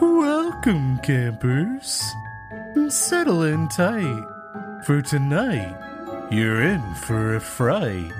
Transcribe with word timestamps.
Welcome, 0.00 0.98
campers. 0.98 2.14
Settle 2.88 3.42
in 3.42 3.68
tight. 3.68 4.24
For 4.84 5.02
tonight, 5.02 5.76
you're 6.30 6.62
in 6.62 6.94
for 6.94 7.34
a 7.34 7.40
fright. 7.40 8.12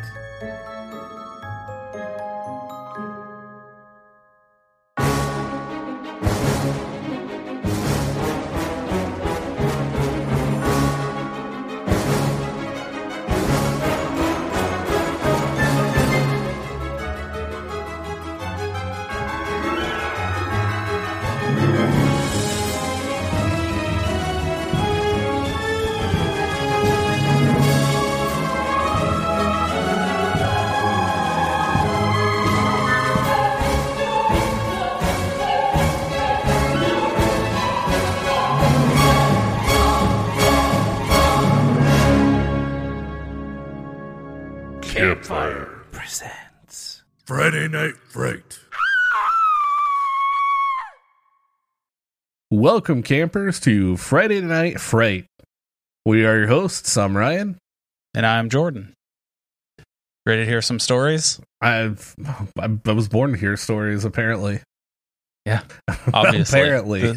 Welcome, 52.88 53.02
campers, 53.02 53.60
to 53.60 53.98
Friday 53.98 54.40
Night 54.40 54.80
Fright. 54.80 55.26
We 56.06 56.24
are 56.24 56.38
your 56.38 56.46
hosts. 56.46 56.96
I'm 56.96 57.14
Ryan. 57.14 57.58
And 58.14 58.24
I'm 58.24 58.48
Jordan. 58.48 58.94
Ready 60.24 60.44
to 60.44 60.48
hear 60.48 60.62
some 60.62 60.78
stories? 60.78 61.38
I've 61.60 62.14
I, 62.58 62.70
I 62.86 62.92
was 62.92 63.06
born 63.10 63.32
to 63.32 63.36
hear 63.36 63.58
stories. 63.58 64.06
Apparently, 64.06 64.62
Yeah, 65.44 65.64
obviously. 66.14 66.60
apparently, 66.62 67.00
Th- 67.02 67.16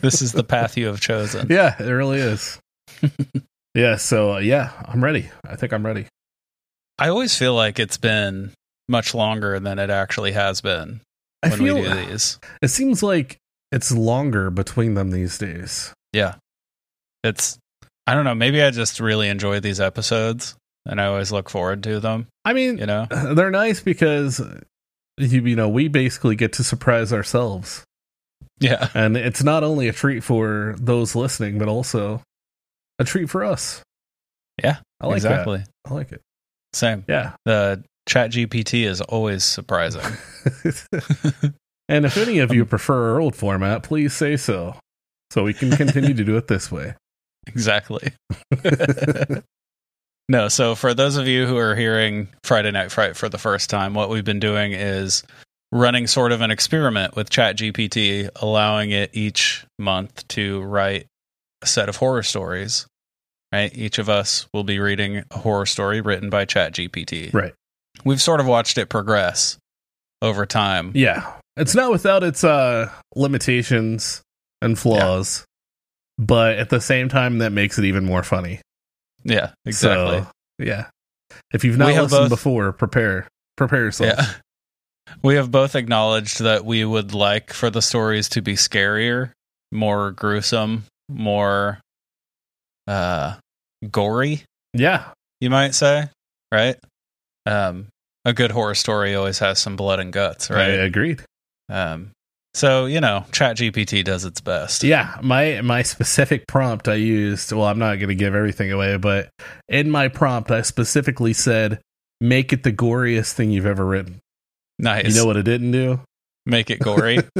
this 0.00 0.22
is 0.22 0.32
the 0.32 0.44
path 0.44 0.78
you 0.78 0.86
have 0.86 1.00
chosen. 1.00 1.46
yeah, 1.50 1.76
it 1.78 1.90
really 1.90 2.18
is. 2.18 2.58
yeah. 3.74 3.96
So 3.96 4.36
uh, 4.36 4.38
yeah, 4.38 4.72
I'm 4.86 5.04
ready. 5.04 5.28
I 5.46 5.56
think 5.56 5.74
I'm 5.74 5.84
ready. 5.84 6.06
I 6.98 7.10
always 7.10 7.36
feel 7.36 7.54
like 7.54 7.78
it's 7.78 7.98
been 7.98 8.52
much 8.88 9.14
longer 9.14 9.60
than 9.60 9.78
it 9.78 9.90
actually 9.90 10.32
has 10.32 10.62
been 10.62 11.02
I 11.42 11.50
when 11.50 11.58
feel 11.58 11.74
we 11.74 11.82
do 11.82 12.06
these. 12.06 12.38
it 12.62 12.68
seems 12.68 13.02
like 13.02 13.36
it's 13.72 13.90
longer 13.90 14.50
between 14.50 14.94
them 14.94 15.10
these 15.10 15.38
days. 15.38 15.92
Yeah. 16.12 16.34
It's, 17.24 17.58
I 18.06 18.14
don't 18.14 18.24
know, 18.24 18.34
maybe 18.34 18.62
I 18.62 18.70
just 18.70 19.00
really 19.00 19.28
enjoy 19.28 19.60
these 19.60 19.80
episodes 19.80 20.54
and 20.86 21.00
I 21.00 21.06
always 21.06 21.32
look 21.32 21.48
forward 21.48 21.82
to 21.84 21.98
them, 22.00 22.26
I 22.44 22.52
mean, 22.52 22.78
you 22.78 22.86
know? 22.86 23.06
they're 23.34 23.50
nice 23.50 23.80
because 23.80 24.40
you, 25.18 25.42
you 25.46 25.56
know 25.56 25.68
we 25.68 25.88
basically 25.88 26.34
get 26.36 26.54
to 26.54 26.64
surprise 26.64 27.12
ourselves 27.12 27.84
Yeah. 28.60 28.88
and 28.94 29.16
it's 29.16 29.42
not 29.44 29.62
only 29.62 29.88
a 29.88 29.92
treat 29.92 30.24
for 30.24 30.74
those 30.78 31.14
listening 31.14 31.58
but 31.58 31.68
also 31.68 32.22
a 32.98 33.04
treat 33.04 33.28
for 33.30 33.44
us 33.44 33.82
Yeah, 34.62 34.78
i 35.00 35.06
like 35.06 35.16
exactly. 35.16 35.58
that 35.58 35.68
i 35.90 35.94
like 35.94 36.12
it 36.12 36.20
Same. 36.72 37.04
yeah 37.08 37.32
The 37.44 37.84
ChatGPT 38.08 38.84
is 38.84 39.00
always 39.00 39.44
surprising. 39.44 40.02
and 41.88 42.04
if 42.04 42.16
any 42.16 42.38
of 42.38 42.52
you 42.52 42.62
um, 42.62 42.68
prefer 42.68 43.12
our 43.12 43.20
old 43.20 43.34
format 43.34 43.82
please 43.82 44.12
say 44.12 44.36
so 44.36 44.76
so 45.30 45.44
we 45.44 45.54
can 45.54 45.70
continue 45.70 46.14
to 46.14 46.24
do 46.24 46.36
it 46.36 46.48
this 46.48 46.70
way 46.70 46.94
exactly. 47.46 48.12
No, 50.28 50.48
so 50.48 50.74
for 50.74 50.94
those 50.94 51.16
of 51.16 51.26
you 51.26 51.46
who 51.46 51.58
are 51.58 51.74
hearing 51.74 52.28
Friday 52.44 52.70
Night 52.70 52.90
Fright 52.90 53.16
for 53.16 53.28
the 53.28 53.38
first 53.38 53.68
time, 53.68 53.92
what 53.92 54.08
we've 54.08 54.24
been 54.24 54.40
doing 54.40 54.72
is 54.72 55.24
running 55.72 56.06
sort 56.06 56.32
of 56.32 56.40
an 56.40 56.50
experiment 56.50 57.16
with 57.16 57.28
ChatGPT, 57.28 58.30
allowing 58.36 58.92
it 58.92 59.10
each 59.12 59.66
month 59.78 60.26
to 60.28 60.62
write 60.62 61.06
a 61.60 61.66
set 61.66 61.88
of 61.88 61.96
horror 61.96 62.22
stories. 62.22 62.86
Right? 63.52 63.76
Each 63.76 63.98
of 63.98 64.08
us 64.08 64.46
will 64.54 64.64
be 64.64 64.78
reading 64.78 65.24
a 65.30 65.38
horror 65.38 65.66
story 65.66 66.00
written 66.00 66.30
by 66.30 66.46
ChatGPT. 66.46 67.34
right 67.34 67.52
We've 68.04 68.22
sort 68.22 68.40
of 68.40 68.46
watched 68.46 68.78
it 68.78 68.88
progress 68.88 69.58
over 70.22 70.46
time. 70.46 70.92
yeah 70.94 71.30
it's 71.56 71.74
not 71.74 71.90
without 71.90 72.22
its 72.22 72.44
uh 72.44 72.90
limitations 73.14 74.22
and 74.60 74.78
flaws 74.78 75.44
but 76.18 76.58
at 76.58 76.70
the 76.70 76.80
same 76.80 77.08
time 77.08 77.38
that 77.38 77.52
makes 77.52 77.78
it 77.78 77.84
even 77.84 78.04
more 78.04 78.22
funny 78.22 78.60
Yeah, 79.24 79.52
exactly. 79.64 80.20
So, 80.20 80.26
yeah. 80.58 80.86
If 81.52 81.64
you've 81.64 81.78
not 81.78 81.88
listened 81.88 82.10
both- 82.10 82.28
before, 82.30 82.72
prepare. 82.72 83.28
Prepare 83.56 83.84
yourself. 83.84 84.14
Yeah. 84.18 84.26
We 85.22 85.34
have 85.36 85.50
both 85.50 85.74
acknowledged 85.74 86.40
that 86.40 86.64
we 86.64 86.84
would 86.84 87.12
like 87.14 87.52
for 87.52 87.70
the 87.70 87.82
stories 87.82 88.28
to 88.30 88.42
be 88.42 88.54
scarier, 88.54 89.32
more 89.72 90.10
gruesome, 90.12 90.84
more 91.08 91.80
uh 92.86 93.36
gory, 93.90 94.42
Yeah. 94.74 95.10
you 95.40 95.50
might 95.50 95.74
say, 95.74 96.08
right? 96.52 96.76
Um 97.46 97.88
a 98.24 98.32
good 98.32 98.50
horror 98.52 98.74
story 98.74 99.14
always 99.14 99.38
has 99.40 99.58
some 99.58 99.76
blood 99.76 99.98
and 100.00 100.12
guts, 100.12 100.50
I 100.50 100.54
right? 100.54 100.68
agreed. 100.80 101.22
Um 101.72 102.10
so, 102.54 102.84
you 102.84 103.00
know, 103.00 103.24
ChatGPT 103.30 104.04
does 104.04 104.26
its 104.26 104.42
best. 104.42 104.84
Yeah. 104.84 105.16
My 105.22 105.62
my 105.62 105.82
specific 105.82 106.46
prompt 106.46 106.86
I 106.86 106.94
used, 106.96 107.50
well, 107.50 107.64
I'm 107.66 107.78
not 107.78 107.98
gonna 107.98 108.14
give 108.14 108.34
everything 108.34 108.70
away, 108.72 108.98
but 108.98 109.30
in 109.68 109.90
my 109.90 110.08
prompt 110.08 110.50
I 110.50 110.60
specifically 110.62 111.32
said, 111.32 111.80
make 112.20 112.52
it 112.52 112.62
the 112.62 112.72
goriest 112.72 113.32
thing 113.32 113.50
you've 113.50 113.64
ever 113.66 113.84
written. 113.86 114.20
Nice. 114.78 115.08
You 115.08 115.14
know 115.14 115.26
what 115.26 115.38
it 115.38 115.44
didn't 115.44 115.70
do? 115.70 116.00
Make 116.44 116.70
it 116.70 116.78
gory. 116.80 117.20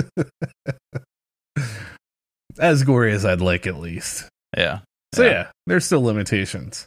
As 2.58 2.82
gory 2.84 3.12
as 3.12 3.24
I'd 3.24 3.40
like 3.40 3.66
at 3.66 3.76
least. 3.76 4.28
yeah. 4.56 4.80
So 5.14 5.24
Yeah. 5.24 5.30
yeah, 5.30 5.46
there's 5.66 5.84
still 5.86 6.02
limitations. 6.02 6.86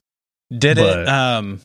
Did 0.56 0.78
But- 0.78 1.00
it 1.00 1.10
um 1.10 1.62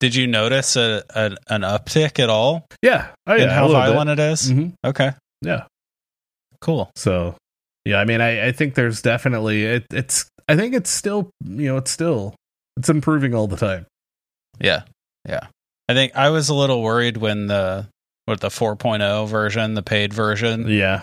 did 0.00 0.14
you 0.14 0.26
notice 0.26 0.76
a, 0.76 1.02
a 1.14 1.36
an 1.48 1.62
uptick 1.62 2.18
at 2.18 2.28
all 2.30 2.66
Yeah. 2.82 3.08
Oh 3.26 3.34
yeah. 3.34 3.44
in 3.44 3.48
how 3.50 3.68
violent 3.68 4.10
it 4.10 4.18
is? 4.18 4.50
hmm 4.50 4.68
Okay. 4.84 5.12
Yeah. 5.42 5.64
Cool. 6.60 6.90
So, 6.96 7.34
yeah, 7.84 7.98
I 7.98 8.04
mean, 8.04 8.20
I, 8.20 8.48
I 8.48 8.52
think 8.52 8.74
there's 8.74 9.02
definitely 9.02 9.64
it, 9.64 9.86
it's. 9.92 10.28
I 10.48 10.56
think 10.56 10.74
it's 10.74 10.90
still, 10.90 11.30
you 11.44 11.66
know, 11.68 11.76
it's 11.76 11.90
still 11.90 12.34
it's 12.76 12.88
improving 12.88 13.34
all 13.34 13.46
the 13.46 13.56
time. 13.56 13.86
Yeah. 14.60 14.82
Yeah. 15.28 15.46
I 15.88 15.94
think 15.94 16.16
I 16.16 16.30
was 16.30 16.48
a 16.48 16.54
little 16.54 16.82
worried 16.82 17.16
when 17.16 17.46
the 17.46 17.86
what 18.24 18.40
the 18.40 18.48
4.0 18.48 19.28
version, 19.28 19.74
the 19.74 19.82
paid 19.82 20.12
version 20.12 20.66
Yeah, 20.68 21.02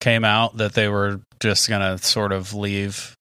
came 0.00 0.24
out 0.24 0.56
that 0.56 0.72
they 0.72 0.88
were 0.88 1.20
just 1.40 1.68
going 1.68 1.80
to 1.82 2.02
sort 2.04 2.32
of 2.32 2.52
leave 2.52 3.14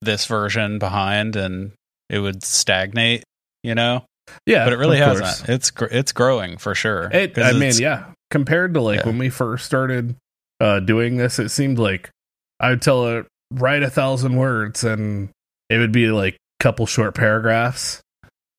this 0.00 0.26
version 0.26 0.78
behind 0.80 1.36
and 1.36 1.72
it 2.10 2.18
would 2.18 2.42
stagnate, 2.42 3.22
you 3.62 3.76
know? 3.76 4.04
Yeah, 4.46 4.64
But 4.64 4.72
it 4.72 4.76
really 4.76 4.98
hasn't. 4.98 5.24
course. 5.24 5.48
It's 5.48 5.70
gr- 5.70 5.84
it's 5.90 6.12
growing 6.12 6.56
for 6.58 6.74
sure. 6.74 7.10
It. 7.12 7.38
I 7.38 7.52
mean, 7.52 7.72
yeah, 7.76 8.06
compared 8.30 8.74
to 8.74 8.80
like 8.80 9.00
Yeah. 9.00 9.06
when 9.06 9.18
we 9.18 9.30
first 9.30 9.66
started 9.66 10.16
uh 10.60 10.80
doing 10.80 11.16
this, 11.16 11.38
it 11.38 11.48
seemed 11.50 11.78
like 11.78 12.10
I 12.60 12.70
would 12.70 12.82
tell 12.82 13.06
it 13.18 13.26
write 13.50 13.82
a 13.82 13.90
thousand 13.90 14.36
words, 14.36 14.84
and 14.84 15.28
it 15.68 15.78
would 15.78 15.92
be 15.92 16.08
like 16.08 16.34
a 16.34 16.62
couple 16.62 16.86
short 16.86 17.14
paragraphs. 17.14 18.00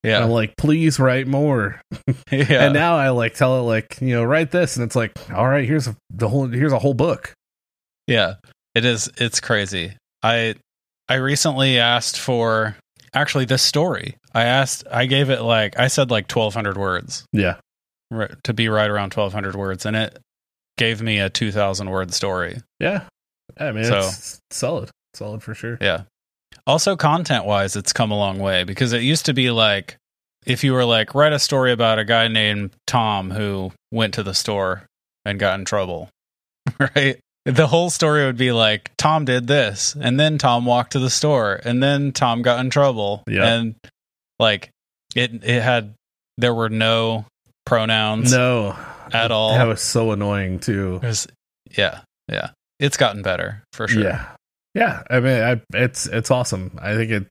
And 0.04 0.12
Yeah. 0.12 0.24
I'm 0.24 0.30
like, 0.32 0.56
please 0.58 1.00
write 1.00 1.28
more. 1.28 1.82
yeah. 2.32 2.66
And 2.66 2.74
now 2.74 2.98
I 2.98 3.10
like 3.10 3.36
tell 3.36 3.58
it 3.60 3.62
like, 3.64 4.00
you 4.02 4.14
know, 4.16 4.24
write 4.24 4.52
this, 4.52 4.76
and 4.76 4.84
it's 4.86 4.96
like, 4.96 5.14
all 5.32 5.48
right, 5.48 5.66
here's 5.68 5.88
a, 5.88 5.96
the 6.10 6.28
whole 6.30 6.48
here's 6.48 6.74
a 6.74 6.80
whole 6.80 6.94
book. 6.94 7.34
Yeah, 8.08 8.36
it 8.76 8.84
is. 8.86 9.10
It's 9.18 9.40
crazy. 9.40 9.94
I 10.22 10.56
I 11.08 11.16
recently 11.16 11.80
asked 11.80 12.20
for 12.20 12.76
actually 13.14 13.46
this 13.46 13.62
story. 13.62 14.16
I 14.34 14.44
asked. 14.46 14.84
I 14.92 15.06
gave 15.06 15.30
it 15.30 15.42
like 15.42 15.78
I 15.80 15.88
said 15.88 16.10
like 16.12 16.28
twelve 16.28 16.54
hundred 16.54 16.78
words 16.78 17.26
Yeah, 17.34 17.58
ri- 18.12 18.30
to 18.44 18.54
be 18.54 18.68
right 18.70 18.90
around 18.90 19.12
twelve 19.12 19.34
hundred 19.34 19.56
words, 19.56 19.86
and 19.86 19.96
it 19.96 20.18
gave 20.78 21.02
me 21.02 21.20
a 21.20 21.30
two 21.30 21.52
thousand 21.52 21.90
word 21.90 22.14
story. 22.14 22.60
yeah. 22.80 23.04
I 23.60 23.72
mean, 23.72 23.84
So- 23.86 23.98
it's 24.00 24.40
solid, 24.50 24.90
solid 25.14 25.44
for 25.44 25.54
sure. 25.54 25.78
Yeah. 25.82 26.04
Also, 26.66 26.96
content 26.96 27.46
wise, 27.46 27.76
it's 27.76 27.92
come 27.94 28.10
a 28.12 28.18
long 28.18 28.40
way 28.40 28.64
because 28.64 28.94
it 28.94 29.02
used 29.02 29.26
to 29.28 29.34
be 29.34 29.52
like 29.52 29.98
if 30.46 30.64
you 30.64 30.74
were 30.74 30.86
like 30.86 31.14
write 31.14 31.34
a 31.34 31.40
story 31.40 31.72
about 31.72 32.00
a 32.00 32.06
guy 32.06 32.28
named 32.28 32.72
Tom 32.88 33.32
who 33.32 33.72
went 33.92 34.14
to 34.16 34.24
the 34.24 34.34
store 34.34 34.84
and 35.26 35.40
got 35.40 35.60
in 35.60 35.66
trouble, 35.66 36.10
right? 36.80 37.20
The 37.46 37.68
whole 37.68 37.90
story 37.90 38.26
would 38.26 38.38
be 38.38 38.54
like 38.54 38.92
Tom 38.98 39.26
did 39.26 39.48
this, 39.48 39.96
and 40.00 40.18
then 40.20 40.38
Tom 40.38 40.66
walked 40.66 40.94
to 40.94 41.00
the 41.00 41.10
store, 41.10 41.60
and 41.66 41.84
then 41.84 42.14
Tom 42.14 42.42
got 42.42 42.60
in 42.62 42.70
trouble, 42.70 43.24
Yeah. 43.28 43.46
and 43.54 43.76
like 44.44 44.70
it 45.16 45.44
it 45.44 45.62
had 45.64 45.96
there 46.38 46.54
were 46.54 46.70
no 46.70 47.26
pronouns 47.66 48.32
No, 48.32 48.76
at 49.12 49.32
all. 49.32 49.54
That 49.54 49.64
was 49.64 49.82
so 49.82 50.12
annoying 50.12 50.60
too. 50.60 51.00
Was- 51.02 51.28
yeah, 51.78 52.02
yeah. 52.30 52.52
it's 52.80 52.98
gotten 52.98 53.24
better 53.24 53.64
for 53.74 53.88
sure. 53.88 54.04
Yeah, 54.04 54.28
yeah. 54.76 55.04
I 55.10 55.20
mean, 55.20 55.42
I, 55.42 55.62
it's 55.74 56.06
it's 56.06 56.30
awesome. 56.30 56.78
I 56.82 56.96
think 56.96 57.12
it 57.12 57.28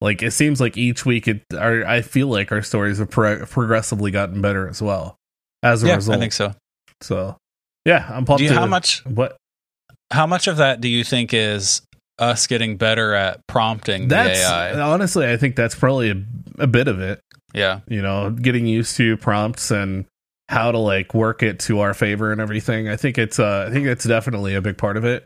like 0.00 0.22
it 0.22 0.32
seems 0.32 0.60
like 0.60 0.76
each 0.76 1.04
week 1.06 1.26
it. 1.26 1.42
Our, 1.56 1.84
I 1.84 2.02
feel 2.02 2.28
like 2.28 2.52
our 2.52 2.62
stories 2.62 2.98
have 2.98 3.10
pro- 3.10 3.46
progressively 3.46 4.10
gotten 4.10 4.40
better 4.40 4.68
as 4.68 4.80
well 4.82 5.16
as 5.62 5.82
a 5.82 5.88
yeah, 5.88 5.96
result. 5.96 6.16
I 6.16 6.20
think 6.20 6.32
so. 6.32 6.54
So, 7.00 7.36
yeah, 7.84 8.06
I'm 8.08 8.24
pumped. 8.24 8.38
Do 8.38 8.44
you, 8.44 8.50
to, 8.50 8.54
how 8.54 8.66
much 8.66 9.04
What 9.06 9.36
how 10.12 10.26
much 10.26 10.46
of 10.46 10.58
that 10.58 10.80
do 10.80 10.88
you 10.88 11.02
think 11.02 11.32
is 11.32 11.82
us 12.22 12.46
getting 12.46 12.76
better 12.76 13.14
at 13.14 13.46
prompting 13.46 14.08
that's 14.08 14.38
the 14.38 14.46
AI? 14.46 14.80
honestly, 14.80 15.30
I 15.30 15.36
think 15.36 15.56
that's 15.56 15.74
probably 15.74 16.10
a, 16.10 16.22
a 16.58 16.66
bit 16.66 16.88
of 16.88 17.00
it. 17.00 17.20
Yeah. 17.52 17.80
You 17.88 18.02
know, 18.02 18.30
getting 18.30 18.66
used 18.66 18.96
to 18.96 19.16
prompts 19.16 19.70
and 19.70 20.06
how 20.48 20.72
to 20.72 20.78
like 20.78 21.14
work 21.14 21.42
it 21.42 21.58
to 21.60 21.80
our 21.80 21.94
favor 21.94 22.32
and 22.32 22.40
everything. 22.40 22.88
I 22.88 22.96
think 22.96 23.18
it's 23.18 23.38
uh, 23.38 23.66
I 23.68 23.72
think 23.72 23.86
it's 23.86 24.04
definitely 24.04 24.54
a 24.54 24.62
big 24.62 24.78
part 24.78 24.96
of 24.96 25.04
it. 25.04 25.24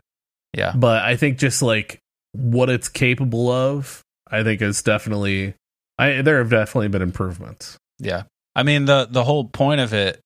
Yeah. 0.53 0.73
but 0.75 1.03
I 1.03 1.17
think 1.17 1.37
just 1.37 1.61
like 1.61 1.99
what 2.31 2.69
it's 2.69 2.89
capable 2.89 3.49
of, 3.49 4.01
I 4.31 4.43
think 4.43 4.61
is 4.61 4.81
definitely 4.81 5.53
I 5.99 6.21
there 6.21 6.39
have 6.39 6.49
definitely 6.49 6.87
been 6.87 7.01
improvements. 7.01 7.77
Yeah. 7.99 8.23
I 8.55 8.63
mean 8.63 8.85
the 8.85 9.07
the 9.09 9.23
whole 9.23 9.45
point 9.45 9.81
of 9.81 9.93
it 9.93 10.19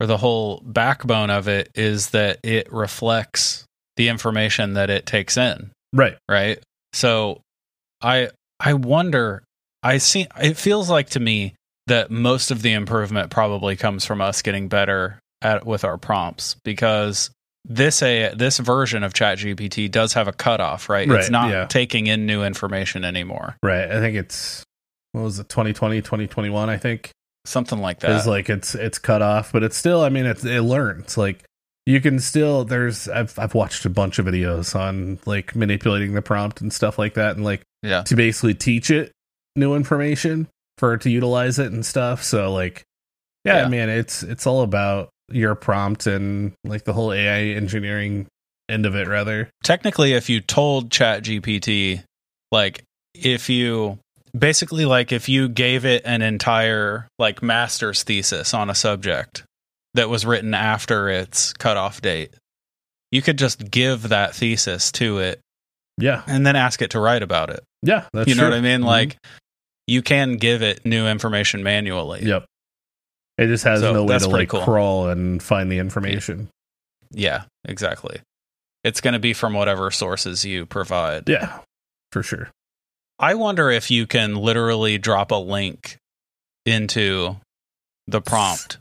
or 0.00 0.06
the 0.06 0.18
whole 0.18 0.60
backbone 0.66 1.30
of 1.30 1.48
it 1.48 1.70
is 1.74 2.10
that 2.10 2.40
it 2.42 2.70
reflects 2.72 3.64
the 3.96 4.08
information 4.08 4.74
that 4.74 4.90
it 4.90 5.06
takes 5.06 5.36
in, 5.36 5.70
Right. 5.92 6.16
right? 6.28 6.58
So 6.92 7.40
I 8.00 8.30
I 8.60 8.74
wonder 8.74 9.42
I 9.82 9.98
see 9.98 10.26
it 10.40 10.56
feels 10.56 10.88
like 10.90 11.10
to 11.10 11.20
me 11.20 11.54
that 11.88 12.10
most 12.10 12.50
of 12.50 12.62
the 12.62 12.72
improvement 12.72 13.30
probably 13.30 13.76
comes 13.76 14.04
from 14.04 14.20
us 14.20 14.42
getting 14.42 14.68
better 14.68 15.18
at 15.40 15.66
with 15.66 15.84
our 15.84 15.98
prompts 15.98 16.56
because 16.64 17.30
this 17.64 18.02
a 18.02 18.32
this 18.34 18.58
version 18.58 19.02
of 19.02 19.12
ChatGPT 19.12 19.90
does 19.90 20.12
have 20.14 20.28
a 20.28 20.32
cutoff, 20.32 20.88
right? 20.88 21.08
Right, 21.08 21.20
It's 21.20 21.30
not 21.30 21.50
yeah. 21.50 21.66
taking 21.66 22.06
in 22.06 22.26
new 22.26 22.42
information 22.44 23.04
anymore. 23.04 23.56
Right. 23.62 23.90
I 23.90 24.00
think 24.00 24.16
it's 24.16 24.62
what 25.12 25.22
was 25.22 25.38
it 25.38 25.48
2020 25.48 26.00
2021 26.00 26.70
I 26.70 26.76
think 26.78 27.10
Something 27.44 27.80
like 27.80 28.04
is 28.04 28.24
that. 28.24 28.30
like 28.30 28.48
it's 28.48 28.76
it's 28.76 28.98
cut 28.98 29.20
off, 29.20 29.50
but 29.52 29.64
it's 29.64 29.76
still 29.76 30.00
I 30.02 30.10
mean 30.10 30.26
it's 30.26 30.44
it 30.44 30.60
learns 30.60 31.18
like 31.18 31.42
you 31.86 32.00
can 32.00 32.18
still 32.20 32.64
there's 32.64 33.08
I've 33.08 33.38
I've 33.38 33.54
watched 33.54 33.84
a 33.84 33.90
bunch 33.90 34.18
of 34.18 34.26
videos 34.26 34.78
on 34.78 35.18
like 35.26 35.56
manipulating 35.56 36.14
the 36.14 36.22
prompt 36.22 36.60
and 36.60 36.72
stuff 36.72 36.98
like 36.98 37.14
that 37.14 37.36
and 37.36 37.44
like 37.44 37.62
yeah. 37.82 38.02
to 38.02 38.14
basically 38.16 38.54
teach 38.54 38.90
it 38.90 39.12
new 39.56 39.74
information 39.74 40.48
for 40.78 40.94
it 40.94 41.02
to 41.02 41.10
utilize 41.10 41.58
it 41.58 41.72
and 41.72 41.84
stuff. 41.84 42.22
So 42.22 42.52
like 42.52 42.84
yeah, 43.44 43.62
Yeah. 43.62 43.68
man, 43.68 43.88
it's 43.88 44.22
it's 44.22 44.46
all 44.46 44.62
about 44.62 45.08
your 45.30 45.54
prompt 45.54 46.06
and 46.06 46.52
like 46.64 46.84
the 46.84 46.92
whole 46.92 47.12
AI 47.12 47.54
engineering 47.56 48.26
end 48.68 48.86
of 48.86 48.94
it 48.94 49.08
rather. 49.08 49.50
technically 49.64 50.12
if 50.12 50.30
you 50.30 50.40
told 50.40 50.88
ChatGPT 50.90 52.02
like 52.52 52.84
if 53.14 53.48
you 53.48 53.98
basically 54.38 54.84
like 54.84 55.12
if 55.12 55.28
you 55.28 55.48
gave 55.48 55.84
it 55.84 56.02
an 56.04 56.22
entire 56.22 57.08
like 57.18 57.42
master's 57.42 58.02
thesis 58.02 58.54
on 58.54 58.70
a 58.70 58.74
subject 58.74 59.44
that 59.94 60.08
was 60.08 60.24
written 60.26 60.54
after 60.54 61.08
its 61.08 61.52
cutoff 61.52 62.00
date 62.00 62.32
you 63.10 63.20
could 63.22 63.38
just 63.38 63.70
give 63.70 64.08
that 64.08 64.34
thesis 64.34 64.90
to 64.92 65.18
it 65.18 65.40
Yeah. 65.98 66.22
and 66.26 66.46
then 66.46 66.56
ask 66.56 66.80
it 66.82 66.90
to 66.92 67.00
write 67.00 67.22
about 67.22 67.50
it 67.50 67.62
Yeah, 67.82 68.06
that's 68.12 68.28
you 68.28 68.34
know 68.34 68.42
true. 68.44 68.50
what 68.50 68.58
i 68.58 68.60
mean 68.60 68.80
Mhm. 68.80 68.86
like 68.86 69.16
you 69.86 70.00
can 70.02 70.36
give 70.36 70.62
it 70.62 70.86
new 70.86 71.06
information 71.06 71.62
manually 71.62 72.24
Yep. 72.24 72.44
It 73.38 73.46
just 73.46 73.64
has 73.64 73.80
So 73.80 73.92
no 73.94 74.04
way 74.04 74.18
to 74.18 74.28
like 74.28 74.48
cool. 74.50 74.62
crawl 74.62 75.08
and 75.08 75.42
find 75.42 75.70
the 75.72 75.78
information. 75.78 76.48
yeah 77.10 77.44
exactly 77.64 78.20
it's 78.84 79.00
going 79.00 79.14
to 79.14 79.20
be 79.20 79.32
from 79.32 79.52
whatever 79.54 79.90
sources 79.90 80.44
you 80.44 80.66
provide 80.66 81.28
Yeah. 81.28 81.60
For 82.10 82.22
sure. 82.22 82.50
I 83.18 83.34
wonder 83.34 83.70
if 83.70 83.90
you 83.90 84.06
can 84.06 84.34
literally 84.34 84.98
drop 84.98 85.30
a 85.30 85.36
link 85.36 85.96
into 86.66 87.36
the 88.06 88.20
prompt. 88.20 88.78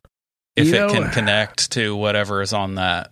If 0.56 0.68
You 0.68 0.76
it 0.76 0.80
know- 0.80 0.90
can 0.94 1.10
connect 1.14 1.72
to 1.74 1.96
whatever 1.96 2.42
is 2.42 2.54
on 2.54 2.76
that, 2.76 3.12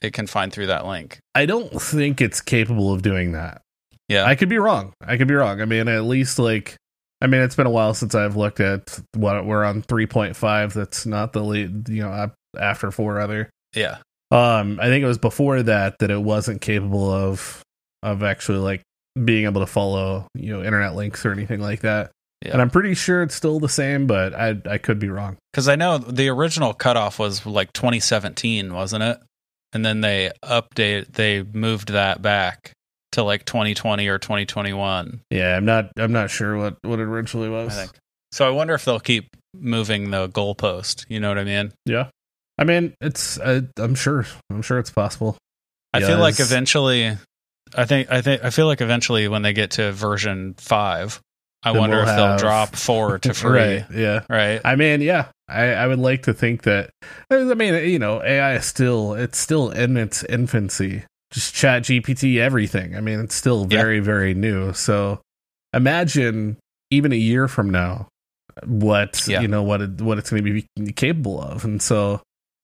it 0.00 0.12
can 0.12 0.26
find 0.26 0.52
through 0.52 0.66
that 0.66 0.86
link. 0.86 1.18
I 1.34 1.46
don't 1.46 1.70
think 1.80 2.20
it's 2.20 2.40
capable 2.40 2.92
of 2.92 3.02
doing 3.02 3.32
that. 3.32 3.62
Yeah. 4.08 4.24
I 4.24 4.34
could 4.34 4.48
be 4.48 4.58
wrong. 4.58 4.92
I 5.04 5.16
could 5.16 5.28
be 5.28 5.34
wrong. 5.34 5.60
I 5.60 5.64
mean, 5.64 5.86
at 5.88 6.04
least 6.04 6.38
like, 6.38 6.76
I 7.20 7.28
mean, 7.28 7.40
it's 7.40 7.54
been 7.54 7.66
a 7.68 7.70
while 7.70 7.94
since 7.94 8.14
I've 8.14 8.36
looked 8.36 8.58
at 8.60 8.98
what 9.14 9.46
we're 9.46 9.64
on 9.64 9.82
3.5. 9.82 10.72
That's 10.72 11.06
not 11.06 11.32
the 11.32 11.42
lead, 11.42 11.88
you 11.88 12.02
know, 12.02 12.30
after 12.58 12.90
four 12.90 13.20
other. 13.20 13.48
yeah. 13.74 13.98
Um, 14.32 14.80
I 14.80 14.86
think 14.86 15.02
it 15.04 15.06
was 15.06 15.18
before 15.18 15.62
that 15.62 15.98
that 15.98 16.10
it 16.10 16.20
wasn't 16.20 16.62
capable 16.62 17.10
of 17.10 17.62
of 18.02 18.22
actually 18.22 18.58
like 18.58 18.80
being 19.24 19.44
able 19.44 19.60
to 19.60 19.66
follow, 19.66 20.26
you 20.34 20.54
know, 20.56 20.64
internet 20.64 20.94
links 20.94 21.26
or 21.26 21.32
anything 21.32 21.60
like 21.60 21.80
that. 21.80 22.10
Yeah. 22.44 22.52
And 22.52 22.62
I'm 22.62 22.70
pretty 22.70 22.94
sure 22.94 23.22
it's 23.22 23.34
still 23.34 23.60
the 23.60 23.68
same, 23.68 24.06
but 24.06 24.34
I 24.34 24.56
I 24.68 24.78
could 24.78 24.98
be 24.98 25.08
wrong. 25.08 25.36
Because 25.52 25.68
I 25.68 25.76
know 25.76 25.98
the 25.98 26.28
original 26.28 26.72
cutoff 26.72 27.18
was 27.18 27.44
like 27.46 27.72
2017, 27.72 28.72
wasn't 28.72 29.02
it? 29.02 29.18
And 29.72 29.84
then 29.84 30.00
they 30.02 30.30
update, 30.44 31.12
they 31.12 31.42
moved 31.42 31.92
that 31.92 32.20
back 32.20 32.72
to 33.12 33.22
like 33.22 33.44
2020 33.44 34.06
or 34.08 34.18
2021. 34.18 35.20
Yeah, 35.30 35.56
I'm 35.56 35.64
not 35.64 35.90
I'm 35.96 36.12
not 36.12 36.30
sure 36.30 36.56
what 36.56 36.76
what 36.82 36.98
it 36.98 37.04
originally 37.04 37.48
was. 37.48 37.76
I 37.76 37.82
think. 37.82 37.92
So 38.32 38.46
I 38.46 38.50
wonder 38.50 38.74
if 38.74 38.84
they'll 38.84 39.00
keep 39.00 39.28
moving 39.54 40.10
the 40.10 40.28
goalpost. 40.28 41.04
You 41.08 41.20
know 41.20 41.28
what 41.28 41.38
I 41.38 41.44
mean? 41.44 41.72
Yeah. 41.84 42.08
I 42.58 42.64
mean, 42.64 42.94
it's 43.00 43.38
I, 43.38 43.62
I'm 43.76 43.94
sure 43.94 44.26
I'm 44.50 44.62
sure 44.62 44.78
it's 44.78 44.90
possible. 44.90 45.36
I 45.94 46.00
feel 46.00 46.18
like 46.18 46.40
eventually, 46.40 47.16
I 47.76 47.84
think 47.84 48.10
I 48.10 48.22
think 48.22 48.44
I 48.44 48.50
feel 48.50 48.66
like 48.66 48.80
eventually 48.80 49.28
when 49.28 49.42
they 49.42 49.52
get 49.52 49.72
to 49.72 49.92
version 49.92 50.54
five, 50.56 51.20
I 51.62 51.72
wonder 51.72 51.96
we'll 51.98 52.08
if 52.08 52.16
they'll 52.16 52.36
drop 52.38 52.74
four 52.76 53.18
to 53.20 53.34
free. 53.34 53.50
right. 53.52 53.84
Yeah. 53.94 54.24
right. 54.28 54.60
I 54.64 54.76
mean, 54.76 55.00
yeah. 55.00 55.26
I, 55.48 55.64
I 55.74 55.86
would 55.86 55.98
like 55.98 56.22
to 56.24 56.32
think 56.34 56.62
that 56.62 56.90
I 57.30 57.42
mean, 57.54 57.74
you 57.88 57.98
know, 57.98 58.22
AI 58.22 58.54
is 58.56 58.64
still 58.66 59.14
it's 59.14 59.38
still 59.38 59.70
in 59.70 59.96
its 59.96 60.24
infancy. 60.24 61.04
Just 61.30 61.54
ChatGPT 61.54 62.38
everything. 62.38 62.96
I 62.96 63.00
mean, 63.00 63.20
it's 63.20 63.34
still 63.34 63.66
Yeah. 63.70 63.78
very, 63.82 64.00
very 64.00 64.34
new. 64.34 64.72
So 64.72 65.20
imagine 65.72 66.56
even 66.90 67.12
a 67.12 67.16
year 67.16 67.48
from 67.48 67.70
now 67.70 68.08
what 68.66 69.26
Yeah. 69.26 69.40
you 69.40 69.48
know 69.48 69.62
what 69.62 69.80
it, 69.80 70.00
what 70.00 70.18
it's 70.18 70.30
going 70.30 70.44
to 70.44 70.62
be 70.76 70.92
capable 70.92 71.40
of. 71.40 71.64
And 71.64 71.80
so 71.80 72.20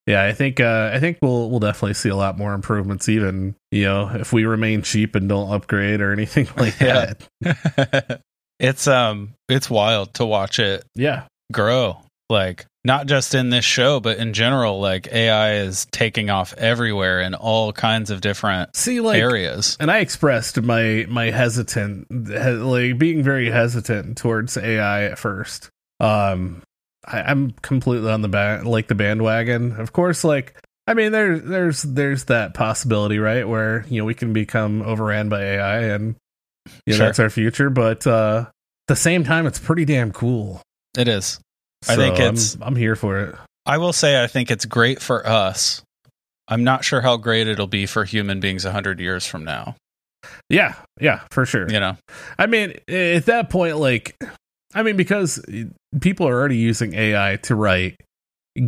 yeah, 0.06 0.25
I 0.25 0.33
think 0.33 0.59
uh, 0.61 0.91
I 0.93 1.00
think 1.00 1.19
we'll 1.21 1.50
we'll 1.50 1.61
definitely 1.61 1.95
see 1.95 2.09
a 2.09 2.17
lot 2.17 2.39
more 2.39 2.55
improvements 2.55 3.09
even, 3.11 3.55
you 3.71 3.85
know, 3.85 4.09
if 4.15 4.33
we 4.33 4.45
remain 4.47 4.81
cheap 4.83 5.14
and 5.14 5.28
don't 5.28 5.52
upgrade 5.52 6.00
or 6.00 6.12
anything 6.12 6.49
like 6.57 6.78
that. 6.78 7.26
it's 8.59 8.87
um, 8.87 9.35
it's 9.49 9.69
wild 9.71 10.15
to 10.15 10.25
watch 10.27 10.59
it 10.59 10.85
Yeah. 10.95 11.25
grow. 11.53 11.99
Like 12.31 12.67
not 12.85 13.07
just 13.07 13.35
in 13.35 13.49
this 13.50 13.65
show, 13.65 14.00
but 14.00 14.19
in 14.19 14.33
general, 14.35 14.81
like 14.81 15.09
AI 15.12 15.55
is 15.57 15.87
taking 15.91 16.29
off 16.31 16.53
everywhere 16.59 17.21
in 17.21 17.35
all 17.35 17.73
kinds 17.73 18.11
of 18.11 18.21
different 18.21 18.77
See 18.77 19.00
like 19.00 19.19
areas. 19.21 19.77
and 19.81 19.91
I 19.91 19.99
expressed 19.99 20.61
my 20.61 21.07
my 21.09 21.31
hesitant, 21.31 22.07
he- 22.11 22.35
like 22.50 22.99
being 22.99 23.23
very 23.23 23.50
hesitant 23.50 24.19
towards 24.19 24.57
AI 24.59 25.05
at 25.05 25.19
first. 25.19 25.71
Um, 26.00 26.62
I, 27.07 27.23
I'm 27.23 27.53
completely 27.62 28.11
on 28.11 28.21
the 28.23 28.29
ba- 28.29 28.62
like 28.65 28.88
the 28.88 28.95
bandwagon. 28.95 29.73
Of 29.81 29.93
course, 29.95 30.23
like 30.23 30.55
I 30.87 30.95
mean, 30.95 31.12
there's 31.12 31.43
there's 31.43 31.83
there's 31.83 32.25
that 32.25 32.53
possibility, 32.55 33.19
right, 33.19 33.49
where 33.49 33.85
you 33.88 34.00
know 34.00 34.05
we 34.05 34.15
can 34.15 34.33
become 34.35 34.83
overran 34.83 35.29
by 35.31 35.43
AI, 35.43 35.79
and 35.95 36.15
know 36.87 36.96
Sure. 36.96 37.06
that's 37.06 37.18
our 37.18 37.30
future. 37.30 37.70
But 37.70 38.06
uh, 38.06 38.46
at 38.46 38.52
the 38.88 38.96
same 38.96 39.25
time, 39.25 39.46
it's 39.46 39.58
pretty 39.58 39.84
damn 39.84 40.12
cool. 40.12 40.62
It 40.96 41.08
is. 41.08 41.40
I 41.88 41.94
So 41.94 42.00
think 42.00 42.14
I'm- 42.16 42.22
it's- 42.34 42.56
I'm, 42.60 42.76
here 42.76 42.96
for 42.96 43.18
it. 43.20 43.34
I 43.66 43.78
will 43.78 43.92
say 43.92 44.22
I 44.22 44.26
think 44.26 44.50
it's 44.50 44.64
great 44.64 45.00
for 45.02 45.26
us. 45.26 45.82
I'm 46.48 46.64
not 46.64 46.82
sure 46.84 47.02
how 47.02 47.18
great 47.18 47.46
it'll 47.46 47.66
be 47.66 47.84
for 47.84 48.04
human 48.04 48.40
beings 48.40 48.64
100 48.64 48.98
years 49.00 49.26
from 49.26 49.44
now. 49.44 49.76
Yeah, 50.48 50.75
yeah, 51.00 51.20
for 51.30 51.44
sure. 51.44 51.70
You 51.70 51.78
know. 51.78 51.96
I 52.38 52.46
mean, 52.46 52.75
at 52.88 53.26
that 53.26 53.50
point, 53.50 53.76
like, 53.76 54.16
I 54.75 54.82
mean, 54.82 54.96
because 54.96 55.44
people 56.00 56.26
are 56.26 56.34
already 56.34 56.56
using 56.56 56.94
AI 56.94 57.37
to 57.42 57.54
write 57.54 57.96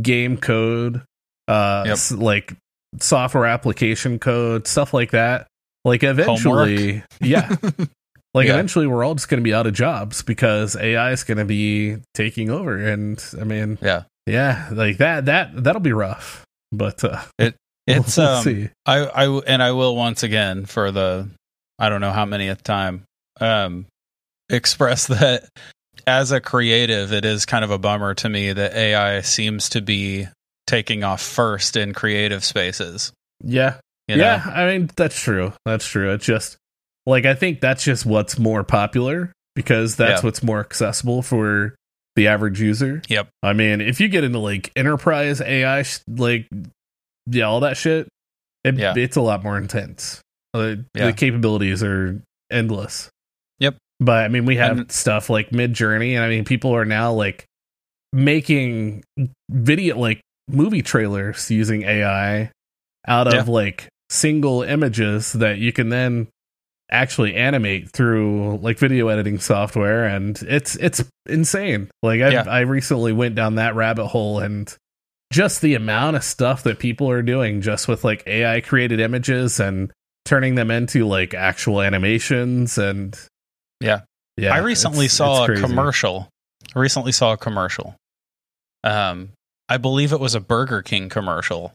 game 0.02 0.36
code, 0.36 1.02
uh, 1.48 1.84
Yep. 1.86 1.98
like 2.20 2.54
software 3.00 3.46
application 3.46 4.18
code, 4.18 4.66
stuff 4.66 4.92
like 4.94 5.12
that. 5.12 5.46
Like, 5.84 6.02
eventually, 6.02 7.02
yeah, 7.20 7.48
like 8.34 8.46
Yeah. 8.46 8.54
eventually, 8.54 8.86
we're 8.86 9.04
all 9.04 9.14
just 9.14 9.28
going 9.28 9.40
to 9.40 9.44
be 9.44 9.54
out 9.54 9.66
of 9.66 9.72
jobs 9.74 10.22
because 10.22 10.76
AI 10.76 11.12
is 11.12 11.24
going 11.24 11.38
to 11.38 11.44
be 11.44 11.96
taking 12.14 12.50
over. 12.50 12.76
And 12.76 13.22
I 13.40 13.44
mean, 13.44 13.78
Yeah. 13.80 14.02
yeah, 14.26 14.68
like 14.72 14.98
that, 14.98 15.24
that 15.26 15.64
that'll 15.64 15.80
be 15.80 15.92
rough. 15.92 16.44
But 16.72 17.02
uh, 17.04 17.22
it 17.38 17.54
It's 17.86 18.16
we'll 18.18 18.26
um 18.28 18.44
see. 18.44 18.68
I 18.86 18.98
I 19.06 19.38
and 19.46 19.62
I 19.62 19.72
will 19.72 19.96
once 19.96 20.22
again 20.22 20.66
for 20.66 20.92
the 20.92 21.28
I 21.78 21.88
don't 21.88 22.00
know 22.02 22.12
how 22.12 22.26
many 22.26 22.48
at 22.48 22.62
time 22.62 23.04
um 23.40 23.86
express 24.50 25.06
that 25.08 25.48
as 26.06 26.30
a 26.30 26.40
creative 26.40 27.12
it 27.12 27.24
is 27.24 27.46
kind 27.46 27.64
of 27.64 27.70
a 27.70 27.78
bummer 27.78 28.14
to 28.14 28.28
me 28.28 28.52
that 28.52 28.74
AI 28.74 29.22
seems 29.22 29.70
to 29.70 29.80
be 29.80 30.28
taking 30.66 31.02
off 31.04 31.20
first 31.22 31.76
in 31.76 31.92
creative 31.94 32.44
spaces. 32.44 33.12
Yeah, 33.42 33.78
You 34.10 34.16
know? 34.16 34.24
yeah, 34.24 34.42
I 34.46 34.66
mean 34.66 34.90
that's 34.96 35.18
true. 35.20 35.52
That's 35.64 35.86
true. 35.86 36.12
It's 36.12 36.24
just 36.26 36.56
like 37.06 37.24
I 37.26 37.34
think 37.34 37.60
that's 37.60 37.82
just 37.84 38.04
what's 38.06 38.38
more 38.38 38.62
popular 38.64 39.32
because 39.54 39.96
that's 39.96 40.22
Yeah. 40.22 40.26
what's 40.26 40.42
more 40.42 40.60
accessible 40.60 41.22
for 41.22 41.74
the 42.16 42.26
average 42.28 42.60
user. 42.60 43.02
Yep. 43.08 43.28
I 43.42 43.52
mean, 43.52 43.80
if 43.80 44.00
you 44.00 44.08
get 44.08 44.24
into 44.24 44.38
like 44.38 44.70
enterprise 44.76 45.40
AI, 45.40 45.82
sh- 45.82 46.00
like 46.08 46.46
yeah, 47.26 47.44
all 47.44 47.60
that 47.60 47.76
shit, 47.76 48.08
it, 48.64 48.76
Yeah. 48.76 48.94
it's 48.96 49.16
a 49.16 49.20
lot 49.20 49.42
more 49.42 49.56
intense. 49.56 50.20
Uh, 50.54 50.76
Yeah. 50.94 51.06
The 51.06 51.12
capabilities 51.12 51.82
are 51.82 52.20
endless. 52.50 53.08
Yep. 53.60 53.76
But 54.00 54.24
I 54.24 54.28
mean, 54.28 54.44
we 54.46 54.56
have 54.56 54.78
And- 54.78 54.92
stuff 54.92 55.30
like 55.30 55.50
Midjourney, 55.50 56.14
and 56.14 56.24
I 56.24 56.28
mean, 56.28 56.44
people 56.44 56.74
are 56.74 56.84
now 56.84 57.12
like 57.12 57.44
making 58.12 59.04
video, 59.50 59.96
like 59.98 60.20
movie 60.48 60.82
trailers 60.82 61.50
using 61.50 61.82
AI 61.82 62.50
out 63.06 63.28
of 63.28 63.34
Yeah. 63.34 63.42
like 63.52 63.88
single 64.10 64.62
images 64.62 65.32
that 65.34 65.58
you 65.58 65.72
can 65.72 65.88
then 65.88 66.28
actually 66.90 67.36
animate 67.36 67.88
through 67.88 68.58
like 68.58 68.76
video 68.76 69.06
editing 69.08 69.38
software 69.38 70.04
and 70.06 70.42
it's 70.48 70.74
it's 70.76 71.04
insane 71.26 71.88
like 72.02 72.20
I 72.20 72.30
Yeah. 72.30 72.44
I 72.48 72.60
recently 72.60 73.12
went 73.12 73.36
down 73.36 73.54
that 73.54 73.76
rabbit 73.76 74.08
hole 74.08 74.40
and 74.40 74.74
just 75.32 75.60
the 75.62 75.76
amount 75.76 76.16
of 76.16 76.24
stuff 76.24 76.64
that 76.64 76.80
people 76.80 77.08
are 77.08 77.22
doing 77.22 77.60
just 77.60 77.86
with 77.86 78.02
like 78.02 78.24
AI 78.26 78.60
created 78.60 78.98
images 78.98 79.60
and 79.60 79.92
turning 80.24 80.56
them 80.56 80.72
into 80.72 81.06
like 81.06 81.32
actual 81.32 81.80
animations 81.80 82.76
and 82.76 83.16
Yeah. 83.80 84.00
yeah 84.36 84.52
I 84.52 84.58
recently 84.58 85.04
it's- 85.06 85.12
saw 85.16 85.44
it's 85.44 85.60
a 85.60 85.62
commercial. 85.62 86.28
I 86.74 86.80
recently 86.80 87.12
saw 87.12 87.32
a 87.34 87.36
commercial. 87.36 87.94
Um, 88.82 89.30
I 89.68 89.76
believe 89.76 90.12
it 90.12 90.18
was 90.20 90.34
a 90.34 90.40
Burger 90.40 90.82
King 90.82 91.08
commercial 91.08 91.72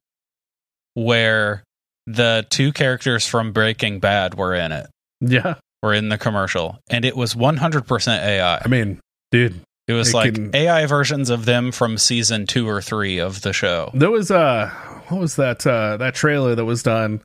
where 0.93 1.63
the 2.07 2.45
two 2.49 2.71
characters 2.71 3.25
from 3.25 3.51
Breaking 3.51 3.99
Bad 3.99 4.35
were 4.35 4.53
in 4.55 4.71
it. 4.71 4.87
yeah 5.21 5.55
Were 5.81 5.93
in 5.93 6.09
the 6.09 6.17
commercial, 6.17 6.79
and 6.89 7.05
it 7.05 7.15
was 7.15 7.35
100% 7.35 8.19
AI. 8.19 8.61
I 8.63 8.67
mean 8.67 8.99
dude 9.31 9.59
It 9.87 9.93
was 9.93 10.09
it 10.09 10.13
like 10.13 10.33
can- 10.35 10.55
AI 10.55 10.85
versions 10.85 11.29
of 11.29 11.45
them 11.45 11.71
from 11.71 11.97
season 11.97 12.45
two 12.47 12.67
or 12.67 12.81
three 12.81 13.19
of 13.19 13.41
the 13.41 13.53
show. 13.53 13.91
There 13.93 14.11
was 14.11 14.31
uh 14.31 14.69
what 15.09 15.19
was 15.21 15.35
that 15.37 15.65
uh 15.67 15.97
that 15.97 16.15
trailer 16.15 16.55
that 16.55 16.65
was 16.65 16.81
done 16.83 17.21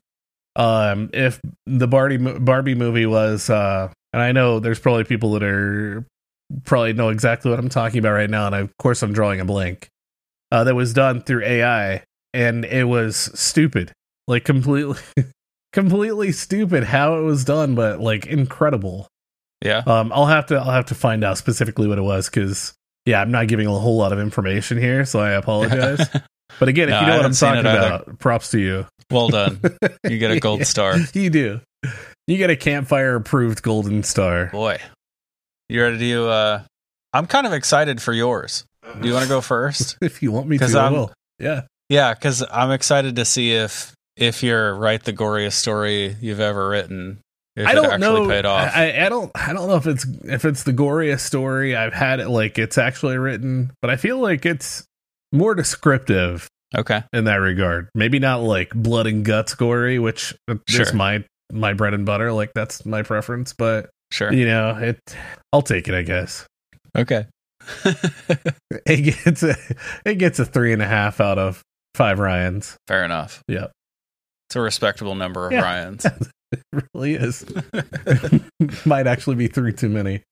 um 0.55 1.09
if 1.13 1.39
the 1.65 1.87
Barbie 1.87 2.17
Barbie 2.17 2.75
movie 2.75 3.05
was 3.05 3.49
uh 3.49 3.91
and 4.13 4.21
I 4.21 4.31
know 4.33 4.59
there's 4.59 4.79
probably 4.79 5.05
people 5.05 5.31
that 5.33 5.43
are 5.43 6.05
probably 6.65 6.91
know 6.93 7.09
exactly 7.09 7.49
what 7.49 7.59
I'm 7.59 7.69
talking 7.69 7.99
about 7.99 8.11
right 8.11 8.29
now 8.29 8.45
and 8.47 8.55
I, 8.55 8.59
of 8.59 8.75
course 8.77 9.01
I'm 9.03 9.13
drawing 9.13 9.39
a 9.39 9.45
blank. 9.45 9.87
Uh 10.51 10.63
that 10.65 10.75
was 10.75 10.93
done 10.93 11.21
through 11.21 11.45
AI 11.45 12.03
and 12.33 12.65
it 12.65 12.83
was 12.85 13.15
stupid. 13.39 13.91
Like 14.31 14.45
completely 14.45 14.95
completely 15.73 16.31
stupid 16.31 16.83
how 16.83 17.17
it 17.17 17.21
was 17.21 17.43
done 17.45 17.75
but 17.75 17.99
like 17.99 18.25
incredible. 18.25 19.07
Yeah. 19.63 19.83
Um, 19.85 20.11
I'll 20.13 20.25
have 20.25 20.47
to 20.47 20.55
I'll 20.55 20.71
have 20.71 20.85
to 20.87 20.95
find 20.95 21.23
out 21.23 21.37
specifically 21.37 21.87
what 21.87 21.97
it 21.97 22.01
was 22.03 22.29
because 22.29 22.73
yeah, 23.05 23.21
I'm 23.21 23.31
not 23.31 23.47
giving 23.47 23.67
a 23.67 23.71
whole 23.71 23.97
lot 23.97 24.13
of 24.13 24.19
information 24.19 24.77
here, 24.77 25.05
so 25.05 25.19
I 25.19 25.31
apologize. 25.31 26.07
but 26.59 26.69
again, 26.69 26.87
if 26.89 26.93
No, 26.93 27.01
you 27.01 27.07
know 27.07 27.17
what 27.17 27.25
I'm 27.25 27.33
talking 27.33 27.59
about, 27.61 28.19
props 28.19 28.51
to 28.51 28.59
you. 28.59 28.85
well 29.09 29.27
done. 29.29 29.59
You 30.09 30.17
get 30.17 30.31
a 30.31 30.39
gold 30.39 30.59
Yeah, 30.59 30.65
star. 30.65 30.95
You 31.13 31.29
do. 31.29 31.59
You 32.27 32.37
get 32.37 32.49
a 32.49 32.55
campfire 32.55 33.15
approved 33.15 33.61
golden 33.63 34.03
star. 34.03 34.47
Boy. 34.47 34.79
You 35.69 35.81
ready 35.81 35.97
to 35.97 35.99
do, 35.99 36.27
uh, 36.29 36.61
I'm 37.13 37.25
kind 37.27 37.47
of 37.47 37.53
excited 37.53 38.01
for 38.01 38.13
yours. 38.13 38.65
Do 39.01 39.07
you 39.07 39.13
want 39.13 39.23
to 39.23 39.29
go 39.29 39.41
first? 39.41 39.97
If 40.01 40.21
you 40.23 40.31
want 40.31 40.47
me 40.47 40.57
to, 40.57 40.63
'Cause 40.63 40.75
I 40.75 40.83
I'm- 40.85 40.93
will. 40.93 41.13
Yeah. 41.39 41.61
Yeah, 41.89 42.13
because 42.13 42.43
I'm 42.51 42.71
excited 42.71 43.15
to 43.17 43.25
see 43.25 43.51
if 43.53 43.93
if 44.15 44.43
you're 44.43 44.75
write 44.75 45.03
the 45.03 45.13
goriest 45.13 45.53
story 45.53 46.15
you've 46.21 46.39
ever 46.39 46.69
written. 46.69 47.19
If 47.55 47.67
I 47.67 47.73
don't 47.73 47.85
actually 47.91 48.21
know. 48.21 48.27
paid 48.29 48.45
off. 48.45 48.71
I, 48.73 49.05
I 49.05 49.09
don't. 49.09 49.29
I 49.35 49.51
don't 49.51 49.67
know 49.67 49.75
if 49.75 49.85
it's 49.85 50.05
if 50.23 50.45
it's 50.45 50.63
the 50.63 50.71
goriest 50.73 51.19
story 51.21 51.75
I've 51.75 51.93
had 51.93 52.19
it 52.21 52.29
like 52.29 52.57
it's 52.57 52.77
actually 52.77 53.17
written, 53.17 53.71
but 53.81 53.89
I 53.89 53.97
feel 53.97 54.19
like 54.19 54.45
it's 54.45 54.85
more 55.33 55.53
descriptive 55.53 56.47
okay. 56.75 57.03
in 57.11 57.25
that 57.25 57.35
regard. 57.35 57.89
Maybe 57.93 58.19
not 58.19 58.41
like 58.41 58.69
blood 58.73 59.05
and 59.07 59.25
guts 59.25 59.53
gory, 59.55 59.99
which 59.99 60.33
Sure. 60.69 60.81
is 60.81 60.93
my 60.93 61.25
my 61.51 61.73
bread 61.73 61.93
and 61.93 62.05
butter. 62.05 62.31
Like 62.31 62.51
that's 62.55 62.85
my 62.85 63.03
preference, 63.03 63.51
but 63.53 63.89
Sure. 64.11 64.31
you 64.31 64.45
know, 64.45 64.77
it. 64.77 64.99
I'll 65.51 65.61
take 65.61 65.87
it. 65.89 65.93
I 65.93 66.03
guess 66.03 66.45
Okay. 66.97 67.25
it 68.85 69.23
gets 69.23 69.43
a 69.43 69.55
it 70.05 70.15
gets 70.15 70.39
a 70.39 70.45
three 70.45 70.73
and 70.73 70.81
a 70.81 70.87
half 70.87 71.19
out 71.19 71.37
of 71.37 71.61
five 71.95 72.19
Ryans. 72.19 72.77
Fair 72.87 73.03
enough. 73.03 73.43
Yeah, 73.47 73.67
It's 74.51 74.57
a 74.57 74.59
respectable 74.59 75.15
number 75.15 75.45
of 75.45 75.53
Yeah. 75.53 75.61
Ryans. 75.61 76.05
it 76.51 76.61
really 76.93 77.13
is. 77.13 77.45
Might 78.85 79.07
actually 79.07 79.37
be 79.37 79.47
three 79.47 79.71
too 79.71 79.87
many. 79.87 80.23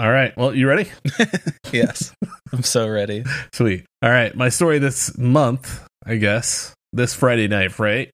All 0.00 0.10
right. 0.10 0.36
Well, 0.36 0.52
you 0.52 0.66
ready? 0.66 0.90
yes. 1.72 2.12
I'm 2.52 2.64
so 2.64 2.88
ready. 2.88 3.22
Sweet. 3.52 3.84
All 4.02 4.10
right. 4.10 4.34
My 4.34 4.48
story 4.48 4.80
this 4.80 5.16
month, 5.16 5.86
I 6.04 6.16
guess, 6.16 6.74
this 6.92 7.14
Friday 7.14 7.46
night, 7.46 7.78
right, 7.78 8.10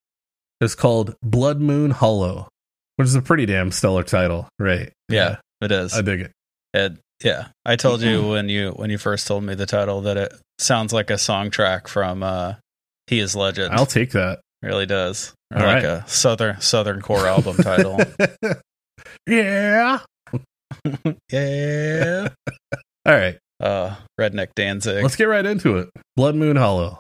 is 0.61 0.75
called 0.75 1.15
Blood 1.23 1.63
Moon 1.63 1.93
Hollow, 1.93 2.49
which 2.97 3.07
is 3.07 3.15
a 3.15 3.23
pretty 3.23 3.47
damn 3.47 3.71
stellar 3.71 4.03
title, 4.03 4.49
right? 4.59 4.93
Yeah, 5.09 5.37
it 5.63 5.73
is. 5.73 5.95
I 5.95 6.03
dig 6.03 6.21
it. 6.21 6.33
It, 6.75 6.99
yeah. 7.25 7.47
I 7.65 7.77
told 7.77 8.03
you 8.03 8.29
when 8.29 8.51
you 8.51 8.73
when 8.73 8.91
you 8.91 8.99
first 8.99 9.27
told 9.27 9.45
me 9.45 9.55
the 9.55 9.65
title 9.65 10.03
that 10.03 10.19
it 10.19 10.35
sounds 10.59 10.93
like 10.93 11.09
a 11.09 11.17
song 11.17 11.51
track 11.51 11.89
from 11.89 12.23
uh 12.23 12.57
He 13.07 13.19
is 13.19 13.35
Legend. 13.35 13.73
I'll 13.73 13.87
take 13.87 14.11
that. 14.11 14.41
Really 14.63 14.87
does. 14.87 15.35
Or 15.53 15.61
All 15.61 15.67
like 15.67 15.75
right. 15.77 15.85
a 15.85 16.05
southern 16.07 16.61
southern 16.61 17.01
core 17.03 17.27
album 17.27 17.57
title. 17.57 17.99
yeah. 19.27 20.01
yeah. 21.33 22.29
All 23.07 23.15
right. 23.15 23.39
Uh 23.59 23.97
Redneck 24.21 24.49
Danzig. 24.55 25.03
Let's 25.03 25.17
get 25.17 25.25
right 25.25 25.45
into 25.45 25.77
it. 25.79 25.89
Blood 26.17 26.35
Moon 26.35 26.57
Hollow. 26.57 26.99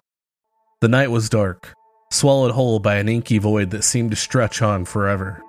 The 0.80 0.88
night 0.88 1.10
was 1.10 1.28
dark, 1.28 1.74
swallowed 2.10 2.52
whole 2.52 2.78
by 2.78 2.96
an 2.96 3.08
inky 3.08 3.38
void 3.38 3.70
that 3.70 3.84
seemed 3.84 4.10
to 4.10 4.16
stretch 4.16 4.62
on 4.62 4.84
forever. 4.84 5.42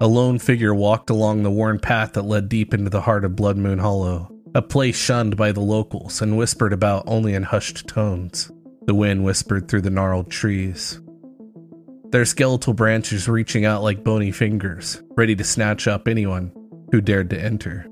A 0.00 0.06
lone 0.06 0.38
figure 0.38 0.74
walked 0.74 1.10
along 1.10 1.42
the 1.42 1.50
worn 1.50 1.78
path 1.78 2.14
that 2.14 2.22
led 2.22 2.48
deep 2.48 2.72
into 2.72 2.88
the 2.88 3.02
heart 3.02 3.24
of 3.24 3.36
Blood 3.36 3.56
Moon 3.56 3.78
Hollow, 3.80 4.32
a 4.54 4.62
place 4.62 4.96
shunned 4.96 5.36
by 5.36 5.52
the 5.52 5.60
locals 5.60 6.22
and 6.22 6.38
whispered 6.38 6.72
about 6.72 7.04
only 7.06 7.34
in 7.34 7.42
hushed 7.42 7.86
tones. 7.86 8.50
The 8.86 8.94
wind 8.94 9.24
whispered 9.24 9.68
through 9.68 9.82
the 9.82 9.90
gnarled 9.90 10.30
trees. 10.30 11.00
Their 12.10 12.24
skeletal 12.24 12.72
branches 12.72 13.28
reaching 13.28 13.66
out 13.66 13.82
like 13.82 14.02
bony 14.02 14.32
fingers, 14.32 15.02
ready 15.10 15.36
to 15.36 15.44
snatch 15.44 15.86
up 15.86 16.08
anyone 16.08 16.52
who 16.90 17.02
dared 17.02 17.28
to 17.30 17.40
enter. 17.40 17.86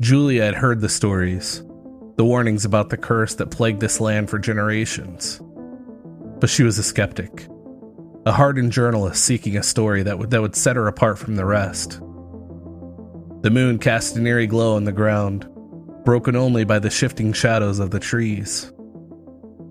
Julia 0.00 0.44
had 0.44 0.54
heard 0.54 0.80
the 0.80 0.88
stories, 0.88 1.64
the 2.16 2.24
warnings 2.24 2.64
about 2.64 2.90
the 2.90 2.96
curse 2.96 3.34
that 3.36 3.50
plagued 3.50 3.80
this 3.80 4.00
land 4.00 4.30
for 4.30 4.38
generations. 4.38 5.40
But 6.38 6.48
she 6.48 6.62
was 6.62 6.78
a 6.78 6.84
skeptic, 6.84 7.48
a 8.24 8.30
hardened 8.30 8.70
journalist 8.70 9.24
seeking 9.24 9.56
a 9.56 9.64
story 9.64 10.04
that 10.04 10.20
would, 10.20 10.30
that 10.30 10.40
would 10.40 10.54
set 10.54 10.76
her 10.76 10.86
apart 10.86 11.18
from 11.18 11.34
the 11.34 11.44
rest. 11.44 12.00
The 13.42 13.50
moon 13.50 13.80
cast 13.80 14.14
an 14.14 14.26
eerie 14.28 14.46
glow 14.46 14.76
on 14.76 14.84
the 14.84 14.92
ground, 14.92 15.48
broken 16.04 16.36
only 16.36 16.62
by 16.62 16.78
the 16.78 16.90
shifting 16.90 17.32
shadows 17.32 17.80
of 17.80 17.90
the 17.90 17.98
trees. 17.98 18.72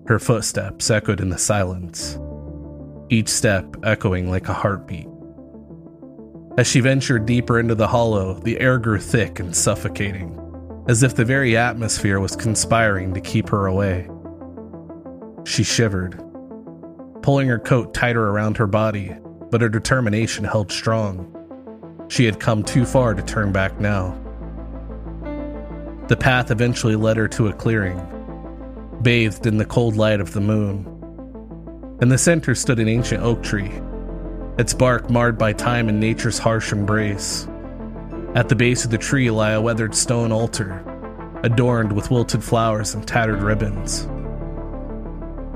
Her 0.06 0.18
footsteps 0.18 0.90
echoed 0.90 1.20
in 1.20 1.30
the 1.30 1.38
silence, 1.38 2.18
each 3.12 3.28
step 3.28 3.76
echoing 3.84 4.30
like 4.30 4.48
a 4.48 4.54
heartbeat. 4.54 5.06
As 6.56 6.66
she 6.66 6.80
ventured 6.80 7.26
deeper 7.26 7.60
into 7.60 7.74
the 7.74 7.88
hollow, 7.88 8.34
the 8.40 8.58
air 8.58 8.78
grew 8.78 8.98
thick 8.98 9.38
and 9.38 9.54
suffocating 9.54 10.38
as 10.88 11.02
if 11.02 11.14
the 11.14 11.24
very 11.24 11.56
atmosphere 11.56 12.18
was 12.18 12.34
conspiring 12.34 13.14
to 13.14 13.20
keep 13.20 13.48
her 13.48 13.66
away. 13.66 14.08
She 15.44 15.62
shivered, 15.62 16.20
pulling 17.22 17.48
her 17.48 17.58
coat 17.58 17.94
tighter 17.94 18.28
around 18.28 18.56
her 18.56 18.66
body, 18.66 19.14
but 19.50 19.60
her 19.60 19.68
determination 19.68 20.44
held 20.44 20.72
strong. 20.72 21.28
She 22.08 22.24
had 22.24 22.40
come 22.40 22.64
too 22.64 22.84
far 22.84 23.14
to 23.14 23.22
turn 23.22 23.52
back 23.52 23.78
now. 23.78 24.18
The 26.08 26.16
path 26.16 26.50
eventually 26.50 26.96
led 26.96 27.16
her 27.16 27.28
to 27.28 27.48
a 27.48 27.52
clearing, 27.52 28.00
bathed 29.02 29.46
in 29.46 29.58
the 29.58 29.64
cold 29.64 29.96
light 29.96 30.20
of 30.20 30.32
the 30.32 30.40
moon. 30.40 30.91
In 32.02 32.08
the 32.08 32.18
center 32.18 32.56
stood 32.56 32.80
an 32.80 32.88
ancient 32.88 33.22
oak 33.22 33.44
tree, 33.44 33.70
its 34.58 34.74
bark 34.74 35.08
marred 35.08 35.38
by 35.38 35.52
time 35.52 35.88
and 35.88 36.00
nature's 36.00 36.36
harsh 36.36 36.72
embrace. 36.72 37.46
At 38.34 38.48
the 38.48 38.56
base 38.56 38.84
of 38.84 38.90
the 38.90 38.98
tree 38.98 39.30
lay 39.30 39.54
a 39.54 39.60
weathered 39.60 39.94
stone 39.94 40.32
altar, 40.32 40.82
adorned 41.44 41.92
with 41.92 42.10
wilted 42.10 42.42
flowers 42.42 42.92
and 42.92 43.06
tattered 43.06 43.40
ribbons. 43.40 44.08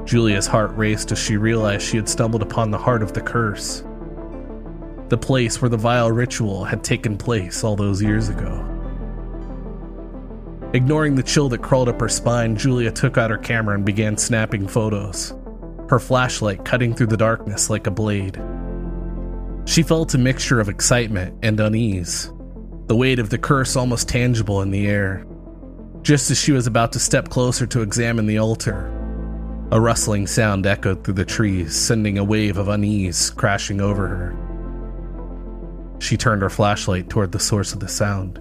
Julia's 0.09 0.47
heart 0.47 0.71
raced 0.77 1.11
as 1.11 1.19
she 1.19 1.37
realized 1.37 1.83
she 1.83 1.97
had 1.97 2.09
stumbled 2.09 2.43
upon 2.43 2.71
the 2.71 2.79
heart 2.79 3.03
of 3.03 3.13
the 3.13 3.21
curse. 3.21 3.83
The 5.09 5.19
place 5.19 5.61
where 5.61 5.69
the 5.69 5.77
vile 5.77 6.13
ritual 6.13 6.63
had 6.63 6.85
taken 6.85 7.19
place 7.19 7.65
all 7.65 7.75
those 7.75 8.01
years 8.01 8.29
ago. 8.29 8.55
Ignoring 10.75 11.17
the 11.17 11.25
chill 11.25 11.49
that 11.49 11.63
crawled 11.63 11.89
up 11.89 12.01
her 12.01 12.09
spine, 12.09 12.55
Julia 12.55 12.93
took 12.93 13.19
out 13.19 13.33
her 13.33 13.37
camera 13.37 13.75
and 13.75 13.85
began 13.85 14.17
snapping 14.17 14.69
photos. 14.69 15.35
Her 15.89 15.99
flashlight 15.99 16.65
cutting 16.65 16.95
through 16.95 17.07
the 17.07 17.17
darkness 17.17 17.71
like 17.71 17.87
a 17.87 17.91
blade. 17.91 18.41
She 19.67 19.83
felt 19.83 20.15
a 20.15 20.19
mixture 20.19 20.61
of 20.61 20.69
excitement 20.69 21.39
and 21.43 21.59
unease, 21.59 22.33
the 22.87 22.97
weight 22.97 23.19
of 23.19 23.31
the 23.31 23.39
curse 23.39 23.77
almost 23.77 24.09
tangible 24.09 24.63
in 24.63 24.71
the 24.71 24.87
air. 24.87 25.27
Just 26.03 26.31
as 26.31 26.41
she 26.41 26.53
was 26.53 26.67
about 26.67 26.93
to 26.93 27.01
step 27.01 27.29
closer 27.31 27.67
to 27.67 27.83
examine 27.83 28.27
the 28.27 28.39
altar, 28.39 28.93
a 29.73 29.81
rustling 29.81 30.29
sound 30.29 30.67
echoed 30.67 31.03
through 31.03 31.15
the 31.15 31.25
trees, 31.25 31.75
sending 31.75 32.19
a 32.19 32.25
wave 32.25 32.59
of 32.59 32.69
unease 32.69 33.31
crashing 33.31 33.81
over 33.81 34.07
her. 34.07 34.37
She 35.99 36.17
turned 36.17 36.43
her 36.43 36.51
flashlight 36.51 37.11
toward 37.11 37.33
the 37.33 37.41
source 37.41 37.73
of 37.73 37.81
the 37.81 37.89
sound, 37.89 38.39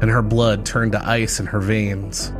and 0.00 0.10
her 0.10 0.22
blood 0.22 0.66
turned 0.66 0.92
to 0.92 1.08
ice 1.08 1.38
in 1.38 1.46
her 1.46 1.60
veins. 1.60 2.32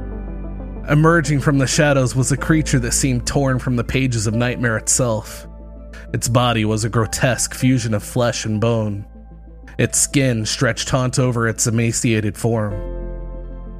Emerging 0.88 1.40
from 1.40 1.58
the 1.58 1.66
shadows 1.66 2.14
was 2.14 2.30
a 2.30 2.36
creature 2.36 2.78
that 2.78 2.92
seemed 2.92 3.26
torn 3.26 3.58
from 3.58 3.74
the 3.74 3.82
pages 3.82 4.28
of 4.28 4.34
Nightmare 4.34 4.76
itself. 4.76 5.48
Its 6.14 6.28
body 6.28 6.64
was 6.64 6.84
a 6.84 6.88
grotesque 6.88 7.54
fusion 7.54 7.92
of 7.92 8.04
flesh 8.04 8.44
and 8.44 8.60
bone. 8.60 9.04
Its 9.78 9.98
skin 9.98 10.46
stretched 10.46 10.86
taut 10.86 11.18
over 11.18 11.48
its 11.48 11.66
emaciated 11.66 12.36
form. 12.36 12.72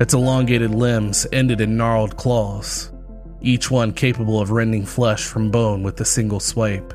Its 0.01 0.15
elongated 0.15 0.73
limbs 0.75 1.29
ended 1.33 1.61
in 1.61 1.77
gnarled 1.77 2.17
claws, 2.17 2.91
each 3.41 3.71
one 3.71 3.93
capable 3.93 4.41
of 4.41 4.51
rending 4.51 4.85
flesh 4.85 5.25
from 5.25 5.53
bone 5.53 5.85
with 5.85 6.01
a 6.01 6.05
single 6.05 6.41
swipe. 6.41 6.93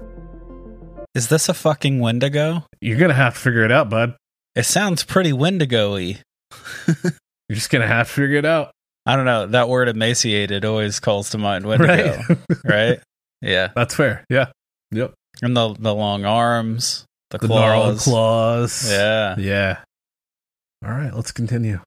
Is 1.15 1.29
this 1.29 1.47
a 1.47 1.53
fucking 1.53 1.99
Wendigo? 1.99 2.65
You're 2.81 2.99
gonna 2.99 3.13
have 3.13 3.35
to 3.35 3.39
figure 3.39 3.63
it 3.63 3.71
out, 3.71 3.89
bud. 3.89 4.17
It 4.55 4.63
sounds 4.63 5.05
pretty 5.05 5.31
Wendigo 5.31 5.93
y. 5.93 6.19
You're 6.87 7.55
just 7.55 7.69
gonna 7.69 7.87
have 7.87 8.07
to 8.07 8.13
figure 8.13 8.37
it 8.37 8.45
out. 8.45 8.71
I 9.11 9.15
don't 9.17 9.25
know. 9.25 9.47
That 9.47 9.67
word 9.67 9.89
emaciated 9.89 10.63
always 10.65 10.99
calls 10.99 11.31
to 11.31 11.37
mind 11.37 11.65
Wendigo. 11.65 12.21
Right? 12.29 12.37
right? 12.63 12.99
Yeah. 13.43 13.69
That's 13.75 13.95
fair. 13.95 14.23
Yeah. 14.29 14.51
Yep. 14.91 15.13
And 15.41 15.57
the 15.57 15.73
the 15.79 15.93
long 15.95 16.25
arms, 16.25 17.05
the, 17.31 17.39
The 17.39 17.47
claws. 17.47 17.59
gnarled 17.59 17.99
claws. 17.99 18.91
Yeah. 18.91 19.35
Yeah. 19.39 19.77
All 20.85 20.91
right, 20.91 21.11
let's 21.13 21.31
continue. 21.31 21.79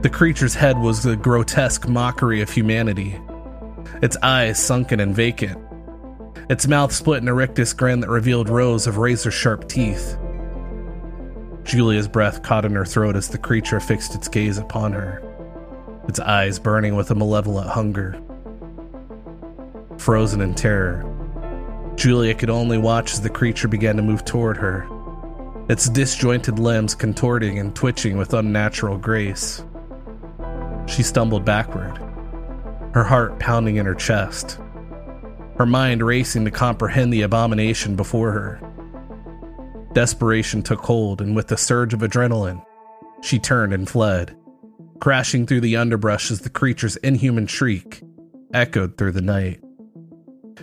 The 0.00 0.10
creature's 0.10 0.54
head 0.54 0.78
was 0.78 1.04
a 1.06 1.14
grotesque 1.14 1.86
mockery 1.88 2.40
of 2.40 2.50
humanity, 2.50 3.20
its 4.02 4.16
eyes 4.22 4.58
sunken 4.58 4.98
and 4.98 5.14
vacant, 5.14 5.58
its 6.50 6.66
mouth 6.66 6.92
split 6.92 7.22
in 7.22 7.28
a 7.28 7.34
rictus 7.34 7.72
grin 7.72 8.00
that 8.00 8.08
revealed 8.08 8.48
rows 8.48 8.86
of 8.86 8.96
razor 8.98 9.30
sharp 9.30 9.68
teeth. 9.68 10.16
Julia's 11.64 12.08
breath 12.08 12.42
caught 12.42 12.64
in 12.64 12.72
her 12.74 12.84
throat 12.84 13.14
as 13.14 13.28
the 13.28 13.38
creature 13.38 13.78
fixed 13.78 14.14
its 14.14 14.26
gaze 14.28 14.58
upon 14.58 14.92
her, 14.92 15.21
its 16.08 16.20
eyes 16.20 16.58
burning 16.58 16.96
with 16.96 17.10
a 17.10 17.14
malevolent 17.14 17.68
hunger. 17.68 18.20
Frozen 19.98 20.40
in 20.40 20.54
terror, 20.54 21.08
Julia 21.94 22.34
could 22.34 22.50
only 22.50 22.78
watch 22.78 23.12
as 23.12 23.20
the 23.20 23.30
creature 23.30 23.68
began 23.68 23.96
to 23.96 24.02
move 24.02 24.24
toward 24.24 24.56
her, 24.56 24.88
its 25.68 25.88
disjointed 25.88 26.58
limbs 26.58 26.94
contorting 26.94 27.58
and 27.58 27.74
twitching 27.74 28.16
with 28.16 28.34
unnatural 28.34 28.98
grace. 28.98 29.64
She 30.86 31.02
stumbled 31.02 31.44
backward, 31.44 31.98
her 32.94 33.04
heart 33.04 33.38
pounding 33.38 33.76
in 33.76 33.86
her 33.86 33.94
chest, 33.94 34.58
her 35.56 35.66
mind 35.66 36.02
racing 36.02 36.44
to 36.46 36.50
comprehend 36.50 37.12
the 37.12 37.22
abomination 37.22 37.94
before 37.94 38.32
her. 38.32 38.60
Desperation 39.92 40.62
took 40.62 40.80
hold, 40.80 41.20
and 41.20 41.36
with 41.36 41.52
a 41.52 41.56
surge 41.56 41.94
of 41.94 42.00
adrenaline, 42.00 42.64
she 43.20 43.38
turned 43.38 43.72
and 43.72 43.88
fled, 43.88 44.34
crashing 45.02 45.48
through 45.48 45.60
the 45.60 45.76
underbrush 45.76 46.30
as 46.30 46.42
the 46.42 46.48
creature's 46.48 46.94
inhuman 46.98 47.48
shriek 47.48 48.04
echoed 48.54 48.96
through 48.96 49.10
the 49.10 49.20
night. 49.20 49.60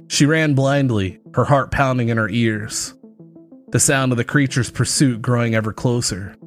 She 0.07 0.25
ran 0.25 0.53
blindly, 0.53 1.19
her 1.33 1.43
heart 1.43 1.71
pounding 1.71 2.07
in 2.07 2.15
her 2.15 2.29
ears, 2.29 2.93
the 3.67 3.81
sound 3.81 4.13
of 4.13 4.17
the 4.17 4.23
creature's 4.23 4.71
pursuit 4.71 5.21
growing 5.21 5.55
ever 5.55 5.73
closer. 5.73 6.37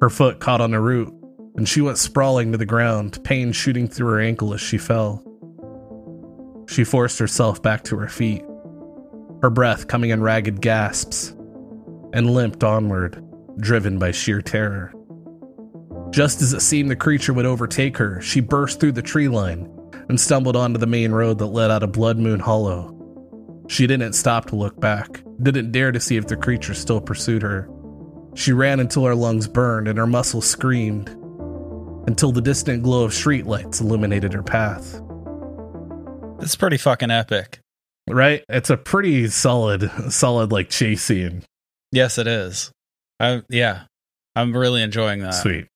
Her 0.00 0.08
foot 0.08 0.38
caught 0.38 0.60
on 0.60 0.72
a 0.72 0.80
root, 0.80 1.12
and 1.56 1.68
she 1.68 1.80
went 1.80 1.98
sprawling 1.98 2.52
to 2.52 2.58
the 2.58 2.64
ground, 2.64 3.18
pain 3.24 3.50
shooting 3.50 3.88
through 3.88 4.12
her 4.12 4.20
ankle 4.20 4.54
as 4.54 4.60
she 4.60 4.78
fell. 4.78 5.20
She 6.68 6.84
forced 6.84 7.18
herself 7.18 7.60
back 7.60 7.82
to 7.84 7.96
her 7.96 8.08
feet, 8.08 8.44
her 9.42 9.50
breath 9.50 9.88
coming 9.88 10.10
in 10.10 10.22
ragged 10.22 10.60
gasps, 10.60 11.30
and 12.12 12.30
limped 12.30 12.62
onward, 12.62 13.20
driven 13.58 13.98
by 13.98 14.12
sheer 14.12 14.40
terror. 14.40 14.93
Just 16.14 16.40
as 16.42 16.52
it 16.52 16.60
seemed 16.60 16.92
the 16.92 16.94
creature 16.94 17.32
would 17.32 17.44
overtake 17.44 17.96
her, 17.96 18.20
she 18.20 18.38
burst 18.38 18.78
through 18.78 18.92
the 18.92 19.02
tree 19.02 19.26
line 19.26 19.68
and 20.08 20.20
stumbled 20.20 20.54
onto 20.54 20.78
the 20.78 20.86
main 20.86 21.10
road 21.10 21.38
that 21.38 21.46
led 21.46 21.72
out 21.72 21.82
of 21.82 21.90
Blood 21.90 22.18
Moon 22.18 22.38
Hollow. 22.38 22.92
She 23.66 23.88
didn't 23.88 24.12
stop 24.12 24.44
to 24.46 24.54
look 24.54 24.78
back, 24.78 25.24
didn't 25.42 25.72
dare 25.72 25.90
to 25.90 25.98
see 25.98 26.16
if 26.16 26.28
the 26.28 26.36
creature 26.36 26.72
still 26.72 27.00
pursued 27.00 27.42
her. 27.42 27.68
She 28.36 28.52
ran 28.52 28.78
until 28.78 29.04
her 29.06 29.14
lungs 29.16 29.48
burned 29.48 29.88
and 29.88 29.98
her 29.98 30.06
muscles 30.06 30.48
screamed, 30.48 31.08
until 32.06 32.30
the 32.30 32.40
distant 32.40 32.84
glow 32.84 33.02
of 33.02 33.10
streetlights 33.10 33.80
illuminated 33.80 34.34
her 34.34 34.42
path. 34.44 35.00
It's 36.38 36.54
pretty 36.54 36.76
fucking 36.76 37.10
epic. 37.10 37.58
Right? 38.08 38.44
It's 38.48 38.70
a 38.70 38.76
pretty 38.76 39.26
solid, 39.30 39.90
solid 40.10 40.52
like 40.52 40.70
chase 40.70 41.02
scene. 41.02 41.42
Yes, 41.90 42.18
it 42.18 42.28
is. 42.28 42.70
I 43.18 43.42
yeah. 43.48 43.86
I'm 44.36 44.56
really 44.56 44.82
enjoying 44.82 45.18
that. 45.20 45.34
Sweet. 45.34 45.66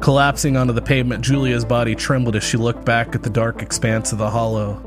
Collapsing 0.00 0.56
onto 0.56 0.72
the 0.72 0.82
pavement, 0.82 1.24
Julia's 1.24 1.64
body 1.64 1.94
trembled 1.94 2.36
as 2.36 2.44
she 2.44 2.56
looked 2.56 2.84
back 2.84 3.14
at 3.14 3.22
the 3.22 3.30
dark 3.30 3.62
expanse 3.62 4.12
of 4.12 4.18
the 4.18 4.30
hollow. 4.30 4.82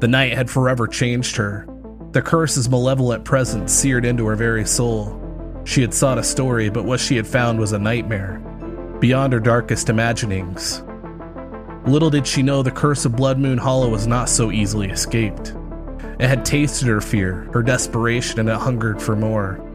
The 0.00 0.08
night 0.08 0.32
had 0.32 0.50
forever 0.50 0.86
changed 0.86 1.36
her. 1.36 1.66
The 2.12 2.22
curse's 2.22 2.68
malevolent 2.68 3.24
presence 3.24 3.72
seared 3.72 4.04
into 4.04 4.26
her 4.26 4.36
very 4.36 4.64
soul. 4.64 5.20
She 5.64 5.82
had 5.82 5.92
sought 5.92 6.18
a 6.18 6.24
story, 6.24 6.70
but 6.70 6.84
what 6.84 7.00
she 7.00 7.16
had 7.16 7.26
found 7.26 7.58
was 7.58 7.72
a 7.72 7.78
nightmare, 7.78 8.38
beyond 8.98 9.32
her 9.32 9.40
darkest 9.40 9.90
imaginings. 9.90 10.82
Little 11.86 12.10
did 12.10 12.26
she 12.26 12.42
know 12.42 12.62
the 12.62 12.70
curse 12.70 13.04
of 13.04 13.16
Blood 13.16 13.38
Moon 13.38 13.58
Hollow 13.58 13.90
was 13.90 14.06
not 14.06 14.28
so 14.28 14.50
easily 14.50 14.90
escaped. 14.90 15.54
It 16.18 16.28
had 16.28 16.44
tasted 16.44 16.88
her 16.88 17.00
fear, 17.00 17.48
her 17.52 17.62
desperation, 17.62 18.40
and 18.40 18.48
it 18.48 18.56
hungered 18.56 19.00
for 19.00 19.16
more. 19.16 19.69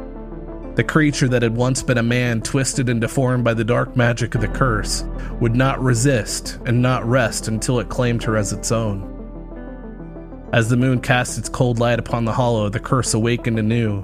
The 0.75 0.83
creature 0.83 1.29
that 1.29 1.41
had 1.41 1.55
once 1.55 1.81
been 1.81 1.97
a 1.97 2.03
man, 2.03 2.41
twisted 2.41 2.89
and 2.89 2.99
deformed 2.99 3.45
by 3.45 3.53
the 3.53 3.63
dark 3.63 3.95
magic 3.95 4.35
of 4.35 4.41
the 4.41 4.49
curse, 4.49 5.05
would 5.39 5.55
not 5.55 5.81
resist 5.81 6.59
and 6.65 6.81
not 6.81 7.07
rest 7.07 7.47
until 7.47 7.79
it 7.79 7.87
claimed 7.87 8.23
her 8.23 8.35
as 8.35 8.51
its 8.51 8.73
own. 8.73 9.11
As 10.51 10.69
the 10.69 10.75
moon 10.75 10.99
cast 10.99 11.37
its 11.37 11.47
cold 11.47 11.79
light 11.79 11.99
upon 11.99 12.25
the 12.25 12.33
hollow, 12.33 12.67
the 12.67 12.79
curse 12.81 13.13
awakened 13.13 13.57
anew, 13.57 14.03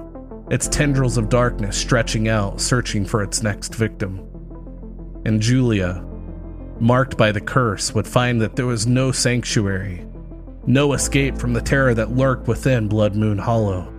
its 0.50 0.70
tendrils 0.70 1.18
of 1.18 1.28
darkness 1.28 1.78
stretching 1.78 2.30
out, 2.30 2.62
searching 2.62 3.06
for 3.06 3.22
its 3.22 3.44
next 3.44 3.76
victim. 3.76 4.26
And 5.26 5.42
Julia, 5.42 6.04
marked 6.80 7.18
by 7.18 7.34
the 7.34 7.42
curse, 7.42 7.94
would 7.94 8.08
find 8.08 8.42
that 8.42 8.56
there 8.56 8.66
was 8.66 8.88
no 8.88 9.12
sanctuary, 9.12 10.06
no 10.66 10.94
escape 10.94 11.38
from 11.38 11.52
the 11.52 11.62
terror 11.62 11.94
that 11.94 12.16
lurked 12.16 12.48
within 12.48 12.88
Blood 12.88 13.16
Moon 13.16 13.38
Hollow. 13.38 13.94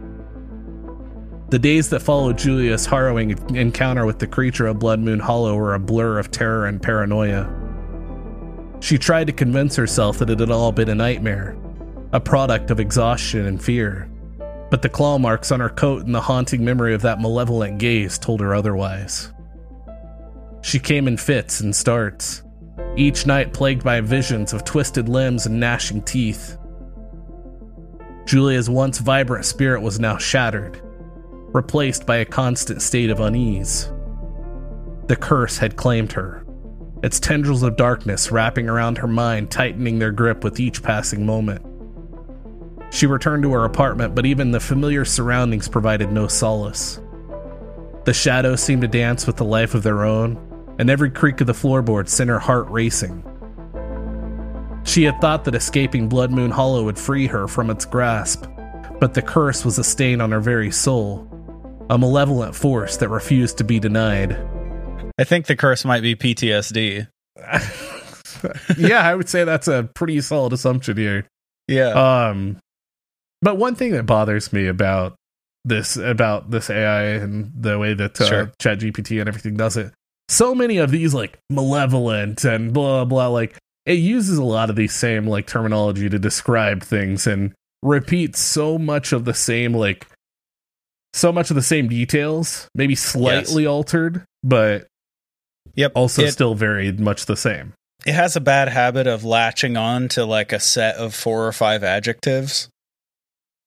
The 1.52 1.58
days 1.58 1.90
that 1.90 2.00
followed 2.00 2.38
Julia's 2.38 2.86
harrowing 2.86 3.32
encounter 3.54 4.06
with 4.06 4.18
the 4.18 4.26
creature 4.26 4.66
of 4.66 4.78
Blood 4.78 5.00
Moon 5.00 5.20
Hollow 5.20 5.54
were 5.54 5.74
a 5.74 5.78
blur 5.78 6.18
of 6.18 6.30
terror 6.30 6.64
and 6.64 6.80
paranoia. 6.80 7.46
She 8.80 8.96
tried 8.96 9.26
to 9.26 9.34
convince 9.34 9.76
herself 9.76 10.18
that 10.18 10.30
it 10.30 10.40
had 10.40 10.50
all 10.50 10.72
been 10.72 10.88
a 10.88 10.94
nightmare, 10.94 11.54
a 12.14 12.20
product 12.20 12.70
of 12.70 12.80
exhaustion 12.80 13.44
and 13.44 13.62
fear, 13.62 14.10
but 14.70 14.80
the 14.80 14.88
claw 14.88 15.18
marks 15.18 15.52
on 15.52 15.60
her 15.60 15.68
coat 15.68 16.06
and 16.06 16.14
the 16.14 16.22
haunting 16.22 16.64
memory 16.64 16.94
of 16.94 17.02
that 17.02 17.20
malevolent 17.20 17.76
gaze 17.76 18.18
told 18.18 18.40
her 18.40 18.54
otherwise. 18.54 19.30
She 20.62 20.78
came 20.78 21.06
in 21.06 21.18
fits 21.18 21.60
and 21.60 21.76
starts, 21.76 22.44
each 22.96 23.26
night 23.26 23.52
plagued 23.52 23.84
by 23.84 24.00
visions 24.00 24.54
of 24.54 24.64
twisted 24.64 25.06
limbs 25.06 25.44
and 25.44 25.60
gnashing 25.60 26.00
teeth. 26.00 26.56
Julia's 28.24 28.70
once 28.70 29.00
vibrant 29.00 29.44
spirit 29.44 29.82
was 29.82 30.00
now 30.00 30.16
shattered, 30.16 30.81
replaced 31.52 32.06
by 32.06 32.16
a 32.16 32.24
constant 32.24 32.82
state 32.82 33.10
of 33.10 33.20
unease. 33.20 33.92
The 35.08 35.16
curse 35.16 35.58
had 35.58 35.76
claimed 35.76 36.12
her, 36.12 36.46
its 37.02 37.18
tendrils 37.18 37.62
of 37.62 37.76
darkness 37.76 38.30
wrapping 38.30 38.68
around 38.68 38.98
her 38.98 39.08
mind, 39.08 39.50
tightening 39.50 39.98
their 39.98 40.12
grip 40.12 40.44
with 40.44 40.60
each 40.60 40.82
passing 40.82 41.26
moment. 41.26 41.64
She 42.90 43.06
returned 43.06 43.42
to 43.42 43.52
her 43.52 43.64
apartment, 43.64 44.14
but 44.14 44.26
even 44.26 44.50
the 44.50 44.60
familiar 44.60 45.04
surroundings 45.04 45.68
provided 45.68 46.12
no 46.12 46.28
solace. 46.28 47.00
The 48.04 48.12
shadows 48.12 48.62
seemed 48.62 48.82
to 48.82 48.88
dance 48.88 49.26
with 49.26 49.36
the 49.36 49.44
life 49.44 49.74
of 49.74 49.82
their 49.82 50.04
own, 50.04 50.38
and 50.78 50.90
every 50.90 51.10
creak 51.10 51.40
of 51.40 51.46
the 51.46 51.52
floorboard 51.52 52.08
sent 52.08 52.30
her 52.30 52.38
heart 52.38 52.68
racing. 52.68 53.24
She 54.84 55.04
had 55.04 55.20
thought 55.20 55.44
that 55.44 55.54
escaping 55.54 56.08
Blood 56.08 56.32
Moon 56.32 56.50
Hollow 56.50 56.84
would 56.84 56.98
free 56.98 57.26
her 57.28 57.48
from 57.48 57.70
its 57.70 57.84
grasp, 57.84 58.44
but 59.00 59.14
the 59.14 59.22
curse 59.22 59.64
was 59.64 59.78
a 59.78 59.84
stain 59.84 60.20
on 60.20 60.32
her 60.32 60.40
very 60.40 60.70
soul, 60.70 61.28
a 61.92 61.98
malevolent 61.98 62.56
force 62.56 62.96
that 62.96 63.10
refused 63.10 63.58
to 63.58 63.64
be 63.64 63.78
denied. 63.78 64.32
I 65.18 65.24
think 65.24 65.44
the 65.46 65.54
curse 65.54 65.84
might 65.84 66.00
be 66.00 66.16
PTSD. 66.16 67.06
yeah, 68.78 69.06
I 69.06 69.14
would 69.14 69.28
say 69.28 69.44
that's 69.44 69.68
a 69.68 69.90
pretty 69.94 70.20
solid 70.22 70.54
assumption 70.54 70.96
here. 70.96 71.26
yeah. 71.68 72.28
Um, 72.30 72.56
but 73.42 73.58
one 73.58 73.74
thing 73.74 73.92
that 73.92 74.06
bothers 74.06 74.52
me 74.54 74.68
about 74.68 75.16
this 75.66 75.96
about 75.98 76.50
this 76.50 76.70
AI 76.70 77.02
and 77.04 77.52
the 77.54 77.78
way 77.78 77.92
that 77.92 78.18
uh, 78.20 78.26
Sure. 78.26 78.52
ChatGPT 78.58 79.20
and 79.20 79.28
everything 79.28 79.56
does 79.56 79.76
it, 79.76 79.92
so 80.28 80.54
many 80.54 80.78
of 80.78 80.90
these 80.90 81.12
like 81.12 81.38
malevolent 81.50 82.44
and 82.44 82.72
blah 82.72 83.04
blah 83.04 83.28
like 83.28 83.56
it 83.84 83.98
uses 83.98 84.38
a 84.38 84.44
lot 84.44 84.70
of 84.70 84.76
these 84.76 84.94
same 84.94 85.26
like 85.26 85.46
terminology 85.46 86.08
to 86.08 86.18
describe 86.18 86.82
things 86.82 87.26
and 87.26 87.52
repeats 87.82 88.40
so 88.40 88.78
much 88.78 89.12
of 89.12 89.24
the 89.24 89.34
same 89.34 89.74
like 89.74 90.06
so 91.12 91.32
much 91.32 91.50
of 91.50 91.56
the 91.56 91.62
same 91.62 91.88
details, 91.88 92.68
maybe 92.74 92.94
slightly 92.94 93.66
altered, 93.66 94.24
but 94.42 94.86
yep. 95.74 95.92
also 95.94 96.22
it, 96.22 96.32
still 96.32 96.54
very 96.54 96.90
much 96.92 97.26
the 97.26 97.36
same. 97.36 97.72
it 98.06 98.14
has 98.14 98.36
a 98.36 98.40
bad 98.40 98.68
habit 98.68 99.06
of 99.06 99.24
latching 99.24 99.76
on 99.76 100.08
to 100.08 100.24
like 100.24 100.52
a 100.52 100.60
set 100.60 100.96
of 100.96 101.14
four 101.14 101.46
or 101.46 101.52
five 101.52 101.84
adjectives, 101.84 102.68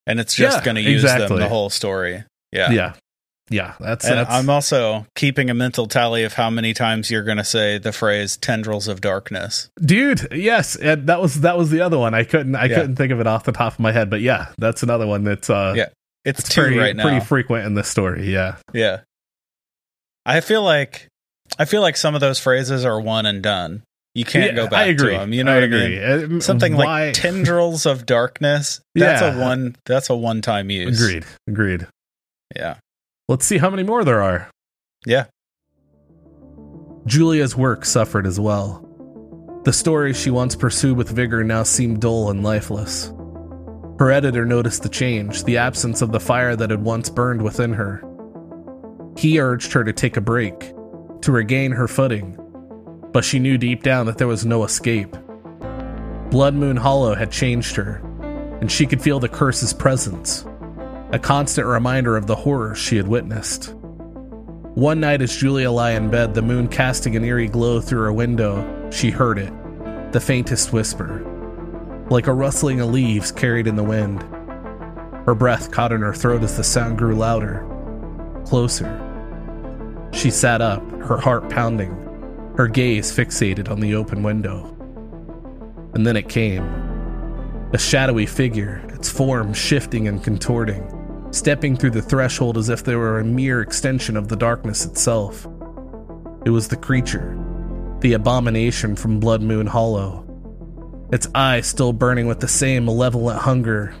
and 0.06 0.20
it's 0.20 0.34
just 0.34 0.58
Yeah, 0.58 0.64
going 0.64 0.74
to 0.76 0.82
use 0.82 1.02
them 1.02 1.36
the 1.36 1.48
whole 1.48 1.70
story. 1.70 2.24
Yeah. 2.52 2.70
Yeah. 2.70 2.92
Yeah, 3.48 3.74
that's, 3.78 4.04
And 4.04 4.18
that's 4.18 4.30
I'm 4.32 4.50
also 4.50 5.06
keeping 5.14 5.50
a 5.50 5.54
mental 5.54 5.86
tally 5.86 6.24
of 6.24 6.32
how 6.32 6.50
many 6.50 6.74
times 6.74 7.12
you're 7.12 7.22
going 7.22 7.36
to 7.36 7.44
say 7.44 7.78
the 7.78 7.92
phrase 7.92 8.36
"tendrils 8.36 8.88
of 8.88 9.00
darkness." 9.00 9.70
dude 9.80 10.26
yes 10.32 10.74
and 10.74 11.08
that 11.08 11.22
was 11.22 11.42
that 11.42 11.56
was 11.56 11.70
the 11.70 11.80
other 11.80 11.96
one 11.96 12.12
i 12.12 12.24
couldn't 12.24 12.56
i 12.56 12.64
Yeah. 12.64 12.74
couldn't 12.80 12.96
think 12.96 13.12
of 13.12 13.20
it 13.20 13.28
off 13.28 13.44
the 13.44 13.52
top 13.52 13.74
of 13.74 13.78
my 13.78 13.92
head 13.92 14.10
but 14.10 14.20
yeah 14.20 14.48
that's 14.58 14.82
another 14.82 15.06
one 15.06 15.22
that's 15.22 15.48
uh 15.48 15.74
Yeah, 15.76 15.90
It's, 16.26 16.40
it's 16.40 16.48
two 16.50 16.60
pretty 16.62 16.76
right 16.78 16.94
now. 16.94 17.04
pretty 17.04 17.20
frequent 17.24 17.64
in 17.66 17.72
this 17.74 17.88
story 17.88 18.30
yeah 18.30 18.56
yeah. 18.74 19.00
I 20.26 20.40
feel 20.40 20.62
like 20.62 21.08
I 21.58 21.64
feel 21.64 21.80
like 21.80 21.96
some 21.96 22.14
of 22.14 22.20
those 22.20 22.38
phrases 22.40 22.84
are 22.84 23.00
one 23.00 23.24
and 23.26 23.42
done. 23.42 23.82
You 24.14 24.24
can't 24.24 24.52
Yeah, 24.56 24.64
go 24.64 24.68
back 24.68 24.96
to 24.96 25.04
them. 25.06 25.32
You 25.32 25.44
know 25.44 25.52
I 25.52 25.54
what 25.56 25.64
agree. 25.64 26.02
I 26.04 26.16
mean? 26.16 26.36
Uh, 26.38 26.40
Something 26.40 26.74
why- 26.76 27.06
like 27.06 27.14
tendrils 27.14 27.86
of 27.86 28.06
darkness. 28.06 28.80
That's 28.96 29.22
Yeah. 29.22 29.36
a 29.36 29.40
one. 29.40 29.76
That's 29.86 30.10
a 30.10 30.16
one-time 30.16 30.68
use. 30.70 31.00
agreed 31.00 31.24
agreed 31.48 31.86
Yeah. 32.56 32.78
let's 33.28 33.44
see 33.46 33.58
how 33.58 33.70
many 33.70 33.82
more 33.84 34.04
there 34.04 34.22
are 34.22 34.50
Yeah. 35.06 35.26
julia's 37.06 37.56
work 37.56 37.84
suffered 37.84 38.26
as 38.26 38.40
well 38.40 38.82
the 39.64 39.72
stories 39.72 40.18
she 40.20 40.30
once 40.30 40.56
pursued 40.56 40.96
with 40.96 41.08
vigor 41.10 41.42
now 41.44 41.62
seemed 41.62 42.00
dull 42.00 42.30
and 42.30 42.42
lifeless 42.42 43.12
her 43.98 44.10
editor 44.10 44.44
noticed 44.44 44.82
the 44.82 44.88
change 44.88 45.44
the 45.44 45.56
absence 45.56 46.02
of 46.02 46.12
the 46.12 46.20
fire 46.20 46.56
that 46.56 46.70
had 46.70 46.82
once 46.82 47.08
burned 47.10 47.42
within 47.42 47.72
her 47.72 48.02
he 49.16 49.40
urged 49.40 49.72
her 49.72 49.84
to 49.84 49.92
take 49.92 50.16
a 50.16 50.20
break 50.20 50.72
to 51.20 51.32
regain 51.32 51.72
her 51.72 51.88
footing 51.88 52.38
but 53.16 53.24
she 53.24 53.38
knew 53.38 53.56
deep 53.56 53.82
down 53.82 54.04
that 54.04 54.18
there 54.18 54.26
was 54.26 54.44
no 54.44 54.62
escape. 54.62 55.16
Blood 56.30 56.52
Moon 56.52 56.76
Hollow 56.76 57.14
had 57.14 57.32
changed 57.32 57.74
her, 57.76 58.02
and 58.60 58.70
she 58.70 58.84
could 58.84 59.00
feel 59.00 59.18
the 59.18 59.26
curse's 59.26 59.72
presence, 59.72 60.44
a 61.12 61.18
constant 61.18 61.66
reminder 61.66 62.18
of 62.18 62.26
the 62.26 62.36
horrors 62.36 62.76
she 62.76 62.98
had 62.98 63.08
witnessed. 63.08 63.72
One 64.74 65.00
night, 65.00 65.22
as 65.22 65.34
Julia 65.34 65.70
lay 65.70 65.96
in 65.96 66.10
bed, 66.10 66.34
the 66.34 66.42
moon 66.42 66.68
casting 66.68 67.16
an 67.16 67.24
eerie 67.24 67.48
glow 67.48 67.80
through 67.80 68.02
her 68.02 68.12
window, 68.12 68.90
she 68.90 69.10
heard 69.10 69.38
it, 69.38 69.52
the 70.12 70.20
faintest 70.20 70.74
whisper, 70.74 71.24
like 72.10 72.28
a 72.28 72.32
rustling 72.32 72.80
of 72.80 72.90
leaves 72.90 73.32
carried 73.32 73.66
in 73.66 73.76
the 73.76 73.82
wind. 73.82 74.22
Her 75.26 75.34
breath 75.34 75.72
caught 75.72 75.92
in 75.92 76.02
her 76.02 76.14
throat 76.14 76.44
as 76.44 76.56
the 76.56 76.62
sound 76.62 76.98
grew 76.98 77.16
louder, 77.16 77.66
closer. 78.46 79.02
She 80.12 80.30
sat 80.30 80.60
up, 80.62 80.88
her 81.02 81.18
heart 81.18 81.50
pounding, 81.50 81.90
her 82.56 82.68
gaze 82.68 83.10
fixated 83.14 83.68
on 83.68 83.80
the 83.80 83.94
open 83.94 84.22
window. 84.22 84.72
And 85.94 86.06
then 86.06 86.16
it 86.16 86.28
came. 86.28 86.62
A 87.72 87.78
shadowy 87.78 88.26
figure, 88.26 88.84
its 88.90 89.10
form 89.10 89.52
shifting 89.52 90.06
and 90.06 90.22
contorting, 90.22 90.88
stepping 91.32 91.76
through 91.76 91.90
the 91.90 92.02
threshold 92.02 92.56
as 92.56 92.68
if 92.68 92.84
they 92.84 92.94
were 92.94 93.18
a 93.18 93.24
mere 93.24 93.60
extension 93.60 94.16
of 94.16 94.28
the 94.28 94.36
darkness 94.36 94.84
itself. 94.84 95.46
It 96.44 96.50
was 96.50 96.68
the 96.68 96.76
creature, 96.76 97.36
the 98.00 98.12
abomination 98.12 98.94
from 98.94 99.18
Blood 99.18 99.42
Moon 99.42 99.66
Hollow, 99.66 100.25
its 101.12 101.28
eyes 101.34 101.66
still 101.66 101.92
burning 101.92 102.26
with 102.26 102.40
the 102.40 102.48
same 102.48 102.84
malevolent 102.84 103.40
hunger. 103.40 103.94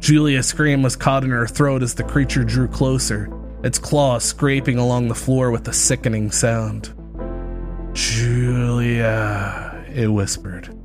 Julia's 0.00 0.46
scream 0.46 0.82
was 0.82 0.96
caught 0.96 1.24
in 1.24 1.30
her 1.30 1.46
throat 1.46 1.82
as 1.82 1.94
the 1.94 2.04
creature 2.04 2.44
drew 2.44 2.68
closer, 2.68 3.30
its 3.62 3.78
claws 3.78 4.24
scraping 4.24 4.78
along 4.78 5.08
the 5.08 5.14
floor 5.14 5.50
with 5.50 5.66
a 5.68 5.72
sickening 5.72 6.30
sound. 6.30 6.92
Julia, 7.94 9.84
it 9.88 10.08
whispered. 10.08 10.76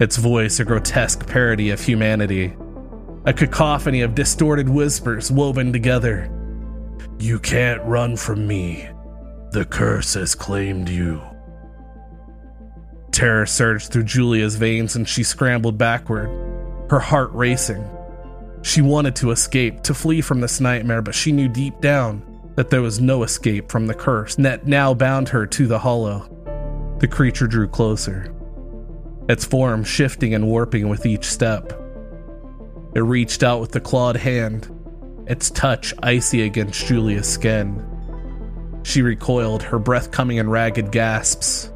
Its 0.00 0.16
voice 0.16 0.60
a 0.60 0.64
grotesque 0.64 1.26
parody 1.26 1.70
of 1.70 1.80
humanity, 1.80 2.54
a 3.24 3.32
cacophony 3.32 4.02
of 4.02 4.14
distorted 4.14 4.68
whispers 4.68 5.32
woven 5.32 5.72
together. 5.72 6.30
You 7.18 7.40
can't 7.40 7.82
run 7.82 8.16
from 8.16 8.46
me. 8.46 8.88
The 9.50 9.64
curse 9.64 10.14
has 10.14 10.34
claimed 10.34 10.88
you. 10.88 11.20
Terror 13.10 13.46
surged 13.46 13.92
through 13.92 14.04
Julia's 14.04 14.56
veins 14.56 14.96
and 14.96 15.08
she 15.08 15.22
scrambled 15.22 15.78
backward, 15.78 16.28
her 16.90 17.00
heart 17.00 17.30
racing. 17.32 17.88
She 18.62 18.82
wanted 18.82 19.16
to 19.16 19.30
escape, 19.30 19.82
to 19.82 19.94
flee 19.94 20.20
from 20.20 20.40
this 20.40 20.60
nightmare, 20.60 21.02
but 21.02 21.14
she 21.14 21.32
knew 21.32 21.48
deep 21.48 21.80
down 21.80 22.22
that 22.56 22.70
there 22.70 22.82
was 22.82 23.00
no 23.00 23.22
escape 23.22 23.70
from 23.70 23.86
the 23.86 23.94
curse 23.94 24.34
that 24.36 24.66
now 24.66 24.92
bound 24.94 25.28
her 25.28 25.46
to 25.46 25.66
the 25.66 25.78
hollow. 25.78 26.28
The 26.98 27.08
creature 27.08 27.46
drew 27.46 27.68
closer, 27.68 28.34
its 29.28 29.44
form 29.44 29.84
shifting 29.84 30.34
and 30.34 30.48
warping 30.48 30.88
with 30.88 31.06
each 31.06 31.24
step. 31.24 31.72
It 32.94 33.00
reached 33.00 33.42
out 33.42 33.60
with 33.60 33.70
the 33.70 33.80
clawed 33.80 34.16
hand, 34.16 34.68
its 35.28 35.50
touch 35.50 35.94
icy 36.02 36.42
against 36.42 36.86
Julia's 36.86 37.28
skin. 37.28 37.84
She 38.82 39.02
recoiled, 39.02 39.62
her 39.62 39.78
breath 39.78 40.10
coming 40.10 40.38
in 40.38 40.50
ragged 40.50 40.90
gasps, 40.90 41.70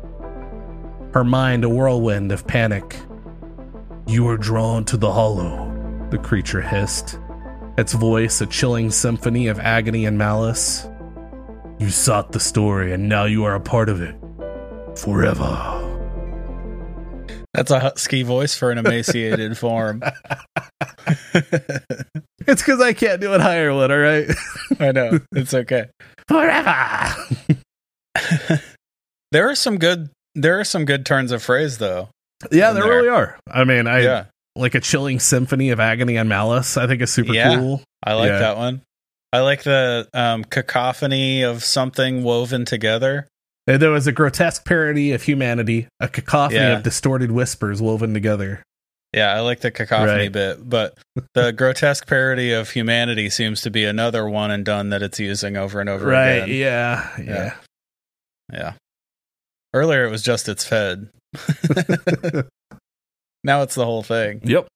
her 1.13 1.25
mind 1.25 1.65
a 1.65 1.69
whirlwind 1.69 2.33
of 2.33 2.47
panic. 2.47 2.97
You 4.07 4.29
are 4.29 4.37
drawn 4.37 4.85
to 4.87 4.97
the 4.97 5.13
hollow, 5.13 5.69
the 6.11 6.19
creature 6.19 6.61
hissed, 6.61 7.19
its 7.79 7.93
voice 7.93 8.41
a 8.41 8.47
chilling 8.47 8.91
symphony 8.91 9.47
of 9.47 9.59
agony 9.59 10.05
and 10.07 10.19
malice. 10.19 10.89
You 11.79 11.91
sought 11.91 12.33
the 12.33 12.41
story, 12.41 12.93
and 12.93 13.09
now 13.09 13.25
you 13.25 13.45
are 13.45 13.55
a 13.55 13.61
part 13.61 13.89
of 13.89 14.01
it. 14.01 14.15
Forever. 14.99 15.79
That's 17.55 17.71
a 17.71 17.81
husky 17.81 18.23
voice 18.23 18.57
for 18.57 18.71
an 18.71 18.79
emaciated 18.79 19.57
form. 19.59 20.03
It's 22.47 22.63
because 22.63 22.81
I 22.81 22.93
can't 22.93 23.21
do 23.21 23.35
it 23.35 23.41
higher, 23.41 23.73
one, 23.73 23.93
all 23.93 23.99
right? 23.99 24.29
I 24.81 24.91
know. 24.93 25.21
It's 25.33 25.55
okay. 25.55 25.87
Forever. 26.29 27.15
There 29.33 29.49
are 29.49 29.55
some 29.55 29.79
good 29.79 30.11
there 30.35 30.59
are 30.61 30.65
some 30.65 30.85
good 30.85 31.05
turns 31.07 31.33
of 31.33 31.43
phrase 31.43 31.79
though. 31.79 32.09
yeah, 32.51 32.73
there, 32.73 32.83
there. 32.85 32.93
really 32.93 33.09
are. 33.09 33.39
I 33.51 33.65
mean, 33.65 33.87
I 33.87 34.01
yeah. 34.01 34.25
like 34.57 34.75
a 34.75 34.81
chilling 34.81 35.21
symphony 35.21 35.71
of 35.71 35.81
agony 35.81 36.17
and 36.17 36.29
malice. 36.29 36.77
I 36.77 36.87
think 36.87 37.03
is 37.03 37.13
super 37.13 37.33
Yeah. 37.35 37.57
cool. 37.57 37.83
I 38.05 38.15
like 38.15 38.29
Yeah. 38.31 38.39
that 38.39 38.57
one. 38.57 38.83
I 39.33 39.41
like 39.41 39.63
the 39.63 40.09
um, 40.13 40.45
cacophony 40.45 41.43
of 41.43 41.65
something 41.65 42.23
woven 42.23 42.65
together. 42.67 43.29
There 43.67 43.91
was 43.91 44.07
a 44.07 44.13
grotesque 44.13 44.65
parody 44.67 45.13
of 45.13 45.23
humanity, 45.23 45.87
a 46.01 46.09
cacophony 46.09 46.61
Yeah. 46.61 46.77
of 46.79 46.83
distorted 46.83 47.31
whispers 47.31 47.81
woven 47.81 48.13
together. 48.13 48.63
Yeah, 49.15 49.33
I 49.33 49.41
like 49.41 49.61
the 49.61 49.71
cacophony 49.71 50.25
Right. 50.25 50.33
bit, 50.33 50.69
but 50.69 50.99
the 51.35 51.53
grotesque 51.53 52.07
parody 52.07 52.53
of 52.53 52.71
humanity 52.71 53.31
seems 53.31 53.61
to 53.63 53.71
be 53.71 53.85
another 53.85 54.29
one 54.29 54.51
and 54.51 54.65
done 54.65 54.89
that 54.91 55.03
it's 55.03 55.21
using 55.21 55.57
over 55.57 55.81
and 55.81 55.89
over 55.89 56.07
right? 56.07 56.43
again. 56.43 56.49
Yeah. 56.49 57.09
Yeah. 57.19 57.25
Yeah. 57.25 57.55
Yeah. 58.53 58.73
Earlier 59.75 60.05
it 60.05 60.11
was 60.11 60.23
just 60.23 60.49
its 60.49 60.65
fed. 60.65 61.09
now 63.45 63.63
it's 63.63 63.75
the 63.75 63.85
whole 63.85 64.03
thing. 64.03 64.41
yep. 64.45 64.67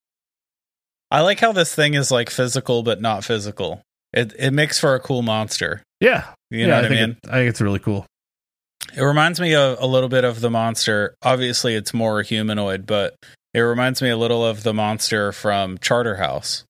I 1.11 1.21
like 1.21 1.39
how 1.39 1.53
this 1.53 1.75
thing 1.75 1.95
is 1.95 2.11
like 2.11 2.31
physical 2.31 2.83
but 2.83 3.01
not 3.01 3.25
physical. 3.25 3.83
It 4.13 4.35
it 4.39 4.53
makes 4.53 4.79
for 4.81 4.95
a 4.95 5.01
cool 5.01 5.23
monster. 5.23 5.83
Yeah. 6.01 6.25
You 6.51 6.61
yeah, 6.61 6.67
know 6.67 6.77
what 6.77 6.85
I, 6.85 6.89
think 6.89 7.01
mean? 7.01 7.11
It, 7.11 7.29
I 7.29 7.33
think 7.33 7.51
it's 7.51 7.61
really 7.61 7.79
cool. 7.79 8.07
It 8.97 9.03
reminds 9.03 9.41
me 9.41 9.55
of 9.55 9.79
a 9.81 9.87
little 9.87 10.09
bit 10.09 10.25
of 10.25 10.41
the 10.41 10.51
monster. 10.51 11.15
Obviously, 11.23 11.75
it's 11.75 11.93
more 11.93 12.23
humanoid, 12.23 12.87
but 12.87 13.15
it 13.53 13.61
reminds 13.61 14.01
me 14.01 14.11
a 14.11 14.17
little 14.17 14.45
of 14.45 14.63
the 14.63 14.73
monster 14.73 15.33
from 15.33 15.79
Charterhouse. 15.79 16.65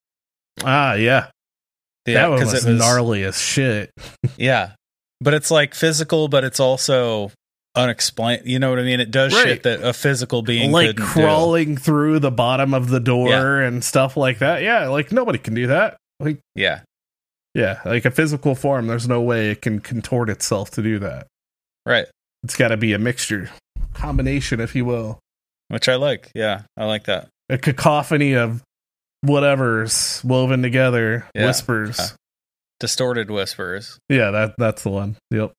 Ah, 0.65 0.95
yeah. 0.95 1.29
Yeah, 2.07 2.15
that 2.15 2.31
one 2.31 2.39
'cause 2.41 2.53
was, 2.53 2.65
it 2.65 2.75
gnarly 2.75 3.25
as 3.25 3.41
shit. 3.41 3.91
Yeah, 4.37 4.73
but 5.21 5.35
it's 5.35 5.51
like 5.51 5.75
physical, 5.75 6.29
but 6.29 6.45
it's 6.45 6.61
also 6.61 7.33
unexplained. 7.77 8.43
You 8.47 8.59
know 8.59 8.71
what 8.71 8.79
I 8.79 8.83
mean? 8.83 9.01
It 9.01 9.11
does 9.11 9.33
Right. 9.35 9.45
shit 9.45 9.63
that 9.65 9.83
a 9.83 9.93
physical 9.93 10.43
being 10.43 10.73
like 10.73 10.97
crawling 10.97 11.77
through 11.77 12.19
the 12.21 12.31
bottom 12.31 12.75
of 12.75 12.89
the 12.89 13.01
door 13.01 13.61
and 13.61 13.85
stuff 13.85 14.17
like 14.17 14.39
that. 14.39 14.63
Yeah, 14.63 14.89
like 14.89 15.13
nobody 15.13 15.39
can 15.39 15.55
do 15.55 15.67
that. 15.69 15.97
Like. 16.21 16.39
Yeah, 16.55 16.81
yeah, 17.55 17.81
like 17.85 18.05
a 18.05 18.11
physical 18.11 18.55
form, 18.55 18.87
there's 18.87 19.07
no 19.09 19.21
way 19.21 19.51
it 19.51 19.63
can 19.63 19.81
contort 19.81 20.31
itself 20.31 20.71
to 20.73 20.83
do 20.83 20.99
that. 21.01 21.27
right. 21.85 22.07
It's 22.43 22.57
got 22.57 22.69
to 22.69 22.77
be 22.77 22.93
a 22.93 22.99
mixture. 22.99 23.51
combination, 23.95 24.61
if 24.61 24.75
you 24.75 24.85
will. 24.85 25.19
Which 25.69 25.89
I 25.89 25.97
like. 25.97 26.31
Yeah, 26.35 26.63
I 26.77 26.85
like 26.85 27.05
that. 27.05 27.29
A 27.49 27.59
cacophony 27.59 28.35
of 28.35 28.63
whatever's 29.23 30.21
woven 30.25 30.63
together, 30.63 31.27
Yeah. 31.35 31.47
whispers. 31.47 31.99
Yeah. 31.99 32.07
Distorted 32.79 33.31
whispers. 33.31 33.99
Yeah, 34.09 34.31
that 34.33 34.55
that's 34.59 34.83
the 34.83 34.91
one. 34.91 35.17
Yep. 35.31 35.53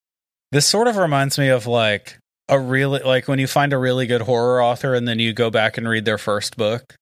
This 0.52 0.66
sort 0.66 0.88
of 0.88 0.96
reminds 0.96 1.38
me 1.38 1.48
of 1.48 1.66
like 1.66 2.18
a 2.48 2.58
really 2.58 3.00
like 3.00 3.28
when 3.28 3.38
you 3.38 3.46
find 3.46 3.72
a 3.72 3.78
really 3.78 4.06
good 4.06 4.22
horror 4.22 4.62
author 4.62 4.94
and 4.94 5.06
then 5.06 5.18
you 5.18 5.32
go 5.32 5.50
back 5.50 5.76
and 5.76 5.88
read 5.88 6.04
their 6.04 6.18
first 6.18 6.56
book. 6.56 6.94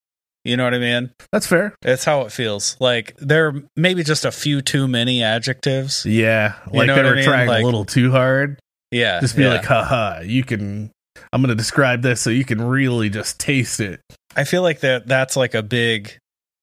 You 0.44 0.56
know 0.56 0.64
what 0.64 0.74
I 0.74 0.78
mean? 0.78 1.10
That's 1.32 1.46
fair. 1.46 1.74
It's 1.82 2.04
how 2.04 2.22
it 2.22 2.32
feels. 2.32 2.76
Like 2.80 3.16
there 3.18 3.48
are 3.48 3.54
maybe 3.76 4.02
just 4.04 4.24
a 4.24 4.30
few 4.32 4.60
too 4.62 4.86
many 4.88 5.22
adjectives. 5.22 6.04
Yeah. 6.06 6.54
You 6.72 6.78
Like 6.78 6.86
know 6.88 6.94
they 6.96 7.00
I 7.02 7.04
were 7.04 7.14
mean? 7.16 7.24
trying 7.24 7.48
Like- 7.48 7.62
a 7.62 7.64
little 7.66 7.84
too 7.84 8.10
hard. 8.12 8.58
Yeah. 8.90 9.20
Just 9.20 9.36
be 9.36 9.42
yeah. 9.42 9.50
like, 9.54 9.64
haha, 9.64 10.20
you 10.24 10.44
can 10.44 10.90
I'm 11.32 11.40
gonna 11.42 11.54
describe 11.56 12.02
this 12.02 12.20
so 12.20 12.30
you 12.30 12.44
can 12.44 12.60
really 12.62 13.10
just 13.10 13.38
taste 13.40 13.80
it. 13.80 14.00
I 14.36 14.44
feel 14.44 14.62
like 14.62 14.80
that 14.80 15.06
that's 15.08 15.36
like 15.36 15.54
a 15.54 15.62
big 15.62 16.16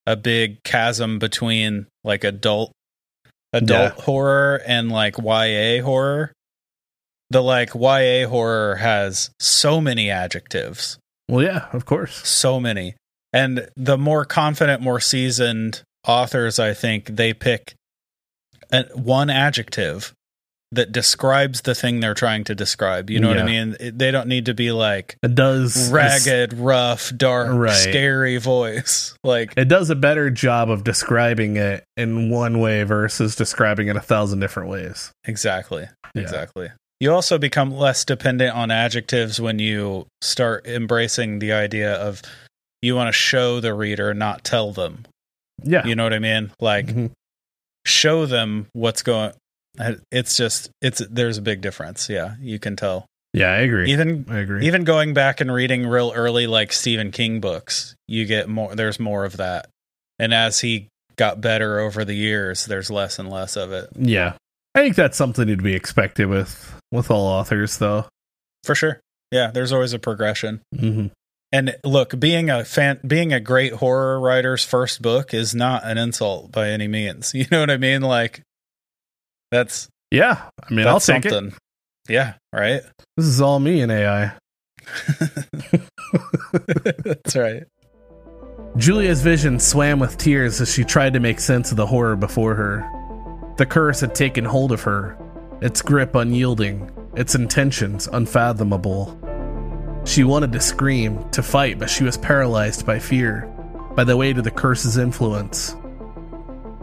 a 0.05 0.15
big 0.15 0.61
chasm 0.63 1.19
between 1.19 1.87
like 2.03 2.23
adult 2.23 2.71
adult 3.53 3.93
horror 3.93 4.61
and 4.65 4.89
like 4.91 5.17
YA 5.17 5.81
horror. 5.83 6.31
The 7.33 7.41
like 7.41 7.73
YA 7.73 8.27
horror 8.27 8.75
has 8.75 9.31
so 9.39 9.81
many 9.81 10.09
adjectives, 10.11 10.97
Well 11.27 11.43
yeah, 11.43 11.65
of 11.73 11.85
course. 11.85 12.25
so 12.27 12.59
many. 12.59 12.95
And 13.33 13.67
the 13.75 13.97
more 13.97 14.23
confident, 14.25 14.81
more 14.83 14.99
seasoned 14.99 15.81
authors, 16.07 16.59
I 16.59 16.73
think 16.75 17.07
they 17.07 17.33
pick 17.33 17.73
an, 18.71 18.85
one 18.93 19.29
adjective 19.31 20.13
that 20.71 20.91
describes 20.91 21.61
the 21.61 21.73
thing 21.75 21.99
they're 21.99 22.13
trying 22.15 22.43
to 22.45 22.55
describe. 22.55 23.09
You 23.11 23.19
know 23.19 23.27
what 23.29 23.39
I 23.39 23.43
mean? 23.45 23.75
It- 23.79 23.97
they 23.97 24.09
don't 24.11 24.27
need 24.27 24.45
to 24.47 24.53
be 24.55 24.71
like 24.71 25.17
It 25.23 25.33
does 25.35 25.91
ragged, 25.91 26.53
rough, 26.53 27.11
dark, 27.15 27.49
Right. 27.51 27.71
scary 27.73 28.37
voice. 28.37 29.15
Like 29.23 29.53
it 29.57 29.65
does 29.69 29.89
a 29.89 29.95
better 29.95 30.29
job 30.29 30.69
of 30.69 30.83
describing 30.83 31.57
it 31.57 31.83
in 31.97 32.29
one 32.29 32.59
way 32.59 32.83
versus 32.83 33.35
describing 33.35 33.87
it 33.87 33.95
a 33.95 34.01
thousand 34.01 34.39
different 34.39 34.69
ways. 34.69 35.11
exactly, 35.25 35.87
Yeah. 36.13 36.21
exactly. 36.21 36.69
You 37.03 37.11
also 37.11 37.37
become 37.37 37.69
less 37.75 38.05
dependent 38.05 38.55
on 38.55 38.71
adjectives 38.71 39.37
when 39.41 39.59
you 39.59 40.07
start 40.21 40.65
embracing 40.65 41.39
the 41.39 41.51
idea 41.51 41.95
of 41.95 42.21
you 42.81 42.95
want 42.95 43.09
to 43.09 43.11
show 43.11 43.59
the 43.59 43.73
reader, 43.73 44.13
not 44.13 44.45
tell 44.45 44.71
them. 44.71 45.03
Yeah. 45.61 45.85
You 45.85 45.95
know 45.95 46.03
what 46.05 46.13
I 46.13 46.19
mean? 46.19 46.51
Like 46.61 46.85
Mhm. 46.87 47.11
show 47.85 48.25
them 48.25 48.67
what's 48.71 49.01
going. 49.01 49.33
It's 50.13 50.37
just 50.37 50.69
it's 50.81 51.01
there's 51.09 51.37
a 51.37 51.41
big 51.41 51.59
difference. 51.59 52.07
Yeah, 52.07 52.35
you 52.39 52.57
can 52.57 52.77
tell. 52.77 53.05
Yeah, 53.33 53.51
I 53.51 53.57
agree. 53.57 53.91
Even 53.91 54.25
I 54.29 54.39
agree. 54.39 54.65
even 54.65 54.85
going 54.85 55.13
back 55.13 55.41
and 55.41 55.51
reading 55.51 55.85
real 55.85 56.13
early 56.15 56.47
like 56.47 56.71
Stephen 56.71 57.11
King 57.11 57.41
books, 57.41 57.95
you 58.07 58.25
get 58.25 58.47
more. 58.47 58.75
There's 58.75 58.97
more 58.97 59.25
of 59.25 59.35
that, 59.35 59.67
and 60.19 60.33
as 60.33 60.61
he 60.61 60.87
got 61.17 61.41
better 61.41 61.81
over 61.81 62.05
the 62.05 62.13
years, 62.15 62.65
there's 62.65 62.89
less 62.89 63.19
and 63.19 63.29
less 63.29 63.57
of 63.57 63.73
it 63.73 63.89
yeah. 63.99 64.35
I 64.73 64.79
think 64.79 64.95
that's 64.95 65.17
something 65.17 65.47
to 65.47 65.57
be 65.57 65.75
expected 65.75 66.27
with 66.27 66.73
with 66.93 67.11
all 67.11 67.25
authors 67.27 67.77
though. 67.79 68.05
for 68.63 68.75
sure. 68.75 69.01
Yeah, 69.31 69.51
there's 69.51 69.71
always 69.73 69.91
a 69.93 69.99
progression. 69.99 70.61
hmm 70.77 71.07
And 71.51 71.75
look, 71.83 72.17
being 72.19 72.49
a 72.49 72.63
fan, 72.63 72.99
being 73.05 73.33
a 73.33 73.39
great 73.39 73.73
horror 73.73 74.19
writer's 74.19 74.63
first 74.63 75.01
book 75.01 75.33
is 75.33 75.53
not 75.55 75.83
an 75.85 75.97
insult 75.97 76.51
by 76.51 76.69
any 76.69 76.87
means. 76.87 77.33
You 77.35 77.45
know 77.51 77.59
what 77.59 77.71
I 77.71 77.77
mean? 77.77 78.01
Like 78.03 78.41
that's 79.51 79.87
Yeah. 80.11 80.49
I 80.69 80.73
mean, 80.73 80.87
I'll 80.87 80.99
take 80.99 81.25
it. 81.25 81.31
something. 81.31 81.57
Yeah, 82.09 82.33
right. 82.53 82.81
This 83.17 83.25
is 83.27 83.41
all 83.41 83.59
me 83.59 83.81
and 83.81 83.91
AI. 83.91 84.33
that's 87.05 87.35
right. 87.35 87.63
Julia's 88.77 89.21
vision 89.21 89.59
swam 89.59 89.99
with 89.99 90.17
tears 90.17 90.59
as 90.61 90.71
she 90.73 90.83
tried 90.83 91.13
to 91.13 91.19
make 91.19 91.39
sense 91.39 91.71
of 91.71 91.77
the 91.77 91.85
horror 91.85 92.15
before 92.15 92.55
her. 92.55 92.83
The 93.57 93.65
curse 93.65 94.01
had 94.01 94.15
taken 94.15 94.43
hold 94.45 94.71
of 94.71 94.81
her, 94.81 95.15
its 95.63 95.81
grip 95.81 96.13
unyielding, 96.13 96.91
its 97.15 97.35
intentions 97.35 98.09
unfathomable. 98.11 99.17
She 100.03 100.25
wanted 100.25 100.51
to 100.51 100.59
scream, 100.59 101.29
to 101.29 101.41
fight, 101.41 101.79
but 101.79 101.89
she 101.89 102.03
was 102.03 102.17
paralyzed 102.17 102.85
by 102.85 102.99
fear, 102.99 103.49
by 103.95 104.03
the 104.03 104.17
weight 104.17 104.37
of 104.37 104.43
the 104.43 104.51
curse's 104.51 104.97
influence. 104.97 105.77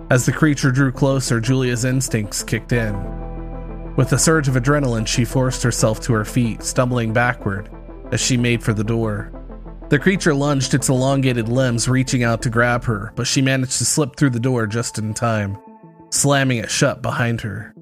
As 0.08 0.24
the 0.24 0.32
creature 0.32 0.72
drew 0.72 0.92
closer, 0.92 1.42
Julia's 1.42 1.84
instincts 1.84 2.42
kicked 2.42 2.72
in. 2.72 2.94
With 3.96 4.14
a 4.14 4.18
surge 4.18 4.48
of 4.48 4.54
adrenaline, 4.54 5.06
she 5.06 5.26
forced 5.26 5.62
herself 5.62 6.00
to 6.00 6.14
her 6.14 6.24
feet, 6.24 6.62
stumbling 6.62 7.12
backward 7.12 7.68
as 8.12 8.20
she 8.22 8.38
made 8.38 8.62
for 8.62 8.72
the 8.72 8.82
door. 8.82 9.30
The 9.90 9.98
creature 9.98 10.32
lunged 10.32 10.72
its 10.72 10.88
elongated 10.88 11.50
limbs, 11.50 11.86
reaching 11.86 12.22
out 12.22 12.40
to 12.42 12.50
grab 12.50 12.84
her, 12.84 13.12
but 13.14 13.26
she 13.26 13.42
managed 13.42 13.76
to 13.76 13.84
slip 13.84 14.16
through 14.16 14.30
the 14.30 14.40
door 14.40 14.66
just 14.66 14.96
in 14.98 15.12
time, 15.12 15.58
slamming 16.08 16.56
it 16.56 16.70
shut 16.70 17.02
behind 17.02 17.42
her. 17.42 17.74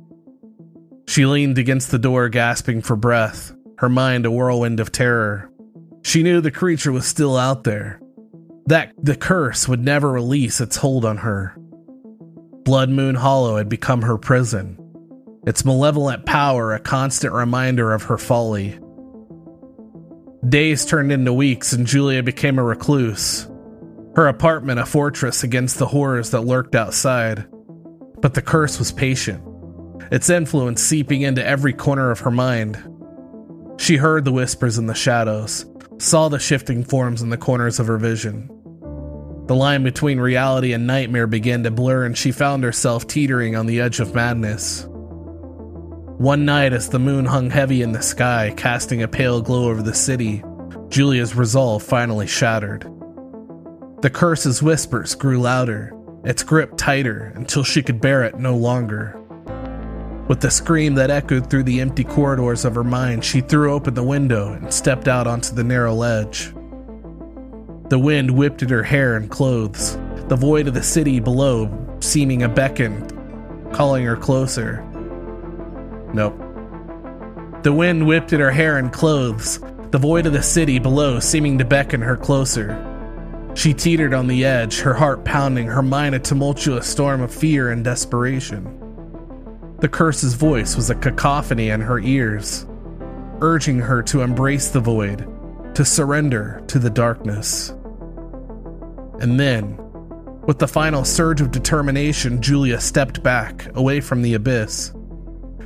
She 1.09 1.25
leaned 1.25 1.57
against 1.57 1.91
the 1.91 1.99
door, 1.99 2.29
gasping 2.29 2.83
for 2.83 2.95
breath, 2.95 3.55
her 3.79 3.89
mind 3.89 4.27
a 4.27 4.31
whirlwind 4.31 4.79
of 4.79 4.93
terror. 4.93 5.51
She 6.03 6.23
knew 6.23 6.43
the 6.43 6.51
creature 6.51 6.93
was 6.93 7.07
still 7.07 7.39
out 7.39 7.65
there, 7.65 7.99
that 8.67 8.93
the 9.03 9.17
curse 9.17 9.67
would 9.67 9.83
never 9.83 10.13
release 10.13 10.61
its 10.61 10.77
hold 10.77 11.07
on 11.07 11.17
her. 11.17 11.57
Blood 12.63 12.91
Moon 12.91 13.15
Hollow 13.15 13.57
had 13.57 13.71
become 13.71 14.03
her 14.03 14.19
prison, 14.19 14.79
its 15.47 15.65
malevolent 15.65 16.27
power 16.27 16.75
a 16.75 16.79
constant 16.79 17.33
reminder 17.33 17.95
of 17.95 18.03
her 18.03 18.19
folly. 18.19 18.79
Days 20.47 20.85
turned 20.85 21.11
into 21.11 21.33
weeks, 21.33 21.73
and 21.73 21.87
Julia 21.87 22.23
became 22.23 22.59
a 22.59 22.63
recluse. 22.63 23.49
Her 24.15 24.29
apartment 24.29 24.79
a 24.79 24.85
fortress 24.85 25.43
against 25.43 25.79
the 25.79 25.87
horrors 25.87 26.33
that 26.33 26.43
lurked 26.43 26.75
outside. 26.75 27.47
But 28.21 28.35
the 28.35 28.43
curse 28.43 28.79
was 28.79 28.93
patient, 28.93 29.43
its 30.11 30.31
influence 30.31 30.83
seeping 30.83 31.23
into 31.23 31.45
every 31.47 31.73
corner 31.73 32.11
of 32.11 32.21
her 32.21 32.31
mind. 32.31 32.77
She 33.79 33.97
heard 33.97 34.25
the 34.25 34.33
whispers 34.33 34.79
in 34.79 34.87
the 34.87 34.95
shadows, 34.95 35.65
saw 35.99 36.29
the 36.29 36.39
shifting 36.39 36.85
forms 36.85 37.23
in 37.23 37.31
the 37.31 37.37
corners 37.37 37.79
of 37.79 37.87
her 37.87 37.99
vision. 37.99 38.51
The 39.47 39.55
line 39.55 39.83
between 39.83 40.21
reality 40.21 40.73
and 40.73 40.87
nightmare 40.87 41.27
began 41.27 41.63
to 41.63 41.71
blur, 41.71 42.05
and 42.05 42.17
she 42.17 42.33
found 42.33 42.65
herself 42.65 43.07
teetering 43.07 43.57
on 43.57 43.67
the 43.67 43.81
edge 43.81 43.99
of 43.99 44.15
madness. 44.15 44.87
One 46.19 46.45
night, 46.45 46.73
as 46.73 46.91
the 46.91 46.99
moon 46.99 47.25
hung 47.25 47.49
heavy 47.49 47.81
in 47.81 47.93
the 47.93 48.03
sky, 48.03 48.53
casting 48.57 49.03
a 49.03 49.09
pale 49.09 49.41
glow 49.41 49.71
over 49.71 49.83
the 49.83 49.95
city, 49.95 50.43
Julia's 50.89 51.35
resolve 51.35 51.83
finally 51.83 52.27
shattered. 52.27 52.83
The 54.03 54.11
curse's 54.11 54.63
whispers 54.63 55.15
grew 55.15 55.41
louder, 55.41 55.95
its 56.25 56.43
grip 56.43 56.77
tighter, 56.77 57.33
until 57.35 57.65
she 57.65 57.83
could 57.83 58.01
bear 58.01 58.25
it 58.25 58.39
no 58.39 58.57
longer. 58.57 59.18
With 60.29 60.45
a 60.45 60.51
scream 60.51 60.95
that 60.97 61.11
echoed 61.11 61.49
through 61.49 61.63
the 61.63 61.81
empty 61.81 62.05
corridors 62.05 62.67
of 62.67 62.75
her 62.75 62.85
mind, 62.85 63.25
she 63.25 63.41
threw 63.41 63.73
open 63.73 63.95
the 63.95 64.03
window 64.03 64.53
and 64.53 64.73
stepped 64.73 65.09
out 65.09 65.27
onto 65.27 65.55
the 65.55 65.65
narrow 65.65 65.95
ledge. 65.95 66.53
The 67.89 67.99
wind 67.99 68.31
whipped 68.31 68.63
at 68.63 68.69
her 68.69 68.83
hair 68.83 69.17
and 69.17 69.31
clothes, 69.31 69.97
the 70.29 70.37
void 70.37 70.69
of 70.69 70.75
the 70.75 70.83
city 70.83 71.19
below 71.19 71.97
seeming 72.01 72.43
a 72.43 72.49
beckon, 72.49 73.09
calling 73.73 74.05
her 74.05 74.17
closer. 74.17 74.85
Nope. 76.13 76.37
The 77.63 77.73
wind 77.73 78.07
whipped 78.07 78.35
at 78.35 78.41
her 78.41 78.51
hair 78.51 78.77
and 78.77 78.93
clothes, 78.93 79.61
the 79.93 79.99
void 79.99 80.27
of 80.27 80.35
the 80.35 80.43
city 80.43 80.79
below 80.79 81.21
seeming 81.21 81.57
to 81.57 81.65
beckon 81.65 82.03
her 82.03 82.19
closer. 82.19 82.77
She 83.55 83.73
teetered 83.73 84.13
on 84.13 84.27
the 84.27 84.45
edge, 84.45 84.81
her 84.81 84.93
heart 84.93 85.25
pounding, 85.25 85.69
her 85.69 85.83
mind 85.83 86.15
a 86.15 86.19
tumultuous 86.19 86.87
storm 86.87 87.23
of 87.23 87.35
fear 87.35 87.71
and 87.71 87.83
desperation. 87.83 88.78
The 89.81 89.89
curse's 89.89 90.35
voice 90.35 90.75
was 90.75 90.91
a 90.91 90.97
cacophony 90.97 91.69
in 91.71 91.81
her 91.81 92.01
ears, 92.01 92.67
urging 93.41 93.79
her 93.79 94.03
to 94.05 94.23
embrace 94.23 94.71
the 94.71 94.81
void, 94.81 95.29
to 95.77 95.85
surrender 95.85 96.65
to 96.67 96.81
the 96.81 96.91
darkness. 96.91 97.71
And 99.21 99.39
then, 99.39 99.79
with 100.47 100.59
the 100.59 100.67
final 100.67 101.05
surge 101.05 101.41
of 101.41 101.53
determination, 101.53 102.43
Julia 102.43 102.81
stepped 102.81 103.23
back, 103.23 103.69
away 103.77 104.01
from 104.01 104.23
the 104.23 104.35
abyss. 104.35 104.93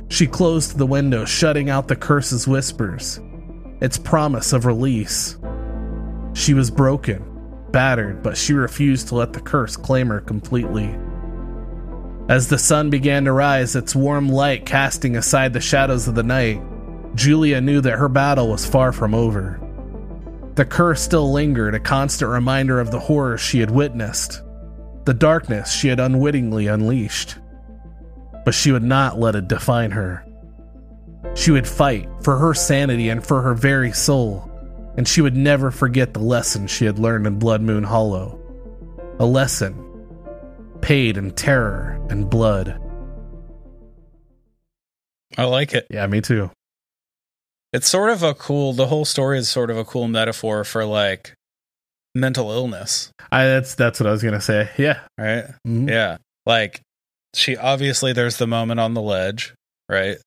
She 0.09 0.27
closed 0.27 0.77
the 0.77 0.85
window, 0.85 1.25
shutting 1.25 1.71
out 1.71 1.87
the 1.87 1.95
curse's 1.95 2.47
whispers, 2.47 3.19
its 3.81 3.97
promise 3.97 4.53
of 4.53 4.67
release. 4.67 5.39
She 6.33 6.53
was 6.53 6.69
broken, 6.69 7.25
battered, 7.71 8.21
but 8.21 8.37
she 8.37 8.53
refused 8.53 9.07
to 9.07 9.15
let 9.15 9.33
the 9.33 9.41
curse 9.41 9.75
claim 9.75 10.09
her 10.09 10.21
completely. 10.21 10.95
As 12.29 12.47
the 12.47 12.57
sun 12.57 12.89
began 12.89 13.25
to 13.25 13.33
rise, 13.33 13.75
its 13.75 13.95
warm 13.95 14.29
light 14.29 14.65
casting 14.65 15.17
aside 15.17 15.51
the 15.51 15.59
shadows 15.59 16.07
of 16.07 16.15
the 16.15 16.23
night, 16.23 16.61
Julia 17.15 17.59
knew 17.59 17.81
that 17.81 17.99
her 17.99 18.07
battle 18.07 18.49
was 18.49 18.65
far 18.65 18.93
from 18.93 19.13
over. 19.13 19.59
The 20.55 20.65
curse 20.65 21.01
still 21.01 21.33
lingered, 21.33 21.75
a 21.75 21.79
constant 21.79 22.31
reminder 22.31 22.79
of 22.79 22.91
the 22.91 22.99
horrors 22.99 23.41
she 23.41 23.59
had 23.59 23.71
witnessed, 23.71 24.41
the 25.03 25.13
darkness 25.13 25.73
she 25.73 25.89
had 25.89 25.99
unwittingly 25.99 26.67
unleashed. 26.67 27.37
But 28.45 28.53
she 28.53 28.71
would 28.71 28.83
not 28.83 29.19
let 29.19 29.35
it 29.35 29.49
define 29.49 29.91
her. 29.91 30.25
She 31.35 31.51
would 31.51 31.67
fight 31.67 32.07
for 32.21 32.37
her 32.37 32.53
sanity 32.53 33.09
and 33.09 33.25
for 33.25 33.41
her 33.41 33.53
very 33.53 33.91
soul, 33.91 34.49
and 34.95 35.07
she 35.07 35.21
would 35.21 35.35
never 35.35 35.71
forget 35.71 36.13
the 36.13 36.19
lesson 36.19 36.67
she 36.67 36.85
had 36.85 36.99
learned 36.99 37.27
in 37.27 37.39
Blood 37.39 37.61
Moon 37.61 37.83
Hollow. 37.83 38.39
A 39.19 39.25
lesson 39.25 39.82
paid 40.83 41.17
in 41.17 41.31
terror 41.31 41.97
and 42.09 42.29
blood. 42.29 42.79
I 45.37 45.45
like 45.45 45.73
it. 45.73 45.87
Yeah, 45.89 46.05
me 46.07 46.21
too. 46.21 46.51
It's 47.71 47.87
sort 47.89 48.11
of 48.11 48.21
a 48.21 48.33
cool. 48.35 48.73
The 48.73 48.87
whole 48.87 49.05
story 49.05 49.39
is 49.39 49.49
sort 49.49 49.71
of 49.71 49.77
a 49.77 49.85
cool 49.85 50.07
metaphor 50.07 50.63
for 50.63 50.85
like 50.85 51.33
mental 52.13 52.51
illness, 52.51 53.09
I 53.31 53.45
that's 53.45 53.73
that's 53.73 53.99
what 53.99 54.05
I 54.07 54.11
was 54.11 54.21
gonna 54.21 54.41
say. 54.41 54.69
Yeah. 54.77 54.99
right? 55.17 55.45
Mhm. 55.67 55.89
Yeah. 55.89 56.17
Like 56.45 56.81
she 57.33 57.57
obviously 57.57 58.13
there's 58.13 58.37
the 58.37 58.45
moment 58.45 58.79
on 58.79 58.93
the 58.93 59.01
ledge, 59.01 59.55
right? 59.89 60.17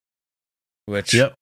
Which 0.87 1.15
Yep. 1.15 1.35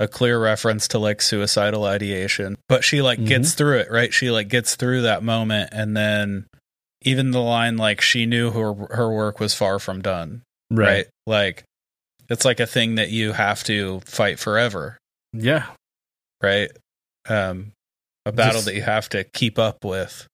a 0.00 0.08
clear 0.08 0.40
reference 0.40 0.88
to 0.88 0.98
like 0.98 1.20
suicidal 1.20 1.84
ideation. 1.84 2.56
But 2.70 2.84
she 2.84 3.02
like 3.02 3.22
gets 3.22 3.52
through 3.52 3.78
it, 3.80 3.90
right? 3.90 4.14
She 4.14 4.30
like 4.30 4.48
gets 4.48 4.76
through 4.76 5.02
that 5.02 5.22
moment 5.22 5.68
and 5.72 5.94
then 5.94 6.46
even 7.06 7.30
the 7.30 7.40
line 7.40 7.76
like 7.78 8.00
she 8.02 8.26
knew 8.26 8.50
her 8.50 8.74
her 8.94 9.10
work 9.10 9.40
was 9.40 9.54
far 9.54 9.78
from 9.78 10.02
done, 10.02 10.42
right? 10.70 10.86
Right. 10.86 11.06
Like 11.26 11.64
it's 12.28 12.44
like 12.44 12.60
a 12.60 12.66
thing 12.66 12.96
that 12.96 13.10
you 13.10 13.32
have 13.32 13.64
to 13.64 14.00
fight 14.04 14.38
forever, 14.38 14.98
Yeah. 15.32 15.66
right? 16.42 16.70
Um 17.28 17.72
a 18.26 18.32
battle 18.32 18.54
Just- 18.54 18.66
that 18.66 18.74
you 18.74 18.82
have 18.82 19.08
to 19.10 19.24
keep 19.24 19.58
up 19.58 19.84
with, 19.84 20.26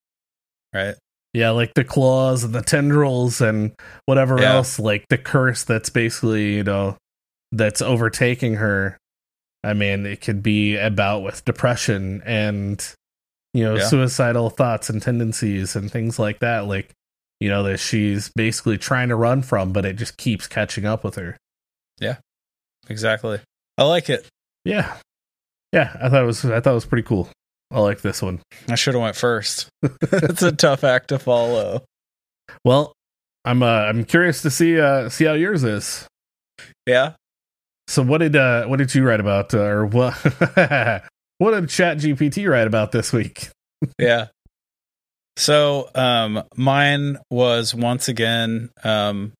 right? 0.74 0.94
Yeah, 1.34 1.50
like 1.50 1.72
the 1.74 1.84
claws 1.84 2.44
and 2.44 2.54
the 2.54 2.60
tendrils 2.62 3.40
and 3.40 3.72
whatever 4.06 4.38
Yeah. 4.40 4.54
else, 4.54 4.78
like 4.78 5.04
the 5.08 5.18
curse 5.18 5.64
that's 5.64 5.88
basically, 5.90 6.54
you 6.56 6.64
know, 6.64 6.96
that's 7.52 7.80
overtaking 7.82 8.54
her. 8.56 8.98
I 9.64 9.72
mean, 9.74 10.04
it 10.06 10.20
could 10.20 10.42
be 10.42 10.76
about 10.76 11.22
with 11.22 11.44
depression 11.44 12.22
and, 12.26 12.82
you 13.54 13.64
know, 13.64 13.76
Yeah. 13.76 13.86
suicidal 13.86 14.50
thoughts 14.50 14.88
and 14.90 15.00
tendencies 15.02 15.76
and 15.76 15.90
things 15.90 16.18
like 16.18 16.38
that. 16.40 16.66
Like, 16.66 16.90
you 17.40 17.48
know, 17.48 17.62
that 17.64 17.78
she's 17.78 18.30
basically 18.34 18.78
trying 18.78 19.08
to 19.08 19.16
run 19.16 19.42
from, 19.42 19.72
but 19.72 19.84
it 19.84 19.96
just 19.96 20.16
keeps 20.16 20.46
catching 20.46 20.84
up 20.86 21.02
with 21.04 21.16
her. 21.16 21.36
Yeah, 22.00 22.16
exactly. 22.88 23.40
I 23.78 23.84
like 23.84 24.08
it. 24.10 24.26
Yeah. 24.64 24.96
Yeah, 25.72 25.96
I 26.00 26.08
thought 26.08 26.22
it 26.22 26.26
was 26.26 26.44
I 26.44 26.60
thought 26.60 26.72
it 26.72 26.74
was 26.74 26.84
pretty 26.86 27.02
cool. 27.06 27.28
I 27.70 27.80
like 27.80 28.02
this 28.02 28.20
one. 28.20 28.40
I 28.68 28.74
should 28.74 28.94
have 28.94 29.02
went 29.02 29.16
first. 29.16 29.68
it's 29.82 30.42
a 30.42 30.52
tough 30.52 30.84
act 30.84 31.08
to 31.08 31.18
follow. 31.18 31.82
Well, 32.64 32.92
I'm 33.44 33.62
uh 33.62 33.66
I'm 33.86 34.04
curious 34.04 34.42
to 34.42 34.50
see 34.50 34.78
uh 34.78 35.08
see 35.08 35.24
how 35.24 35.32
yours 35.32 35.64
is. 35.64 36.06
Yeah. 36.86 37.14
So 37.88 38.02
what 38.02 38.18
did 38.18 38.36
uh 38.36 38.66
what 38.66 38.76
did 38.78 38.94
you 38.94 39.02
write 39.04 39.20
about 39.20 39.54
uh, 39.54 39.58
or 39.60 39.86
what 39.86 40.14
what 41.42 41.50
did 41.58 41.64
ChatGPT 41.64 42.48
write 42.48 42.68
about 42.68 42.92
this 42.92 43.12
week? 43.12 43.48
yeah. 43.98 44.28
So, 45.36 45.90
um, 45.94 46.44
mine 46.56 47.18
was 47.30 47.74
once 47.74 48.06
again, 48.06 48.70
um, 48.84 49.32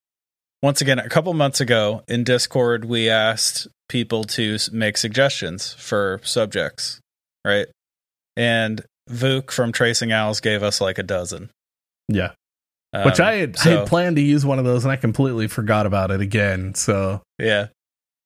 once 0.63 0.81
again, 0.81 0.99
a 0.99 1.09
couple 1.09 1.33
months 1.33 1.61
ago 1.61 2.03
in 2.09 2.25
Discord, 2.25 2.85
we 2.85 3.09
asked 3.09 3.69
people 3.89 4.25
to 4.25 4.59
make 4.73 4.97
suggestions 4.97 5.75
for 5.75 6.21
subjects, 6.25 6.99
right? 7.45 7.69
And 8.37 8.83
Vuk 9.09 9.53
from 9.53 9.71
Tracing 9.71 10.11
Owls 10.11 10.41
gave 10.41 10.65
us 10.65 10.81
like 10.81 10.99
a 10.99 11.05
dozen. 11.05 11.51
Yeah. 12.09 12.33
Which 13.05 13.21
Um, 13.21 13.27
I 13.27 13.35
had, 13.35 13.57
I 13.65 13.69
had 13.69 13.87
planned 13.87 14.17
to 14.17 14.23
use 14.23 14.45
one 14.45 14.59
of 14.59 14.65
those 14.65 14.85
and 14.85 14.91
I 14.91 14.97
completely 14.97 15.47
forgot 15.47 15.87
about 15.87 16.11
it 16.11 16.21
again. 16.21 16.75
So 16.75 17.23
Yeah. 17.39 17.69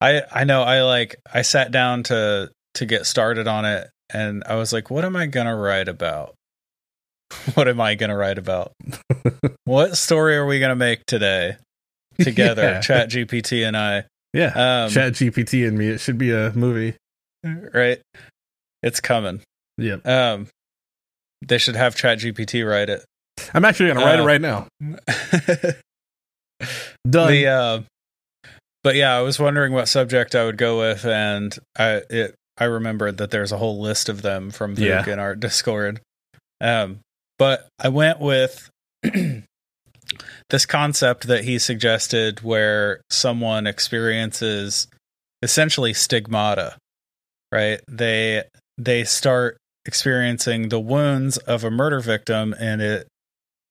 I 0.00 0.22
I 0.30 0.44
know 0.44 0.62
I 0.62 0.82
like 0.82 1.16
I 1.32 1.42
sat 1.42 1.72
down 1.72 2.02
to 2.04 2.50
to 2.76 2.86
get 2.86 3.04
started 3.06 3.46
on 3.48 3.64
it 3.64 3.88
and 4.12 4.42
I 4.46 4.54
was 4.56 4.72
like 4.72 4.90
what 4.90 5.04
am 5.04 5.16
I 5.16 5.26
going 5.26 5.46
to 5.46 5.54
write 5.54 5.88
about? 5.88 6.34
What 7.54 7.66
am 7.68 7.80
I 7.80 7.96
going 7.96 8.10
to 8.10 8.16
write 8.16 8.38
about? 8.38 8.72
what 9.64 9.96
story 9.96 10.36
are 10.36 10.46
we 10.46 10.58
going 10.60 10.70
to 10.70 10.76
make 10.76 11.04
today 11.06 11.56
together 12.20 12.62
Yeah. 12.62 12.80
Chat 12.80 13.10
GPT 13.10 13.66
and 13.66 13.76
I? 13.76 14.04
yeah. 14.32 14.84
Um 14.84 14.90
Chat 14.90 15.14
GPT 15.14 15.66
and 15.66 15.76
me. 15.76 15.88
It 15.88 15.98
should 16.00 16.18
be 16.18 16.32
a 16.32 16.52
movie. 16.54 16.94
right? 17.44 18.00
It's 18.82 19.00
coming. 19.00 19.40
Yep. 19.78 20.06
Um 20.06 20.46
they 21.44 21.58
should 21.58 21.76
have 21.76 21.94
ChatGPT 21.96 22.66
write 22.68 22.88
it. 22.88 23.04
I'm 23.52 23.64
actually 23.64 23.88
gonna 23.92 24.04
write 24.06 24.18
Uh, 24.18 24.22
it 24.22 24.26
right 24.26 24.40
now. 24.40 24.66
Done. 27.08 27.30
the 27.32 27.46
uh, 27.46 27.80
but 28.82 28.94
yeah, 28.94 29.14
I 29.16 29.20
was 29.20 29.38
wondering 29.38 29.72
what 29.72 29.88
subject 29.88 30.34
I 30.34 30.44
would 30.44 30.56
go 30.56 30.78
with, 30.78 31.04
and 31.04 31.56
I 31.78 32.02
it 32.08 32.34
I 32.58 32.64
remembered 32.64 33.18
that 33.18 33.30
there's 33.30 33.52
a 33.52 33.58
whole 33.58 33.80
list 33.80 34.08
of 34.08 34.22
them 34.22 34.50
from 34.50 34.76
Vuk 34.76 35.06
Yeah. 35.06 35.12
in 35.12 35.18
our 35.18 35.34
Discord. 35.36 36.00
Um, 36.60 37.00
but 37.38 37.68
I 37.78 37.88
went 37.88 38.18
with 38.20 38.70
this 40.50 40.66
concept 40.66 41.26
that 41.26 41.44
he 41.44 41.58
suggested, 41.58 42.40
where 42.40 43.00
someone 43.10 43.66
experiences 43.66 44.86
essentially 45.42 45.92
stigmata, 45.92 46.76
right? 47.52 47.80
They 47.88 48.44
they 48.78 49.04
start 49.04 49.58
experiencing 49.84 50.68
the 50.68 50.80
wounds 50.80 51.36
of 51.38 51.62
a 51.64 51.70
murder 51.70 52.00
victim, 52.00 52.54
and 52.58 52.80
it 52.80 53.06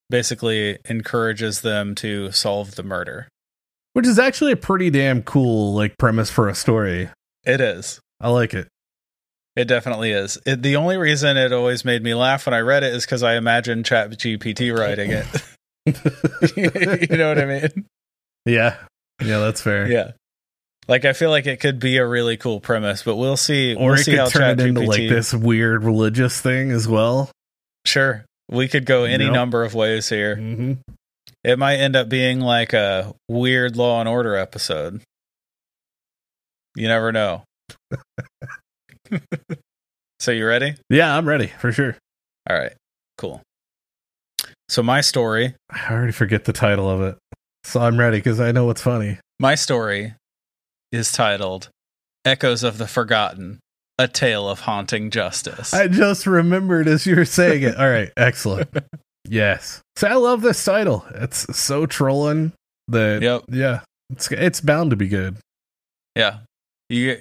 basically 0.10 0.78
encourages 0.88 1.62
them 1.62 1.95
to 1.95 2.32
solve 2.32 2.76
the 2.76 2.84
murder. 2.84 3.28
Which 3.93 4.06
is 4.08 4.19
actually 4.19 4.52
a 4.52 4.58
pretty 4.58 4.89
damn 4.89 5.24
cool 5.24 5.74
like 5.74 5.98
premise 5.98 6.30
for 6.30 6.48
a 6.50 6.56
story. 6.56 7.10
It 7.45 7.62
is. 7.62 8.00
I 8.19 8.30
like 8.30 8.54
it. 8.54 8.67
It 9.55 9.65
definitely 9.65 10.11
is. 10.11 10.37
It, 10.45 10.61
the 10.61 10.75
only 10.75 10.97
reason 10.97 11.37
it 11.37 11.53
always 11.53 11.85
made 11.85 12.03
me 12.03 12.13
laugh 12.13 12.45
when 12.45 12.53
I 12.53 12.59
read 12.59 12.83
it 12.83 12.93
is 12.93 13.05
because 13.05 13.23
I 13.23 13.35
imagined 13.35 13.85
ChatGPT 13.85 14.77
writing 14.77 15.11
it. 15.11 15.25
you 17.09 17.17
know 17.17 17.29
what 17.29 17.39
I 17.39 17.45
mean? 17.45 17.85
Yeah. 18.45 18.75
Yeah, 19.23 19.39
that's 19.39 19.61
fair. 19.61 19.89
Yeah. 19.89 20.11
Like 20.87 21.05
I 21.05 21.13
feel 21.13 21.29
like 21.29 21.45
it 21.47 21.59
could 21.59 21.79
be 21.79 21.97
a 21.97 22.05
really 22.05 22.37
cool 22.37 22.59
premise, 22.59 23.01
but 23.03 23.15
we'll 23.15 23.37
see. 23.37 23.73
Or 23.75 23.91
we'll 23.91 23.93
it 23.95 24.03
see 24.03 24.15
could 24.15 24.27
turn 24.29 24.59
it 24.59 24.65
into 24.65 24.81
like 24.81 25.09
this 25.09 25.33
weird 25.33 25.83
religious 25.83 26.39
thing 26.41 26.69
as 26.71 26.87
well. 26.87 27.31
Sure, 27.85 28.25
we 28.49 28.67
could 28.67 28.85
go 28.85 29.03
any 29.03 29.23
Yep. 29.25 29.33
number 29.33 29.63
of 29.63 29.73
ways 29.73 30.09
here. 30.09 30.35
Mm-hmm. 30.35 30.73
It 31.43 31.57
might 31.57 31.77
end 31.77 31.95
up 31.95 32.09
being 32.09 32.39
like 32.39 32.73
a 32.73 33.15
weird 33.27 33.75
Law 33.77 33.99
and 33.99 34.09
Order 34.09 34.35
episode. 34.35 35.01
You 36.75 36.87
never 36.87 37.11
know. 37.11 37.43
so 40.19 40.32
you 40.32 40.45
ready? 40.47 40.75
Yeah, 40.89 41.15
I'm 41.15 41.28
ready 41.28 41.47
for 41.47 41.71
sure. 41.71 41.95
All 42.49 42.58
right. 42.58 42.73
Cool. 43.17 43.41
So 44.69 44.82
my 44.84 45.01
story 45.01 45.56
I 45.69 45.91
already 45.93 46.12
forget 46.12 46.45
the 46.45 46.54
title 46.54 46.89
of 46.89 47.01
it. 47.01 47.17
So 47.63 47.82
I'm 47.82 47.99
ready 47.99 48.17
because 48.17 48.39
I 48.39 48.51
know 48.51 48.65
what's 48.65 48.82
funny. 48.82 49.19
My 49.39 49.56
story 49.56 50.13
is 50.91 51.12
titled 51.12 51.69
Echoes 52.23 52.63
of 52.63 52.78
the 52.78 52.88
Forgotten 52.88 53.60
A 53.99 54.08
Tale 54.08 54.49
of 54.49 54.62
Haunting 54.62 55.10
Justice. 55.12 55.73
I 55.73 55.88
just 55.88 56.25
remembered 56.28 56.88
as 56.88 57.06
you 57.06 57.15
were 57.15 57.25
saying 57.25 57.63
it. 57.63 57.75
All 57.78 57.89
right, 57.89 58.12
excellent. 58.17 58.69
Yes. 59.28 59.82
So 59.95 60.08
I 60.08 60.13
love 60.13 60.43
this 60.43 60.63
title. 60.63 61.04
It's 61.15 61.58
so 61.58 61.88
trolling 61.88 62.54
that 62.89 63.23
Yep. 63.23 63.45
yeah, 63.49 63.80
it's 64.12 64.32
it's 64.32 64.62
bound 64.62 64.91
to 64.91 64.95
be 64.95 65.08
good. 65.08 65.38
yeah. 66.15 66.41
You 66.89 67.17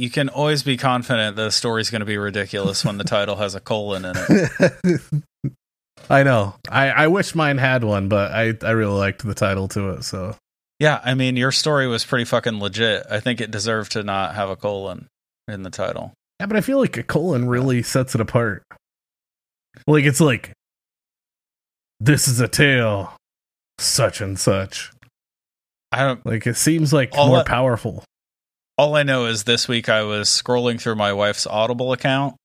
you 0.00 0.10
can 0.10 0.28
always 0.28 0.62
be 0.62 0.76
confident 0.76 1.36
the 1.36 1.50
story's 1.50 1.90
going 1.90 2.00
to 2.00 2.06
be 2.06 2.16
ridiculous 2.18 2.84
when 2.84 2.98
the 2.98 3.04
title 3.04 3.36
has 3.36 3.54
a 3.54 3.60
colon 3.60 4.04
in 4.04 4.14
it. 4.16 5.00
I 6.10 6.22
know. 6.22 6.54
I 6.68 6.90
I 6.90 7.06
wish 7.06 7.34
mine 7.34 7.58
had 7.58 7.84
one, 7.84 8.08
but 8.08 8.32
I 8.32 8.54
I 8.62 8.70
really 8.72 8.98
liked 8.98 9.24
the 9.24 9.34
title 9.34 9.68
to 9.68 9.90
it. 9.90 10.02
So 10.04 10.34
Yeah, 10.80 11.00
I 11.04 11.14
mean, 11.14 11.36
your 11.36 11.52
story 11.52 11.86
was 11.86 12.04
pretty 12.04 12.24
fucking 12.24 12.58
legit. 12.58 13.04
I 13.10 13.20
think 13.20 13.40
it 13.40 13.50
deserved 13.50 13.92
to 13.92 14.02
not 14.02 14.34
have 14.34 14.50
a 14.50 14.56
colon 14.56 15.06
in 15.46 15.62
the 15.62 15.70
title. 15.70 16.12
yeah, 16.40 16.46
but 16.46 16.56
I 16.56 16.62
feel 16.62 16.80
like 16.80 16.96
a 16.96 17.02
colon 17.02 17.48
really 17.48 17.82
sets 17.82 18.14
it 18.14 18.20
apart. 18.20 18.62
Like 19.86 20.04
it's 20.04 20.20
like 20.20 20.52
this 22.00 22.26
is 22.26 22.40
a 22.40 22.48
tale, 22.48 23.14
such 23.78 24.20
and 24.20 24.38
such. 24.38 24.90
I 25.92 26.04
don't 26.06 26.24
Like 26.24 26.46
it 26.46 26.56
seems 26.56 26.92
like 26.92 27.14
more 27.14 27.38
I- 27.40 27.44
powerful. 27.44 28.02
All 28.78 28.94
I 28.96 29.02
know 29.02 29.26
is 29.26 29.44
this 29.44 29.68
week 29.68 29.88
I 29.88 30.02
was 30.02 30.28
scrolling 30.28 30.80
through 30.80 30.96
my 30.96 31.12
wife's 31.12 31.46
Audible 31.46 31.92
account 31.92 32.36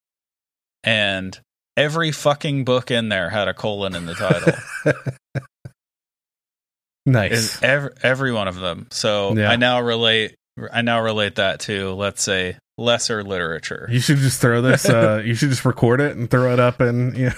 and 0.83 1.39
every 1.77 2.11
fucking 2.11 2.65
book 2.65 2.91
in 2.91 3.09
there 3.09 3.29
had 3.29 3.47
a 3.47 3.53
colon 3.53 3.95
in 3.95 4.05
the 4.05 4.13
title. 4.15 4.53
nice. 7.05 7.61
every, 7.63 7.91
every 8.03 8.31
one 8.33 8.47
of 8.47 8.55
them. 8.55 8.87
So 8.91 9.35
Yeah. 9.35 9.49
I 9.49 9.55
now 9.55 9.81
relate 9.81 10.35
I 10.71 10.81
now 10.81 11.01
relate 11.01 11.35
that 11.35 11.59
to 11.61 11.91
let's 11.93 12.23
say 12.23 12.57
lesser 12.77 13.23
literature. 13.23 13.87
You 13.91 13.99
should 13.99 14.17
just 14.17 14.39
throw 14.39 14.61
this. 14.61 14.87
Uh, 14.87 15.21
you 15.25 15.35
should 15.35 15.49
just 15.49 15.65
record 15.65 15.99
it 15.99 16.15
and 16.15 16.29
throw 16.29 16.53
it 16.53 16.59
up 16.61 16.79
and 16.79 17.17
you 17.17 17.25
know, 17.27 17.33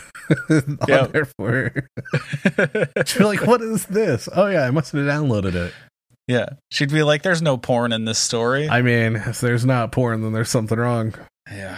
on 0.49 0.77
Yep. 0.87 1.11
there 1.13 1.25
for. 1.25 1.69
be 3.17 3.23
like, 3.23 3.41
"What 3.47 3.61
is 3.61 3.85
this?" 3.87 4.29
Oh 4.35 4.45
yeah, 4.47 4.67
I 4.67 4.71
must 4.71 4.91
have 4.91 5.03
downloaded 5.05 5.55
it. 5.55 5.73
Yeah. 6.27 6.49
She'd 6.71 6.91
be 6.91 7.03
like, 7.03 7.21
there's 7.23 7.41
no 7.41 7.57
porn 7.57 7.93
in 7.93 8.05
this 8.05 8.19
story. 8.19 8.67
I 8.67 8.81
mean, 8.81 9.15
if 9.15 9.39
there's 9.39 9.65
not 9.65 9.91
porn, 9.91 10.21
then 10.21 10.33
there's 10.33 10.49
something 10.49 10.77
wrong. 10.77 11.13
yeah. 11.49 11.77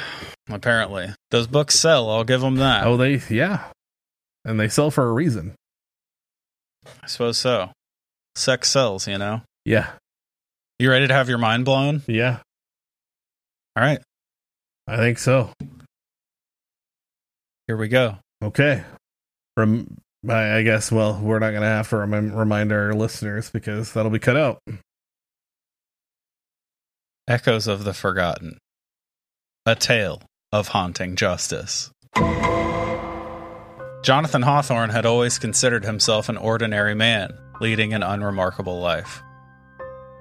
Apparently. 0.49 1.13
Those 1.29 1.45
books 1.45 1.75
sell. 1.75 2.09
I'll 2.09 2.23
give 2.23 2.41
them 2.41 2.55
that. 2.55 2.87
Oh, 2.87 2.97
they, 2.97 3.21
yeah. 3.29 3.65
And 4.43 4.59
they 4.59 4.67
sell 4.67 4.89
for 4.89 5.07
a 5.07 5.11
reason. 5.13 5.53
I 7.03 7.07
suppose 7.07 7.37
so. 7.37 7.69
Sex 8.35 8.69
sells, 8.69 9.07
you 9.07 9.19
know? 9.19 9.41
Yeah. 9.65 9.91
You 10.79 10.89
ready 10.89 11.07
to 11.07 11.13
have 11.13 11.29
your 11.29 11.37
mind 11.37 11.65
blown? 11.65 12.01
Yeah. 12.07 12.39
All 13.75 13.83
right. 13.83 13.99
I 14.87 14.97
think 14.97 15.19
so. 15.19 15.51
Here 17.67 17.77
we 17.77 17.87
go. 17.89 18.17
Okay. 18.43 18.83
Rem- 19.55 19.97
I, 20.27 20.57
I 20.57 20.63
guess, 20.63 20.91
well, 20.91 21.19
we're 21.21 21.39
not 21.39 21.51
going 21.51 21.61
to 21.61 21.67
have 21.67 21.89
to 21.89 21.97
rem- 21.97 22.35
remind 22.35 22.71
our 22.71 22.93
listeners 22.93 23.49
because 23.49 23.93
that'll 23.93 24.11
be 24.11 24.19
cut 24.19 24.35
out. 24.35 24.59
Echoes 27.27 27.67
of 27.67 27.83
the 27.83 27.93
Forgotten. 27.93 28.57
A 29.65 29.75
tale 29.75 30.21
of 30.51 30.69
haunting 30.69 31.15
justice. 31.15 31.91
Jonathan 34.01 34.41
Hawthorne 34.41 34.89
had 34.89 35.05
always 35.05 35.37
considered 35.37 35.85
himself 35.85 36.27
an 36.27 36.37
ordinary 36.37 36.95
man, 36.95 37.31
leading 37.61 37.93
an 37.93 38.01
unremarkable 38.01 38.79
life. 38.79 39.21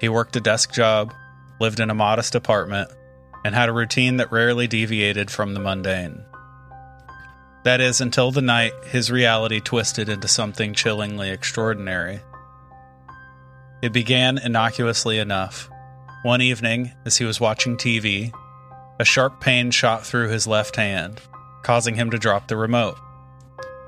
He 0.00 0.08
worked 0.08 0.36
a 0.36 0.40
desk 0.40 0.72
job, 0.72 1.14
lived 1.60 1.80
in 1.80 1.88
a 1.88 1.94
modest 1.94 2.34
apartment, 2.34 2.90
and 3.44 3.54
had 3.54 3.68
a 3.68 3.72
routine 3.72 4.18
that 4.18 4.30
rarely 4.30 4.66
deviated 4.66 5.30
from 5.30 5.54
the 5.54 5.60
mundane. 5.60 6.24
That 7.68 7.82
is, 7.82 8.00
until 8.00 8.30
the 8.30 8.40
night 8.40 8.72
his 8.86 9.10
reality 9.10 9.60
twisted 9.60 10.08
into 10.08 10.26
something 10.26 10.72
chillingly 10.72 11.28
extraordinary. 11.28 12.20
It 13.82 13.92
began 13.92 14.38
innocuously 14.38 15.18
enough. 15.18 15.68
One 16.22 16.40
evening, 16.40 16.92
as 17.04 17.18
he 17.18 17.26
was 17.26 17.42
watching 17.42 17.76
TV, 17.76 18.32
a 18.98 19.04
sharp 19.04 19.42
pain 19.42 19.70
shot 19.70 20.06
through 20.06 20.30
his 20.30 20.46
left 20.46 20.76
hand, 20.76 21.20
causing 21.62 21.94
him 21.94 22.10
to 22.12 22.18
drop 22.18 22.48
the 22.48 22.56
remote. 22.56 22.96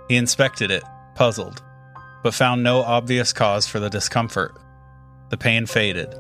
He 0.09 0.17
inspected 0.17 0.71
it, 0.71 0.85
puzzled, 1.15 1.63
but 2.23 2.35
found 2.35 2.63
no 2.63 2.83
obvious 2.83 3.33
cause 3.33 3.67
for 3.67 3.81
the 3.81 3.89
discomfort. 3.89 4.61
The 5.31 5.39
pain 5.39 5.65
faded, 5.65 6.15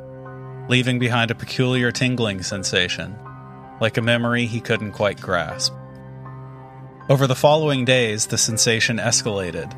leaving 0.70 0.98
behind 0.98 1.30
a 1.30 1.34
peculiar 1.34 1.92
tingling 1.92 2.42
sensation, 2.42 3.18
like 3.82 3.98
a 3.98 4.00
memory 4.00 4.46
he 4.46 4.62
couldn't 4.62 4.92
quite 4.92 5.20
grasp. 5.20 5.74
Over 7.11 7.26
the 7.26 7.34
following 7.34 7.84
days, 7.84 8.26
the 8.26 8.38
sensation 8.38 8.98
escalated. 8.98 9.74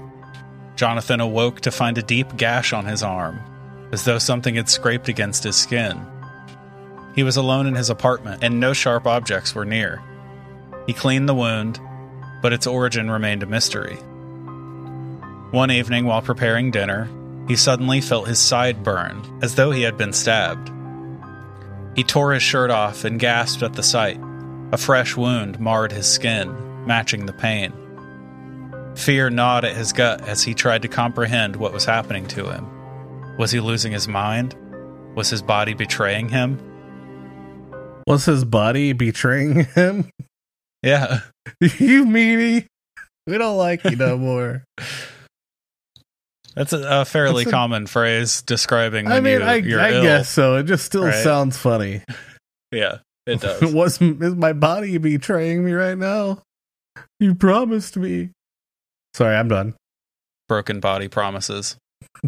Jonathan 0.76 1.18
awoke 1.18 1.62
to 1.62 1.70
find 1.70 1.97
a 1.97 2.03
deep 2.03 2.37
gash 2.37 2.74
on 2.74 2.85
his 2.85 3.03
arm, 3.03 3.41
as 3.91 4.05
though 4.05 4.18
something 4.18 4.57
had 4.57 4.68
scraped 4.68 5.09
against 5.09 5.43
his 5.43 5.57
skin. 5.57 5.99
He 7.14 7.22
was 7.22 7.39
alone 7.39 7.66
in 7.66 7.74
his 7.74 7.89
apartment, 7.89 8.45
and 8.45 8.61
no 8.61 8.74
sharp 8.74 9.07
objects 9.07 9.55
were 9.55 9.64
near. 9.64 10.03
He 10.87 10.93
cleaned 10.93 11.26
the 11.26 11.35
wound, 11.35 11.80
but 12.43 12.53
its 12.53 12.66
origin 12.66 13.11
remained 13.11 13.43
a 13.43 13.47
mystery. 13.47 13.97
One 15.53 15.70
evening, 15.70 16.05
while 16.05 16.20
preparing 16.20 16.70
dinner, 16.70 17.09
he 17.49 17.57
suddenly 17.57 18.03
felt 18.03 18.28
his 18.28 18.41
side 18.41 18.85
burn, 18.85 19.22
as 19.41 19.55
though 19.55 19.70
he 19.70 19.80
had 19.80 19.97
been 19.97 20.12
stabbed. 20.12 20.70
He 21.97 22.05
tore 22.05 22.35
his 22.35 22.43
shirt 22.43 22.70
off 22.70 23.07
and 23.07 23.18
gasped 23.18 23.62
at 23.62 23.72
the 23.72 23.83
sight. 23.83 24.20
A 24.70 24.76
fresh 24.76 25.16
wound 25.16 25.59
marred 25.59 25.93
his 25.93 26.07
skin, 26.07 26.55
matching 26.87 27.26
the 27.26 27.33
pain. 27.33 27.72
Fear 28.95 29.30
gnawed 29.30 29.64
at 29.64 29.74
his 29.76 29.93
gut 29.93 30.20
as 30.28 30.43
he 30.43 30.55
tried 30.55 30.83
to 30.83 30.89
comprehend 30.89 31.57
what 31.57 31.72
was 31.72 31.85
happening 31.85 32.26
to 32.28 32.51
him. 32.51 32.66
Was 33.39 33.51
he 33.51 33.61
losing 33.61 33.93
his 33.93 34.07
mind? 34.07 34.55
Was 35.16 35.30
his 35.30 35.43
body 35.43 35.74
betraying 35.74 36.28
him? 36.28 36.59
Was 38.07 38.24
his 38.24 38.45
body 38.45 38.93
betraying 38.93 39.64
him? 39.64 40.11
Yeah. 40.83 41.20
you 41.61 42.05
meanie. 42.05 42.66
We 43.26 43.39
don't 43.39 43.57
like 43.57 43.85
you 43.85 43.97
no 43.97 44.18
more. 44.18 44.64
That's 46.55 46.72
a, 46.72 47.01
a 47.01 47.05
fairly 47.05 47.45
That's 47.45 47.53
a- 47.53 47.57
common 47.57 47.87
phrase 47.87 48.43
describing 48.43 49.11
I 49.11 49.20
mean, 49.20 49.41
you, 49.41 49.47
I, 49.78 49.89
I 49.89 49.93
ill. 49.93 50.03
guess 50.03 50.28
so. 50.28 50.57
It 50.57 50.64
just 50.64 50.85
still 50.85 51.05
right? 51.05 51.22
sounds 51.22 51.57
funny. 51.57 52.03
Yeah, 52.74 53.01
it 53.26 53.43
does. 53.43 53.70
Was 53.70 54.01
is 54.01 54.35
my 54.35 54.55
body 54.55 54.97
betraying 54.97 55.62
me 55.62 55.72
right 55.72 55.99
now? 55.99 56.39
You 57.23 57.37
promised 57.37 57.97
me. 57.97 58.31
Sorry, 59.14 59.37
I'm 59.37 59.47
done. 59.47 59.75
Broken 60.49 60.81
body 60.81 61.07
promises. 61.07 61.77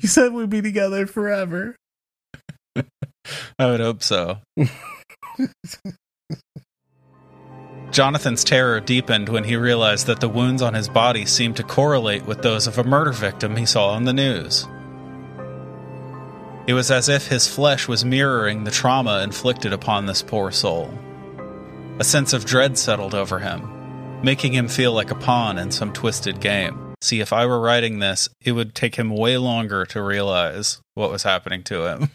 you 0.00 0.08
said 0.08 0.32
we'd 0.32 0.48
be 0.48 0.62
together 0.62 1.06
forever. 1.06 1.76
I 3.58 3.66
would 3.66 3.80
hope 3.80 4.02
so. 4.02 4.38
Jonathan's 7.90 8.42
terror 8.42 8.80
deepened 8.80 9.28
when 9.28 9.44
he 9.44 9.56
realized 9.56 10.06
that 10.06 10.20
the 10.20 10.28
wounds 10.30 10.62
on 10.62 10.72
his 10.72 10.88
body 10.88 11.26
seemed 11.26 11.56
to 11.56 11.62
correlate 11.64 12.24
with 12.24 12.40
those 12.40 12.66
of 12.66 12.78
a 12.78 12.84
murder 12.84 13.12
victim 13.12 13.56
he 13.56 13.66
saw 13.66 13.90
on 13.90 14.04
the 14.04 14.14
news. 14.14 14.66
It 16.66 16.72
was 16.72 16.90
as 16.90 17.10
if 17.10 17.26
his 17.26 17.46
flesh 17.46 17.86
was 17.86 18.02
mirroring 18.02 18.64
the 18.64 18.70
trauma 18.70 19.20
inflicted 19.22 19.74
upon 19.74 20.06
this 20.06 20.22
poor 20.22 20.50
soul. 20.50 20.98
A 22.00 22.04
sense 22.04 22.32
of 22.32 22.44
dread 22.44 22.78
settled 22.78 23.12
over 23.12 23.40
him, 23.40 24.20
making 24.22 24.52
him 24.52 24.68
feel 24.68 24.92
like 24.92 25.10
a 25.10 25.16
pawn 25.16 25.58
in 25.58 25.72
some 25.72 25.92
twisted 25.92 26.40
game. 26.40 26.94
See, 27.00 27.18
if 27.20 27.32
I 27.32 27.44
were 27.44 27.58
writing 27.60 27.98
this, 27.98 28.28
it 28.40 28.52
would 28.52 28.74
take 28.74 28.94
him 28.94 29.10
way 29.10 29.36
longer 29.36 29.84
to 29.86 30.00
realize 30.00 30.80
what 30.94 31.10
was 31.10 31.24
happening 31.24 31.64
to 31.64 31.86
him. 31.86 32.10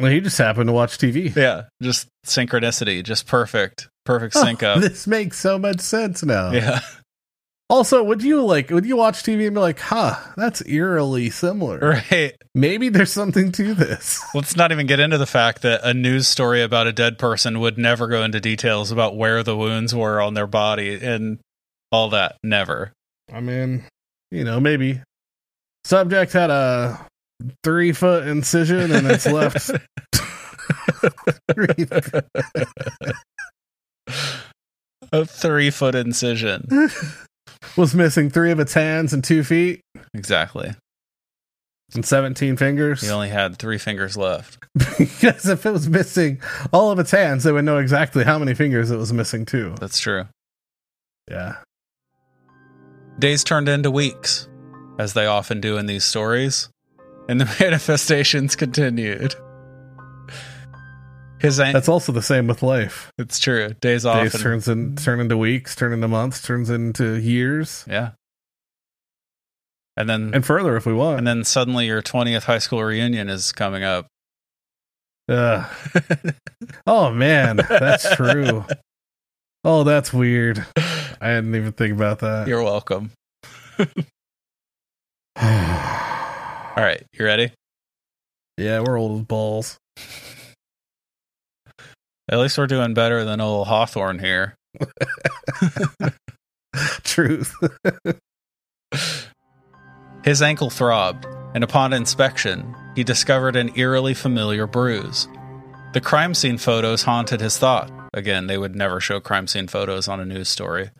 Well, 0.00 0.10
he 0.10 0.20
just 0.20 0.38
happened 0.38 0.68
to 0.68 0.72
watch 0.72 0.98
TV. 0.98 1.34
Yeah, 1.34 1.64
just 1.82 2.08
synchronicity, 2.26 3.02
just 3.04 3.26
perfect, 3.26 3.88
perfect 4.04 4.34
Oh, 4.36 4.44
sync 4.44 4.62
up. 4.62 4.80
This 4.80 5.06
makes 5.06 5.38
so 5.38 5.58
much 5.58 5.80
sense 5.80 6.24
now. 6.24 6.50
Yeah, 6.50 6.80
Also, 7.70 8.02
would 8.02 8.22
you 8.22 8.42
like 8.42 8.70
would 8.70 8.86
you 8.86 8.96
watch 8.96 9.22
TV 9.22 9.46
and 9.46 9.54
be 9.54 9.60
like, 9.60 9.78
"Huh, 9.78 10.16
that's 10.36 10.66
eerily 10.66 11.28
similar. 11.28 11.78
right. 11.78 12.34
Maybe 12.54 12.88
there's 12.88 13.12
something 13.12 13.52
to 13.52 13.74
this." 13.74 14.24
Let's 14.34 14.56
not 14.56 14.72
even 14.72 14.86
get 14.86 15.00
into 15.00 15.18
the 15.18 15.26
fact 15.26 15.60
that 15.62 15.82
a 15.84 15.92
news 15.92 16.26
story 16.26 16.62
about 16.62 16.86
a 16.86 16.92
dead 16.92 17.18
person 17.18 17.60
would 17.60 17.76
never 17.76 18.06
go 18.06 18.22
into 18.22 18.40
details 18.40 18.90
about 18.90 19.16
where 19.16 19.42
the 19.42 19.56
wounds 19.56 19.94
were 19.94 20.18
on 20.18 20.32
their 20.32 20.46
body 20.46 20.98
and 21.02 21.40
all 21.92 22.08
that. 22.10 22.36
Never. 22.42 22.92
I 23.30 23.40
mean, 23.40 23.84
you 24.30 24.44
know, 24.44 24.60
maybe 24.60 25.02
subject 25.84 26.32
had 26.32 26.48
a 26.48 27.06
three 27.62 27.92
foot 27.92 28.26
incision 28.26 28.92
and 28.92 29.06
it's 29.06 29.26
left. 29.26 29.70
a 35.12 35.26
three 35.26 35.70
foot 35.70 35.94
incision. 35.94 36.66
was 37.76 37.94
missing 37.94 38.30
three 38.30 38.50
of 38.50 38.60
its 38.60 38.74
hands 38.74 39.12
and 39.12 39.22
two 39.22 39.42
feet 39.44 39.80
Exactly. 40.14 40.74
and 41.94 42.04
17 42.04 42.56
fingers. 42.56 43.00
He 43.00 43.08
only 43.10 43.28
had 43.28 43.56
three 43.56 43.78
fingers 43.78 44.16
left. 44.16 44.58
because 44.98 45.48
if 45.48 45.64
it 45.66 45.70
was 45.72 45.88
missing 45.88 46.40
all 46.72 46.90
of 46.90 46.98
its 46.98 47.10
hands, 47.10 47.44
they 47.44 47.52
would 47.52 47.64
know 47.64 47.78
exactly 47.78 48.24
how 48.24 48.38
many 48.38 48.54
fingers 48.54 48.90
it 48.90 48.96
was 48.96 49.12
missing 49.12 49.44
too. 49.46 49.74
That's 49.80 49.98
true. 49.98 50.26
Yeah. 51.30 51.56
Days 53.18 53.42
turned 53.42 53.68
into 53.68 53.90
weeks, 53.90 54.48
as 54.98 55.12
they 55.14 55.26
often 55.26 55.60
do 55.60 55.76
in 55.76 55.86
these 55.86 56.04
stories, 56.04 56.68
and 57.28 57.40
the 57.40 57.56
manifestations 57.60 58.54
continued. 58.56 59.34
His 61.40 61.58
an- 61.60 61.72
That's 61.72 61.88
also 61.88 62.10
the 62.12 62.22
same 62.22 62.46
with 62.48 62.62
life. 62.62 63.12
it's 63.18 63.38
true. 63.38 63.70
Days 63.80 64.04
off. 64.04 64.22
Days 64.22 64.34
and- 64.34 64.42
turns 64.42 64.68
in 64.68 64.96
turn 64.96 65.20
into 65.20 65.36
weeks, 65.36 65.74
turn 65.76 65.92
into 65.92 66.08
months, 66.08 66.42
turns 66.42 66.68
into 66.70 67.14
years, 67.14 67.84
yeah. 67.88 68.10
And 69.96 70.08
then 70.08 70.32
and 70.34 70.44
further 70.46 70.76
if 70.76 70.86
we 70.86 70.92
want. 70.94 71.18
and 71.18 71.26
then 71.26 71.42
suddenly 71.44 71.86
your 71.86 72.02
20th 72.02 72.44
high 72.44 72.58
school 72.58 72.82
reunion 72.84 73.28
is 73.28 73.50
coming 73.52 73.82
up. 73.84 74.06
Ugh. 75.28 75.66
oh 76.86 77.10
man, 77.10 77.56
that's 77.56 78.14
true. 78.16 78.64
Oh, 79.64 79.82
that's 79.84 80.12
weird. 80.12 80.64
I 81.20 81.28
didn't 81.34 81.54
even 81.54 81.72
think 81.72 81.94
about 81.94 82.20
that. 82.20 82.46
You're 82.48 82.62
welcome. 82.62 83.10
All 85.40 86.84
right, 86.84 87.02
you 87.12 87.24
ready? 87.24 87.52
yeah, 88.56 88.80
we're 88.80 88.98
old 88.98 89.20
as 89.20 89.26
balls. 89.26 89.78
At 92.28 92.38
least 92.38 92.58
we're 92.58 92.66
doing 92.66 92.94
better 92.94 93.24
than 93.24 93.40
old 93.40 93.68
Hawthorne 93.68 94.18
here. 94.18 94.54
Truth. 97.04 97.54
His 100.24 100.42
ankle 100.42 100.68
throbbed, 100.70 101.26
and 101.54 101.64
upon 101.64 101.92
inspection, 101.92 102.74
he 102.94 103.02
discovered 103.04 103.56
an 103.56 103.70
eerily 103.76 104.12
familiar 104.14 104.66
bruise. 104.66 105.26
The 105.94 106.00
crime 106.02 106.34
scene 106.34 106.58
photos 106.58 107.02
haunted 107.04 107.40
his 107.40 107.56
thought. 107.56 107.90
Again, 108.12 108.46
they 108.46 108.58
would 108.58 108.76
never 108.76 109.00
show 109.00 109.20
crime 109.20 109.46
scene 109.46 109.68
photos 109.68 110.06
on 110.06 110.20
a 110.20 110.24
news 110.26 110.48
story. 110.48 110.90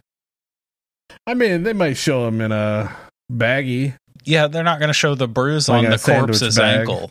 I 1.27 1.35
mean, 1.35 1.63
they 1.63 1.75
might 1.75 1.97
show 1.99 2.27
him 2.27 2.41
in 2.41 2.53
a 2.53 2.95
baggie. 3.31 3.95
Yeah, 4.25 4.47
they're 4.47 4.65
not 4.65 4.79
going 4.79 4.89
to 4.89 4.95
show 4.95 5.15
the 5.15 5.29
bruise 5.29 5.69
Like 5.69 5.85
on 5.85 5.91
the 5.91 5.99
corpse's 5.99 6.57
bag. 6.57 6.81
ankle. 6.81 7.11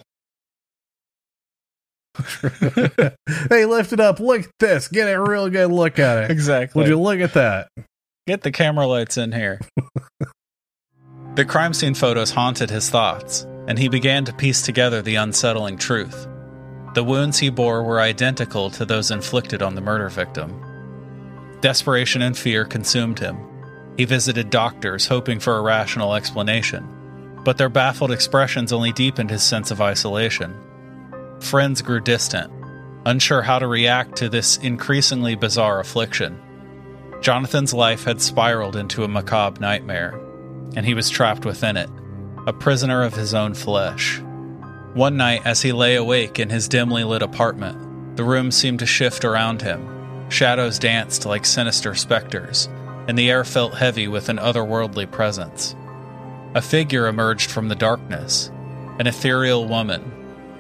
hey, 3.50 3.66
lift 3.66 3.94
it 3.94 4.00
up. 4.00 4.20
Look 4.20 4.46
at 4.46 4.52
this. 4.60 4.88
Get 4.88 5.08
a 5.08 5.22
real 5.22 5.50
good 5.50 5.72
look 5.72 6.00
at 6.00 6.24
it. 6.24 6.32
Exactly. 6.32 6.82
Would 6.82 6.90
you 6.90 7.00
look 7.00 7.20
at 7.20 7.34
that? 7.34 7.70
Get 8.28 8.42
the 8.42 8.52
camera 8.52 8.88
lights 8.88 9.18
in 9.18 9.32
here. 9.32 9.62
the 11.36 11.46
crime 11.46 11.74
scene 11.74 11.94
photos 11.94 12.32
haunted 12.32 12.70
his 12.70 12.90
thoughts, 12.90 13.44
and 13.68 13.80
he 13.80 13.88
began 13.88 14.26
to 14.26 14.34
piece 14.34 14.62
together 14.62 15.02
the 15.02 15.16
unsettling 15.16 15.78
truth. 15.78 16.28
The 16.94 17.04
wounds 17.04 17.38
he 17.40 17.50
bore 17.50 17.84
were 17.84 18.02
identical 18.02 18.70
to 18.72 18.86
those 18.86 19.12
inflicted 19.12 19.62
on 19.62 19.76
the 19.76 19.82
murder 19.82 20.10
victim. 20.10 20.62
Desperation 21.62 22.22
and 22.22 22.38
fear 22.38 22.66
consumed 22.66 23.20
him. 23.20 23.38
He 23.98 24.06
visited 24.06 24.50
doctors 24.50 25.08
hoping 25.08 25.40
for 25.40 25.58
a 25.58 25.62
rational 25.62 26.16
explanation, 26.16 26.88
but 27.44 27.58
their 27.58 27.70
baffled 27.70 28.12
expressions 28.12 28.74
only 28.74 28.92
deepened 28.92 29.30
his 29.30 29.44
sense 29.44 29.72
of 29.72 29.82
isolation. 29.82 30.56
Friends 31.40 31.82
grew 31.82 32.02
distant, 32.02 32.52
unsure 33.06 33.42
how 33.42 33.60
to 33.60 33.68
react 33.68 34.18
to 34.18 34.30
this 34.30 34.58
increasingly 34.58 35.36
bizarre 35.36 35.80
affliction. 35.80 36.42
Jonathan's 37.22 37.74
life 37.74 38.04
had 38.04 38.22
spiraled 38.22 38.76
into 38.76 39.04
a 39.04 39.08
macabre 39.08 39.62
nightmare, 39.62 40.20
and 40.76 40.86
he 40.86 40.94
was 40.94 41.10
trapped 41.10 41.46
within 41.46 41.78
it, 41.78 41.90
a 42.46 42.54
prisoner 42.54 43.04
of 43.04 43.14
his 43.14 43.34
own 43.34 43.54
flesh. 43.54 44.20
One 44.94 45.18
night, 45.18 45.42
as 45.46 45.62
he 45.62 45.72
lay 45.72 45.96
awake 45.96 46.40
in 46.40 46.50
his 46.50 46.68
dimly 46.68 47.04
lit 47.04 47.22
apartment, 47.22 48.16
the 48.18 48.24
room 48.24 48.52
seemed 48.52 48.80
to 48.80 48.86
shift 48.86 49.24
around 49.24 49.62
him. 49.62 50.30
Shadows 50.30 50.80
danced 50.80 51.26
like 51.26 51.46
sinister 51.46 51.94
specters, 51.94 52.68
and 53.08 53.18
the 53.18 53.30
air 53.30 53.44
felt 53.44 53.76
heavy 53.76 54.08
with 54.08 54.28
an 54.28 54.38
otherworldly 54.38 55.10
presence. 55.10 55.76
A 56.56 56.62
figure 56.62 57.08
emerged 57.08 57.52
from 57.52 57.68
the 57.68 57.76
darkness, 57.76 58.52
an 59.00 59.08
ethereal 59.08 59.68
woman, 59.68 60.12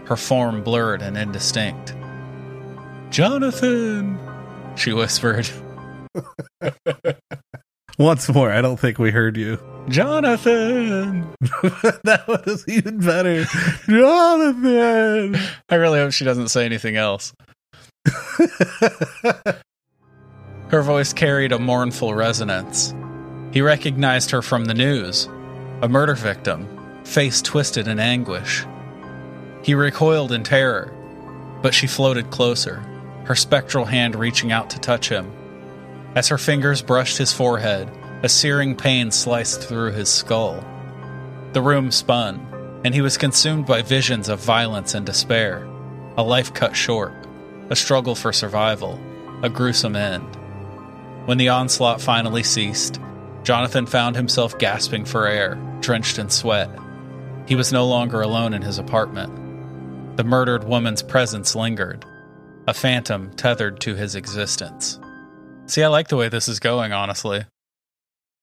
her 0.07 0.15
form 0.17 0.63
blurred 0.63 1.01
and 1.01 1.17
indistinct. 1.17 1.93
Jonathan, 3.09 4.17
she 4.75 4.93
whispered. 4.93 5.49
Once 7.97 8.29
more, 8.29 8.51
I 8.51 8.61
don't 8.61 8.79
think 8.79 8.99
we 8.99 9.11
heard 9.11 9.35
you. 9.37 9.59
Jonathan! 9.89 11.27
that 12.03 12.23
was 12.27 12.63
even 12.67 12.99
better. 12.99 13.43
Jonathan! 13.87 15.35
I 15.69 15.75
really 15.75 15.99
hope 15.99 16.11
she 16.11 16.25
doesn't 16.25 16.49
say 16.49 16.65
anything 16.65 16.95
else. 16.95 17.33
Her 20.69 20.81
voice 20.81 21.13
carried 21.13 21.51
a 21.53 21.59
mournful 21.59 22.13
resonance. 22.13 22.93
He 23.51 23.61
recognized 23.61 24.31
her 24.31 24.41
from 24.41 24.65
the 24.65 24.73
news, 24.73 25.29
a 25.81 25.87
murder 25.87 26.15
victim, 26.15 26.67
face 27.05 27.41
twisted 27.41 27.87
in 27.87 27.99
anguish. 27.99 28.65
He 29.67 29.75
recoiled 29.75 30.31
in 30.31 30.45
terror, 30.45 30.93
but 31.61 31.73
she 31.73 31.87
floated 31.87 32.31
closer, 32.31 32.77
her 33.25 33.35
spectral 33.35 33.83
hand 33.83 34.15
reaching 34.15 34.49
out 34.49 34.69
to 34.69 34.79
touch 34.79 35.09
him. 35.09 35.29
As 36.15 36.29
her 36.29 36.37
fingers 36.37 36.81
brushed 36.81 37.17
his 37.17 37.33
forehead, 37.33 37.91
a 38.23 38.29
searing 38.29 38.77
pain 38.77 39.11
sliced 39.11 39.61
through 39.61 39.91
his 39.91 40.07
skull. 40.07 40.63
The 41.51 41.61
room 41.61 41.91
spun, 41.91 42.79
and 42.85 42.95
he 42.95 43.01
was 43.01 43.17
consumed 43.17 43.65
by 43.65 43.81
visions 43.81 44.29
of 44.29 44.39
violence 44.39 44.93
and 44.93 45.05
despair, 45.05 45.67
a 46.15 46.23
life 46.23 46.53
cut 46.53 46.73
short, 46.73 47.11
a 47.69 47.75
struggle 47.75 48.15
for 48.15 48.31
survival, 48.31 48.97
a 49.43 49.49
gruesome 49.49 49.97
end. 49.97 50.33
When 51.25 51.37
the 51.37 51.49
onslaught 51.49 51.99
finally 51.99 52.43
ceased, 52.43 53.01
Jonathan 53.43 53.85
found 53.85 54.15
himself 54.15 54.57
gasping 54.59 55.03
for 55.03 55.27
air, 55.27 55.55
drenched 55.81 56.19
in 56.19 56.29
sweat. 56.29 56.69
He 57.47 57.55
was 57.55 57.73
no 57.73 57.85
longer 57.85 58.21
alone 58.21 58.53
in 58.53 58.61
his 58.61 58.79
apartment. 58.79 59.46
The 60.17 60.23
murdered 60.23 60.63
woman's 60.63 61.03
presence 61.03 61.55
lingered, 61.55 62.03
a 62.67 62.73
phantom 62.73 63.31
tethered 63.35 63.79
to 63.81 63.93
his 63.93 64.15
existence. 64.15 64.99
See, 65.67 65.83
I 65.83 65.89
like 65.89 66.07
the 66.07 66.17
way 66.17 66.27
this 66.27 66.47
is 66.47 66.59
going, 66.59 66.91
honestly. 66.91 67.45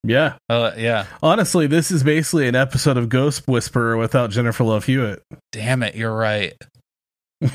Yeah. 0.05 0.37
Uh, 0.49 0.71
yeah. 0.77 1.07
Honestly, 1.21 1.67
this 1.67 1.91
is 1.91 2.05
basically 2.05 2.47
an 2.47 2.55
episode 2.55 2.97
of 2.97 3.09
Ghost 3.09 3.49
Whisperer 3.49 3.97
without 3.97 4.31
Jennifer 4.31 4.63
Love 4.63 4.85
Hewitt. 4.85 5.21
Damn 5.51 5.83
it, 5.83 5.97
you're 5.97 6.15
right. 6.15 6.55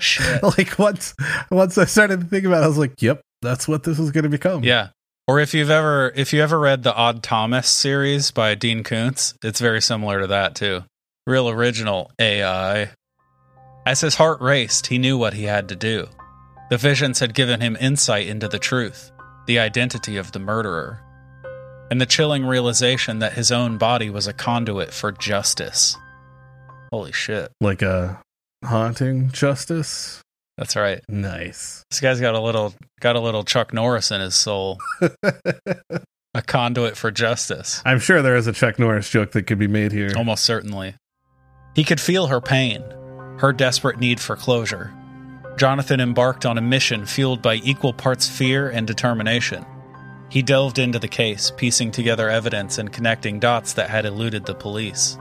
Shit. 0.00 0.42
like 0.42 0.76
once 0.76 1.14
once 1.52 1.78
I 1.78 1.84
started 1.84 2.22
to 2.22 2.26
think 2.26 2.46
about 2.46 2.62
it, 2.62 2.64
I 2.64 2.68
was 2.68 2.78
like, 2.78 3.00
yep, 3.00 3.20
that's 3.42 3.68
what 3.68 3.84
this 3.84 4.00
is 4.00 4.10
gonna 4.10 4.28
become. 4.28 4.64
Yeah. 4.64 4.88
Or 5.28 5.38
if 5.38 5.54
you've 5.54 5.70
ever 5.70 6.12
if 6.16 6.32
you 6.32 6.42
ever 6.42 6.58
read 6.58 6.82
the 6.82 6.92
Odd 6.92 7.22
Thomas 7.22 7.68
series 7.68 8.32
by 8.32 8.56
Dean 8.56 8.82
Koontz, 8.82 9.34
it's 9.44 9.60
very 9.60 9.80
similar 9.80 10.22
to 10.22 10.26
that 10.26 10.56
too. 10.56 10.82
Real 11.26 11.48
original 11.48 12.10
AI. 12.18 12.90
As 13.86 14.00
his 14.00 14.16
heart 14.16 14.40
raced, 14.40 14.88
he 14.88 14.98
knew 14.98 15.16
what 15.16 15.34
he 15.34 15.44
had 15.44 15.68
to 15.68 15.76
do. 15.76 16.08
The 16.68 16.76
visions 16.76 17.20
had 17.20 17.32
given 17.34 17.60
him 17.60 17.76
insight 17.80 18.26
into 18.26 18.48
the 18.48 18.58
truth, 18.58 19.12
the 19.46 19.60
identity 19.60 20.16
of 20.16 20.32
the 20.32 20.40
murderer, 20.40 21.00
and 21.92 22.00
the 22.00 22.06
chilling 22.06 22.44
realization 22.44 23.20
that 23.20 23.34
his 23.34 23.52
own 23.52 23.78
body 23.78 24.10
was 24.10 24.26
a 24.26 24.32
conduit 24.32 24.92
for 24.92 25.12
justice. 25.12 25.96
Holy 26.92 27.12
shit. 27.12 27.52
Like 27.60 27.82
a 27.82 28.20
haunting 28.64 29.30
justice. 29.30 30.22
That's 30.58 30.74
right. 30.74 31.02
Nice. 31.08 31.84
This 31.90 32.00
guy's 32.00 32.20
got 32.20 32.34
a 32.34 32.40
little 32.40 32.74
got 33.00 33.14
a 33.14 33.20
little 33.20 33.44
Chuck 33.44 33.72
Norris 33.72 34.10
in 34.10 34.20
his 34.20 34.34
soul. 34.34 34.78
a 36.34 36.42
conduit 36.42 36.96
for 36.96 37.10
justice. 37.10 37.80
I'm 37.84 38.00
sure 38.00 38.22
there 38.22 38.36
is 38.36 38.48
a 38.48 38.52
Chuck 38.52 38.78
Norris 38.78 39.08
joke 39.08 39.32
that 39.32 39.46
could 39.46 39.58
be 39.58 39.68
made 39.68 39.92
here. 39.92 40.10
Almost 40.16 40.44
certainly. 40.44 40.94
He 41.74 41.84
could 41.84 42.00
feel 42.00 42.26
her 42.26 42.40
pain, 42.40 42.82
her 43.38 43.52
desperate 43.52 43.98
need 43.98 44.20
for 44.20 44.36
closure. 44.36 44.92
Jonathan 45.56 46.00
embarked 46.00 46.46
on 46.46 46.58
a 46.58 46.62
mission 46.62 47.06
fueled 47.06 47.42
by 47.42 47.56
equal 47.56 47.92
parts 47.92 48.28
fear 48.28 48.70
and 48.70 48.86
determination. 48.86 49.64
He 50.28 50.42
delved 50.42 50.78
into 50.78 50.98
the 50.98 51.08
case, 51.08 51.52
piecing 51.56 51.90
together 51.90 52.30
evidence 52.30 52.78
and 52.78 52.92
connecting 52.92 53.38
dots 53.38 53.74
that 53.74 53.90
had 53.90 54.06
eluded 54.06 54.46
the 54.46 54.54
police. 54.54 55.18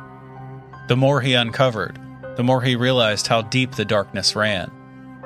The 0.88 0.96
more 0.96 1.20
he 1.22 1.34
uncovered, 1.34 2.00
the 2.38 2.44
more 2.44 2.62
he 2.62 2.76
realized 2.76 3.28
how 3.28 3.42
deep 3.42 3.76
the 3.76 3.86
darkness 3.86 4.36
ran, 4.36 4.72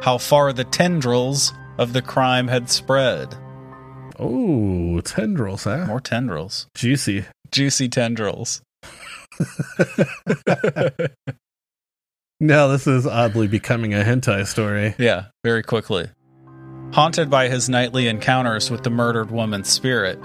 how 0.01 0.17
far 0.17 0.53
the 0.53 0.63
tendrils 0.63 1.53
of 1.78 1.93
the 1.93 2.01
crime 2.01 2.47
had 2.47 2.69
spread. 2.69 3.36
Oh, 4.17 5.01
tendrils, 5.01 5.65
huh? 5.65 5.86
More 5.86 6.01
tendrils. 6.01 6.67
Juicy. 6.73 7.26
Juicy 7.51 7.89
tendrils. 7.89 8.61
Now 12.42 12.68
this 12.68 12.86
is 12.86 13.08
oddly 13.08 13.48
becoming 13.48 13.94
a 13.94 14.04
hentai 14.04 14.46
story. 14.46 14.94
Yeah, 14.98 15.28
very 15.44 15.64
quickly. 15.64 16.10
Haunted 16.92 17.30
by 17.30 17.48
his 17.48 17.70
nightly 17.70 18.10
encounters 18.10 18.70
with 18.70 18.84
the 18.84 18.90
murdered 18.90 19.32
woman's 19.32 19.70
spirit, 19.70 20.20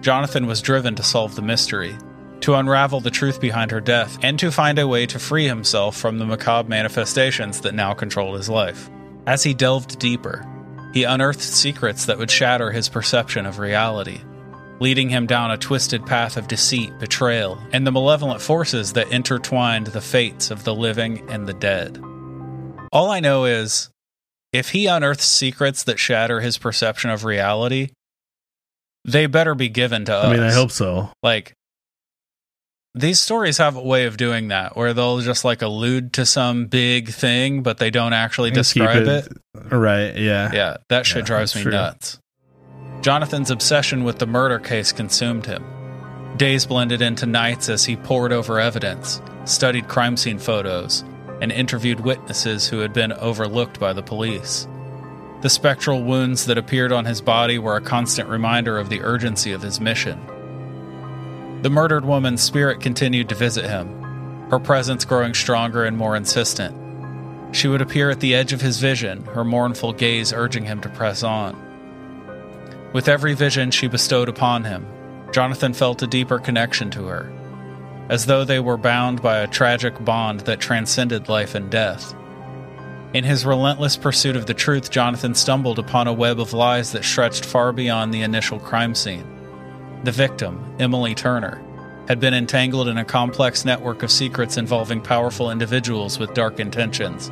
Jonathan 0.00 0.46
was 0.46 0.62
driven 0.62 0.94
to 0.94 1.02
solve 1.02 1.34
the 1.34 1.42
mystery, 1.42 1.96
to 2.40 2.54
unravel 2.54 3.00
the 3.00 3.10
truth 3.10 3.40
behind 3.40 3.72
her 3.72 3.80
death, 3.80 4.16
and 4.22 4.38
to 4.38 4.52
find 4.52 4.78
a 4.78 4.86
way 4.86 5.06
to 5.06 5.18
free 5.18 5.48
himself 5.48 5.96
from 5.96 6.18
the 6.18 6.24
macabre 6.24 6.68
manifestations 6.68 7.60
that 7.62 7.74
now 7.74 7.92
controlled 7.92 8.36
his 8.36 8.48
life. 8.48 8.88
As 9.26 9.42
he 9.42 9.52
delved 9.52 9.98
deeper, 9.98 10.46
he 10.94 11.02
unearthed 11.02 11.42
secrets 11.42 12.06
that 12.06 12.16
would 12.16 12.30
shatter 12.30 12.70
his 12.70 12.88
perception 12.88 13.44
of 13.44 13.58
reality, 13.58 14.20
leading 14.80 15.08
him 15.08 15.26
down 15.26 15.50
a 15.50 15.56
twisted 15.56 16.04
path 16.04 16.36
of 16.36 16.48
deceit, 16.48 16.98
betrayal, 16.98 17.58
and 17.72 17.86
the 17.86 17.92
malevolent 17.92 18.40
forces 18.40 18.92
that 18.94 19.10
intertwined 19.10 19.88
the 19.88 20.00
fates 20.00 20.50
of 20.50 20.64
the 20.64 20.74
living 20.74 21.28
and 21.30 21.46
the 21.46 21.54
dead. 21.54 21.98
All 22.92 23.10
I 23.10 23.20
know 23.20 23.44
is 23.44 23.90
if 24.52 24.70
he 24.70 24.86
unearths 24.86 25.24
secrets 25.24 25.84
that 25.84 25.98
shatter 25.98 26.40
his 26.40 26.58
perception 26.58 27.10
of 27.10 27.24
reality, 27.24 27.90
they 29.04 29.26
better 29.26 29.54
be 29.54 29.68
given 29.68 30.04
to 30.06 30.14
us. 30.14 30.24
I 30.26 30.32
mean, 30.32 30.42
I 30.42 30.52
hope 30.52 30.70
so. 30.70 31.10
Like, 31.22 31.52
these 32.94 33.20
stories 33.20 33.58
have 33.58 33.76
a 33.76 33.82
way 33.82 34.06
of 34.06 34.16
doing 34.16 34.48
that 34.48 34.74
where 34.76 34.94
they'll 34.94 35.20
just 35.20 35.44
like 35.44 35.60
allude 35.62 36.14
to 36.14 36.24
some 36.24 36.66
big 36.66 37.10
thing, 37.10 37.62
but 37.62 37.76
they 37.78 37.90
don't 37.90 38.14
actually 38.14 38.48
And 38.48 38.54
describe 38.54 39.06
it. 39.06 39.28
Right, 39.54 40.16
yeah. 40.16 40.50
Yeah, 40.52 40.76
that 40.88 41.04
shit 41.04 41.18
Yeah, 41.18 41.24
drives 41.26 41.54
me 41.54 41.62
true. 41.62 41.72
nuts. 41.72 42.18
Jonathan's 43.06 43.52
obsession 43.52 44.02
with 44.02 44.18
the 44.18 44.26
murder 44.26 44.58
case 44.58 44.90
consumed 44.90 45.46
him. 45.46 45.64
Days 46.36 46.66
blended 46.66 47.00
into 47.00 47.24
nights 47.24 47.68
as 47.68 47.84
he 47.84 47.94
pored 47.94 48.32
over 48.32 48.58
evidence, 48.58 49.22
studied 49.44 49.86
crime 49.86 50.16
scene 50.16 50.40
photos, 50.40 51.04
and 51.40 51.52
interviewed 51.52 52.00
witnesses 52.00 52.66
who 52.66 52.80
had 52.80 52.92
been 52.92 53.12
overlooked 53.12 53.78
by 53.78 53.92
the 53.92 54.02
police. 54.02 54.66
The 55.40 55.48
spectral 55.48 56.02
wounds 56.02 56.46
that 56.46 56.58
appeared 56.58 56.90
on 56.90 57.04
his 57.04 57.20
body 57.20 57.60
were 57.60 57.76
a 57.76 57.80
constant 57.80 58.28
reminder 58.28 58.76
of 58.76 58.88
the 58.88 59.02
urgency 59.02 59.52
of 59.52 59.62
his 59.62 59.80
mission. 59.80 60.20
The 61.62 61.70
murdered 61.70 62.04
woman's 62.04 62.42
spirit 62.42 62.80
continued 62.80 63.28
to 63.28 63.36
visit 63.36 63.66
him, 63.66 64.48
her 64.50 64.58
presence 64.58 65.04
growing 65.04 65.32
stronger 65.34 65.84
and 65.84 65.96
more 65.96 66.16
insistent. 66.16 66.74
She 67.54 67.68
would 67.68 67.82
appear 67.82 68.10
at 68.10 68.18
the 68.18 68.34
edge 68.34 68.52
of 68.52 68.62
his 68.62 68.80
vision, 68.80 69.26
her 69.26 69.44
mournful 69.44 69.92
gaze 69.92 70.32
urging 70.32 70.64
him 70.64 70.80
to 70.80 70.88
press 70.88 71.22
on. 71.22 71.65
With 72.96 73.10
every 73.10 73.34
vision 73.34 73.70
she 73.70 73.88
bestowed 73.88 74.26
upon 74.26 74.64
him, 74.64 74.86
Jonathan 75.30 75.74
felt 75.74 76.00
a 76.00 76.06
deeper 76.06 76.38
connection 76.38 76.88
to 76.92 77.04
her. 77.04 77.30
as 78.08 78.24
though 78.24 78.42
they 78.42 78.58
were 78.58 78.78
bound 78.78 79.20
by 79.20 79.40
a 79.40 79.46
tragic 79.46 80.02
bond 80.02 80.40
that 80.40 80.60
transcended 80.60 81.28
life 81.28 81.54
and 81.54 81.68
death. 81.70 82.14
In 83.12 83.22
his 83.22 83.44
relentless 83.44 83.98
pursuit 83.98 84.34
of 84.34 84.46
the 84.46 84.54
truth, 84.54 84.90
Jonathan 84.90 85.34
stumbled 85.34 85.78
upon 85.78 86.06
a 86.06 86.12
web 86.14 86.40
of 86.40 86.54
lies 86.54 86.92
that 86.92 87.04
stretched 87.04 87.44
far 87.44 87.70
beyond 87.70 88.14
the 88.14 88.22
initial 88.22 88.58
crime 88.58 88.94
scene. 88.94 89.26
The 90.04 90.12
victim, 90.12 90.64
Emily 90.78 91.14
Turner, 91.14 91.62
had 92.08 92.18
been 92.18 92.32
entangled 92.32 92.88
in 92.88 92.96
a 92.96 93.04
complex 93.04 93.66
network 93.66 94.04
of 94.04 94.10
secrets 94.10 94.56
involving 94.56 95.02
powerful 95.02 95.50
individuals 95.50 96.18
with 96.18 96.32
dark 96.32 96.60
intentions. 96.60 97.30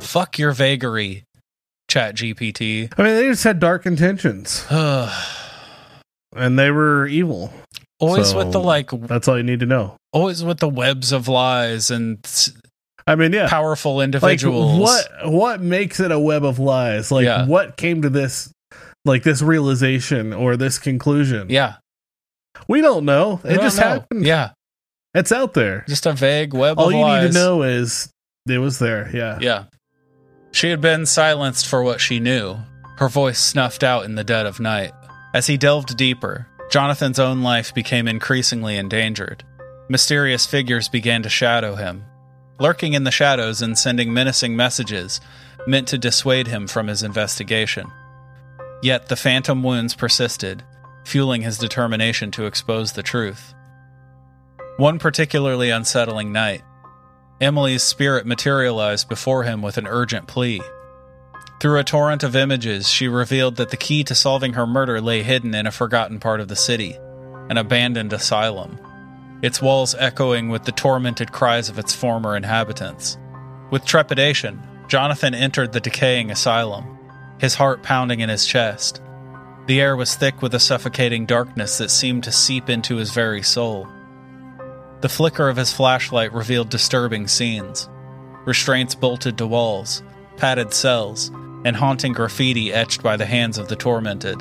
Fuck 0.00 0.38
your 0.38 0.52
vagary, 0.52 1.24
ChatGPT. 1.90 2.92
I 2.96 3.02
mean, 3.02 3.14
they 3.16 3.26
just 3.28 3.44
had 3.44 3.58
dark 3.60 3.84
intentions, 3.86 4.64
and 4.70 6.58
they 6.58 6.70
were 6.70 7.06
evil. 7.06 7.52
always 7.98 8.30
So- 8.30 8.38
with 8.38 8.52
the 8.52 8.60
like, 8.60 8.90
That's 8.90 9.28
all 9.28 9.36
you 9.36 9.42
need 9.42 9.60
to 9.60 9.66
know. 9.66 9.96
always 10.12 10.42
with 10.42 10.58
the 10.58 10.68
webs 10.68 11.12
of 11.12 11.28
lies 11.28 11.90
and 11.90 12.18
I 13.06 13.14
mean, 13.16 13.32
yeah. 13.32 13.48
powerful 13.48 13.96
like 13.96 14.04
individuals. 14.04 14.78
what 14.80 15.06
what 15.32 15.60
makes 15.60 16.00
it 16.00 16.10
a 16.12 16.18
web 16.18 16.44
of 16.44 16.58
lies 16.58 17.10
like 17.10 17.24
Yeah. 17.24 17.46
what 17.46 17.76
came 17.76 18.02
to 18.02 18.08
this 18.10 18.50
like 19.04 19.22
this 19.22 19.42
realization 19.42 20.32
or 20.32 20.56
this 20.56 20.78
conclusion 20.78 21.48
Yeah, 21.50 21.74
we 22.68 22.80
don't 22.80 23.04
know 23.04 23.40
I 23.44 23.48
it 23.48 23.54
don't 23.54 23.62
just 23.64 23.78
know. 23.78 23.82
happened 23.84 24.26
Yeah, 24.26 24.50
it's 25.14 25.32
out 25.32 25.54
there 25.54 25.84
just 25.88 26.06
a 26.06 26.12
vague 26.12 26.54
web 26.54 26.78
all 26.78 26.92
you 26.92 26.98
lies. 27.00 27.22
need 27.24 27.32
to 27.32 27.38
know 27.38 27.62
is 27.62 28.10
it 28.48 28.58
was 28.58 28.78
there 28.78 29.10
yeah 29.14 29.38
Yeah. 29.40 29.64
She 30.52 30.70
had 30.70 30.80
been 30.80 31.06
silenced 31.06 31.66
for 31.66 31.82
what 31.82 32.00
she 32.00 32.20
knew, 32.20 32.58
her 32.98 33.08
voice 33.08 33.38
snuffed 33.38 33.82
out 33.82 34.04
in 34.04 34.14
the 34.14 34.24
dead 34.24 34.46
of 34.46 34.60
night. 34.60 34.92
As 35.32 35.46
he 35.46 35.56
delved 35.56 35.96
deeper, 35.96 36.48
Jonathan's 36.70 37.18
own 37.18 37.42
life 37.42 37.72
became 37.72 38.08
increasingly 38.08 38.76
endangered. 38.76 39.44
Mysterious 39.88 40.46
figures 40.46 40.88
began 40.88 41.22
to 41.22 41.28
shadow 41.28 41.74
him, 41.76 42.04
lurking 42.58 42.92
in 42.92 43.04
the 43.04 43.10
shadows 43.10 43.62
and 43.62 43.78
sending 43.78 44.12
menacing 44.12 44.54
messages 44.54 45.20
meant 45.66 45.88
to 45.88 45.98
dissuade 45.98 46.46
him 46.46 46.66
from 46.66 46.86
his 46.86 47.02
investigation. 47.02 47.90
Yet 48.82 49.08
the 49.08 49.16
phantom 49.16 49.62
wounds 49.62 49.94
persisted, 49.94 50.62
fueling 51.04 51.42
his 51.42 51.58
determination 51.58 52.30
to 52.32 52.46
expose 52.46 52.92
the 52.92 53.02
truth. 53.02 53.54
One 54.76 54.98
particularly 54.98 55.70
unsettling 55.70 56.32
night, 56.32 56.62
Emily's 57.40 57.82
spirit 57.82 58.26
materialized 58.26 59.08
before 59.08 59.44
him 59.44 59.62
with 59.62 59.78
an 59.78 59.86
urgent 59.86 60.26
plea. 60.26 60.60
Through 61.60 61.78
a 61.78 61.84
torrent 61.84 62.22
of 62.22 62.36
images, 62.36 62.88
she 62.88 63.08
revealed 63.08 63.56
that 63.56 63.70
the 63.70 63.78
key 63.78 64.04
to 64.04 64.14
solving 64.14 64.52
her 64.52 64.66
murder 64.66 65.00
lay 65.00 65.22
hidden 65.22 65.54
in 65.54 65.66
a 65.66 65.70
forgotten 65.70 66.20
part 66.20 66.40
of 66.40 66.48
the 66.48 66.56
city, 66.56 66.98
an 67.48 67.56
abandoned 67.56 68.12
asylum, 68.12 68.78
its 69.42 69.62
walls 69.62 69.94
echoing 69.98 70.50
with 70.50 70.64
the 70.64 70.72
tormented 70.72 71.32
cries 71.32 71.70
of 71.70 71.78
its 71.78 71.94
former 71.94 72.36
inhabitants. 72.36 73.16
With 73.70 73.86
trepidation, 73.86 74.60
Jonathan 74.88 75.34
entered 75.34 75.72
the 75.72 75.80
decaying 75.80 76.30
asylum, 76.30 76.98
his 77.38 77.54
heart 77.54 77.82
pounding 77.82 78.20
in 78.20 78.28
his 78.28 78.46
chest. 78.46 79.00
The 79.66 79.80
air 79.80 79.96
was 79.96 80.14
thick 80.14 80.42
with 80.42 80.54
a 80.54 80.60
suffocating 80.60 81.24
darkness 81.24 81.78
that 81.78 81.90
seemed 81.90 82.24
to 82.24 82.32
seep 82.32 82.68
into 82.68 82.96
his 82.96 83.12
very 83.12 83.42
soul. 83.42 83.88
The 85.00 85.08
flicker 85.08 85.48
of 85.48 85.56
his 85.56 85.72
flashlight 85.72 86.32
revealed 86.32 86.68
disturbing 86.68 87.26
scenes 87.28 87.88
restraints 88.46 88.94
bolted 88.94 89.38
to 89.38 89.46
walls, 89.46 90.02
padded 90.36 90.72
cells, 90.72 91.28
and 91.64 91.76
haunting 91.76 92.12
graffiti 92.12 92.72
etched 92.72 93.02
by 93.02 93.16
the 93.16 93.26
hands 93.26 93.58
of 93.58 93.68
the 93.68 93.76
tormented. 93.76 94.40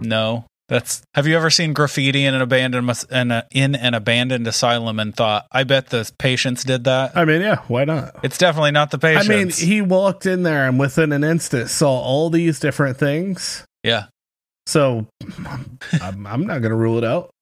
No, 0.00 0.44
that's. 0.68 1.02
Have 1.14 1.26
you 1.26 1.36
ever 1.36 1.50
seen 1.50 1.72
graffiti 1.72 2.24
in 2.24 2.34
an 2.34 2.40
abandoned 2.42 3.04
in, 3.10 3.30
a, 3.30 3.46
in 3.50 3.74
an 3.74 3.94
abandoned 3.94 4.46
asylum 4.46 4.98
and 5.00 5.14
thought, 5.14 5.46
"I 5.50 5.64
bet 5.64 5.88
the 5.88 6.10
patients 6.18 6.62
did 6.64 6.84
that"? 6.84 7.16
i 7.16 7.24
mean 7.24 7.40
yeah 7.42 7.56
why 7.68 7.84
not 7.84 8.16
It's 8.22 8.38
definitely 8.38 8.70
not 8.70 8.90
the 8.90 8.98
patients. 8.98 9.28
i 9.28 9.34
mean 9.34 9.50
he 9.50 9.80
walked 9.82 10.26
in 10.26 10.42
there 10.42 10.66
and 10.68 10.78
within 10.78 11.12
an 11.12 11.24
instant 11.24 11.68
saw 11.70 11.90
all 11.90 12.30
these 12.30 12.60
different 12.60 12.96
things 12.98 13.64
yeah. 13.82 14.04
So 14.70 15.06
i'm, 16.00 16.26
I'm 16.26 16.46
not 16.46 16.62
gonna 16.62 16.76
rule 16.76 16.98
it 16.98 17.04
out 17.04 17.34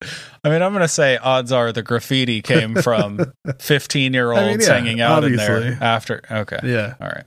I 0.45 0.51
mean, 0.51 0.63
I'm 0.63 0.73
going 0.73 0.83
to 0.83 0.89
say 0.89 1.17
odds 1.17 1.51
are 1.51 1.73
the 1.73 1.83
graffiti 1.83 2.43
came 2.43 2.77
from 2.77 3.21
15 3.59 4.15
year 4.15 4.31
olds 4.31 4.41
I 4.41 4.51
mean, 4.51 4.61
yeah, 4.61 4.67
hanging 4.67 5.01
out 5.01 5.25
in 5.25 5.35
there 5.35 5.77
after. 5.81 6.23
Okay. 6.31 6.61
yeah 6.63 6.95
All 7.01 7.09
right. 7.09 7.25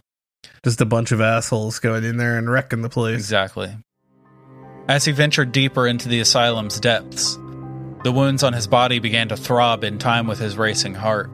just 0.64 0.80
a 0.80 0.86
bunch 0.86 1.12
of 1.12 1.20
assholes 1.20 1.80
going 1.80 2.06
in 2.06 2.16
there 2.18 2.38
and 2.38 2.50
wrecking 2.50 2.82
the 2.82 2.90
place 2.90 3.16
Exactly. 3.16 3.76
As 4.88 5.06
he 5.06 5.12
ventured 5.12 5.52
deeper 5.52 5.86
into 5.86 6.08
the 6.10 6.22
asylum's 6.22 6.80
depths, 6.80 7.36
the 8.04 8.12
wounds 8.12 8.44
on 8.44 8.54
his 8.54 8.66
body 8.66 9.00
began 9.00 9.28
to 9.28 9.38
throb 9.38 9.84
in 9.84 10.00
time 10.00 10.26
with 10.26 10.40
his 10.40 10.58
racing 10.58 10.96
heart. 10.96 11.30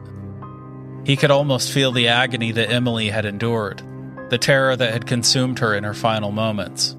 He 1.06 1.16
could 1.16 1.30
almost 1.30 1.72
feel 1.72 1.92
the 1.92 2.08
agony 2.08 2.52
that 2.52 2.70
Emily 2.70 3.08
had 3.08 3.24
endured, 3.24 3.82
the 4.30 4.36
terror 4.36 4.76
that 4.76 4.92
had 4.92 5.06
consumed 5.06 5.60
her 5.60 5.74
in 5.74 5.84
her 5.84 5.94
final 5.94 6.32
moments. 6.32 6.96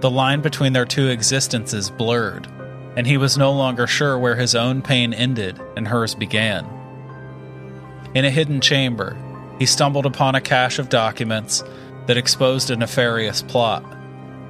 The 0.00 0.10
line 0.10 0.40
between 0.40 0.72
their 0.72 0.86
two 0.86 1.08
existences 1.08 1.90
blurred, 1.90 2.46
and 2.96 3.06
he 3.06 3.18
was 3.18 3.36
no 3.36 3.52
longer 3.52 3.86
sure 3.86 4.18
where 4.18 4.36
his 4.36 4.54
own 4.54 4.80
pain 4.80 5.12
ended 5.12 5.60
and 5.76 5.86
hers 5.86 6.14
began. 6.14 6.66
In 8.14 8.24
a 8.24 8.30
hidden 8.30 8.60
chamber, 8.60 9.16
he 9.58 9.66
stumbled 9.66 10.06
upon 10.06 10.34
a 10.34 10.40
cache 10.40 10.78
of 10.78 10.88
documents 10.88 11.62
that 12.06 12.16
exposed 12.16 12.70
a 12.70 12.76
nefarious 12.76 13.42
plot. 13.42 13.84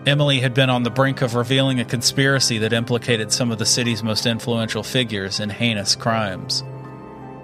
Emily 0.07 0.40
had 0.40 0.55
been 0.55 0.70
on 0.70 0.84
the 0.84 0.90
brink 0.90 1.20
of 1.20 1.34
revealing 1.34 1.80
a 1.80 1.84
conspiracy 1.84 2.59
that 2.59 2.72
implicated 2.72 3.32
some 3.32 3.51
of 3.51 3.59
the 3.59 3.66
city's 3.66 4.03
most 4.03 4.24
influential 4.24 4.82
figures 4.82 5.40
in 5.40 5.51
heinous 5.51 5.94
crimes. 5.94 6.62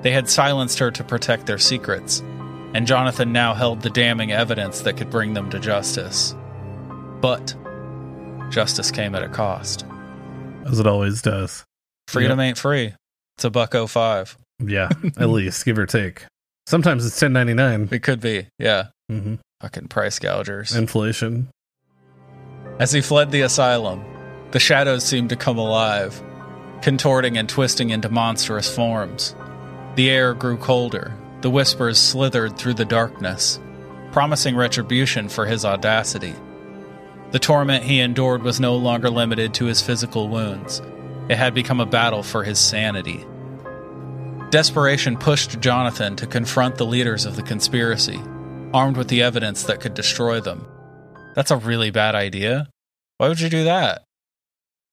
They 0.02 0.12
had 0.12 0.30
silenced 0.30 0.78
her 0.78 0.90
to 0.92 1.04
protect 1.04 1.46
their 1.46 1.59
secrets, 1.59 2.20
and 2.72 2.86
Jonathan 2.86 3.32
now 3.32 3.52
held 3.52 3.82
the 3.82 3.90
damning 3.90 4.32
evidence 4.32 4.80
that 4.82 4.96
could 4.96 5.11
bring 5.11 5.34
them 5.34 5.50
to 5.50 5.59
justice. 5.59 6.34
But 7.20 7.54
justice 8.51 8.90
came 8.90 9.14
at 9.14 9.22
a 9.22 9.28
cost. 9.28 9.84
as 10.66 10.78
it 10.78 10.86
always 10.86 11.22
does 11.22 11.64
Freedom 12.09 12.38
ain't 12.38 12.59
free. 12.59 12.94
It's 13.36 13.44
a 13.44 13.51
buck 13.51 13.74
oh 13.74 13.86
five. 13.86 14.36
Yeah, 14.61 14.88
at 15.18 15.28
least 15.28 15.64
give 15.64 15.78
or 15.78 15.86
take. 15.86 16.24
Sometimes 16.66 17.05
it's 17.05 17.18
ten 17.18 17.32
ninety 17.32 17.53
nine. 17.55 17.88
It 17.90 18.03
could 18.03 18.20
be, 18.20 18.47
yeah. 18.59 18.86
Mm-hmm. 19.11 19.34
Fucking 19.61 19.88
price 19.88 20.18
gougers. 20.18 20.76
Inflation. 20.76 21.49
As 22.78 22.92
he 22.92 23.01
fled 23.01 23.30
the 23.30 23.40
asylum, 23.42 24.05
the 24.53 24.61
shadows 24.61 25.05
seemed 25.05 25.30
to 25.30 25.36
come 25.36 25.59
alive, 25.59 26.22
contorting 26.82 27.36
and 27.38 27.49
twisting 27.49 27.90
into 27.90 28.09
monstrous 28.09 28.72
forms. 28.72 29.34
The 29.97 30.11
air 30.11 30.34
grew 30.34 30.57
colder, 30.59 31.14
the 31.40 31.51
whispers 31.51 31.99
slithered 31.99 32.57
through 32.59 32.74
the 32.74 32.84
darkness, 32.84 33.59
promising 34.12 34.57
retribution 34.57 35.28
for 35.28 35.47
his 35.47 35.64
audacity. 35.64 36.34
The 37.33 37.39
torment 37.39 37.85
he 37.85 38.01
endured 38.01 38.43
was 38.43 38.61
no 38.61 38.77
longer 38.77 39.11
limited 39.11 39.55
to 39.55 39.66
his 39.66 39.83
physical 39.83 40.29
wounds, 40.29 40.81
it 41.29 41.37
had 41.37 41.55
become 41.55 41.81
a 41.81 41.87
battle 41.87 42.22
for 42.22 42.45
his 42.45 42.59
sanity. 42.59 43.24
Desperation 44.51 45.16
pushed 45.16 45.59
Jonathan 45.61 46.14
to 46.16 46.27
confront 46.27 46.77
the 46.77 46.87
leaders 46.87 47.24
of 47.24 47.35
the 47.35 47.43
conspiracy, 47.43 48.20
armed 48.72 48.97
with 48.97 49.09
the 49.09 49.22
evidence 49.22 49.64
that 49.64 49.81
could 49.81 49.95
destroy 49.95 50.41
them. 50.41 50.66
That's 51.35 51.51
a 51.51 51.57
really 51.57 51.91
bad 51.91 52.14
idea. 52.14 52.68
Why 53.18 53.29
would 53.29 53.41
you 53.41 53.49
do 53.49 53.64
that? 53.64 54.05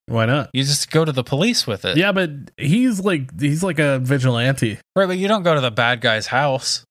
Why 0.07 0.25
not? 0.25 0.49
You 0.53 0.63
just 0.63 0.91
go 0.91 1.05
to 1.05 1.11
the 1.11 1.23
police 1.23 1.65
with 1.65 1.85
it. 1.85 1.97
Yeah, 1.97 2.11
but 2.11 2.31
he's 2.57 2.99
like 2.99 3.39
he's 3.39 3.63
like 3.63 3.79
a 3.79 3.99
vigilante. 3.99 4.79
Right, 4.95 5.07
but 5.07 5.17
you 5.17 5.27
don't 5.27 5.43
go 5.43 5.55
to 5.55 5.61
the 5.61 5.71
bad 5.71 6.01
guy's 6.01 6.27
house 6.27 6.83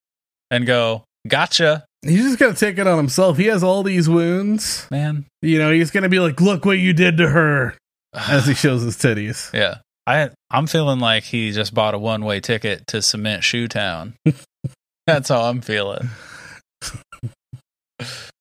and 0.50 0.66
go, 0.66 1.04
gotcha, 1.26 1.84
He's 2.04 2.22
just 2.22 2.38
gonna 2.38 2.54
take 2.54 2.78
it 2.78 2.86
on 2.86 2.96
himself. 2.96 3.36
He 3.36 3.46
has 3.46 3.62
all 3.62 3.82
these 3.82 4.08
wounds. 4.08 4.86
man. 4.90 5.26
You 5.40 5.58
know, 5.58 5.70
he's 5.70 5.90
gonna 5.90 6.08
be 6.08 6.18
like, 6.18 6.40
"Look 6.40 6.64
what 6.64 6.78
you 6.78 6.92
did 6.92 7.18
to 7.18 7.28
her," 7.28 7.76
as 8.12 8.46
he 8.46 8.54
shows 8.54 8.82
his 8.82 8.96
titties. 8.96 9.52
yeah. 9.52 9.76
I 10.04 10.30
I'm 10.50 10.66
feeling 10.66 10.98
like 10.98 11.22
he 11.22 11.52
just 11.52 11.74
bought 11.74 11.94
a 11.94 11.98
one 11.98 12.24
way 12.24 12.40
ticket 12.40 12.88
to 12.88 13.02
Cement 13.02 13.44
Shoe 13.44 13.68
Town. 13.68 14.14
That's 15.06 15.28
how 15.28 15.42
I'm 15.42 15.60
feeling. 15.60 16.10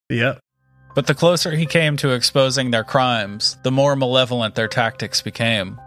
Yep. 0.10 0.40
But 0.94 1.08
the 1.08 1.16
closer 1.16 1.52
he 1.52 1.66
came 1.66 1.98
to 1.98 2.10
exposing 2.10 2.72
their 2.72 2.84
crimes, 2.84 3.58
the 3.64 3.72
more 3.72 3.96
malevolent 3.96 4.56
their 4.56 4.68
tactics 4.68 5.22
became. 5.22 5.80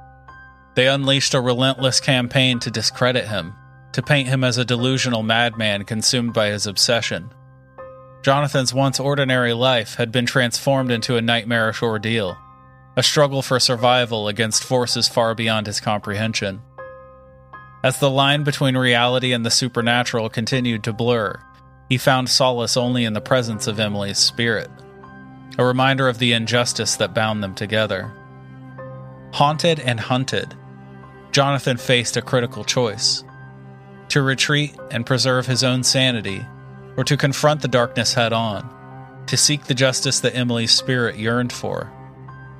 They 0.77 0.87
unleashed 0.87 1.35
a 1.35 1.41
relentless 1.41 2.01
campaign 2.01 2.59
to 2.61 2.71
discredit 2.71 3.29
him, 3.29 3.53
to 3.93 4.03
paint 4.03 4.29
him 4.29 4.43
as 4.45 4.57
a 4.59 4.65
delusional 4.65 5.23
madman 5.23 5.85
consumed 5.85 6.33
by 6.33 6.49
his 6.49 6.67
obsession. 6.67 7.31
Jonathan's 8.25 8.73
once 8.73 8.99
ordinary 8.99 9.53
life 9.53 9.97
had 9.97 10.11
been 10.11 10.25
transformed 10.25 10.91
into 10.91 11.19
a 11.19 11.21
nightmarish 11.21 11.83
ordeal, 11.83 12.39
a 12.97 13.03
struggle 13.03 13.43
for 13.43 13.61
survival 13.61 14.29
against 14.29 14.65
forces 14.65 15.07
far 15.07 15.35
beyond 15.35 15.67
his 15.67 15.79
comprehension. 15.79 16.63
As 17.83 17.99
the 18.01 18.09
line 18.09 18.43
between 18.43 18.79
reality 18.79 19.35
and 19.35 19.45
the 19.45 19.51
supernatural 19.51 20.31
continued 20.31 20.85
to 20.85 20.93
blur, 20.95 21.39
he 21.91 21.99
found 21.99 22.31
solace 22.31 22.79
only 22.79 23.05
in 23.05 23.13
the 23.13 23.21
presence 23.21 23.67
of 23.67 23.79
Emily's 23.79 24.17
spirit, 24.17 24.71
a 25.59 25.65
reminder 25.65 26.09
of 26.09 26.19
the 26.19 26.33
injustice 26.33 26.97
that 26.97 27.15
bound 27.15 27.43
them 27.43 27.55
together. 27.55 28.11
Haunted 29.35 29.81
and 29.81 30.01
hunted, 30.01 30.55
Jonathan 31.31 31.77
faced 31.77 32.17
a 32.17 32.23
critical 32.23 32.65
choice 32.65 33.23
to 34.09 34.23
retreat 34.23 34.75
and 34.91 35.05
preserve 35.05 35.45
his 35.45 35.63
own 35.63 35.83
sanity, 35.83 36.47
or 36.97 37.05
to 37.05 37.17
confront 37.17 37.63
the 37.63 37.69
darkness 37.69 38.15
head 38.15 38.33
on, 38.33 39.25
to 39.27 39.37
seek 39.37 39.65
the 39.65 39.75
justice 39.75 40.21
that 40.21 40.37
Emily's 40.37 40.73
spirit 40.73 41.17
yearned 41.17 41.53
for. 41.53 41.93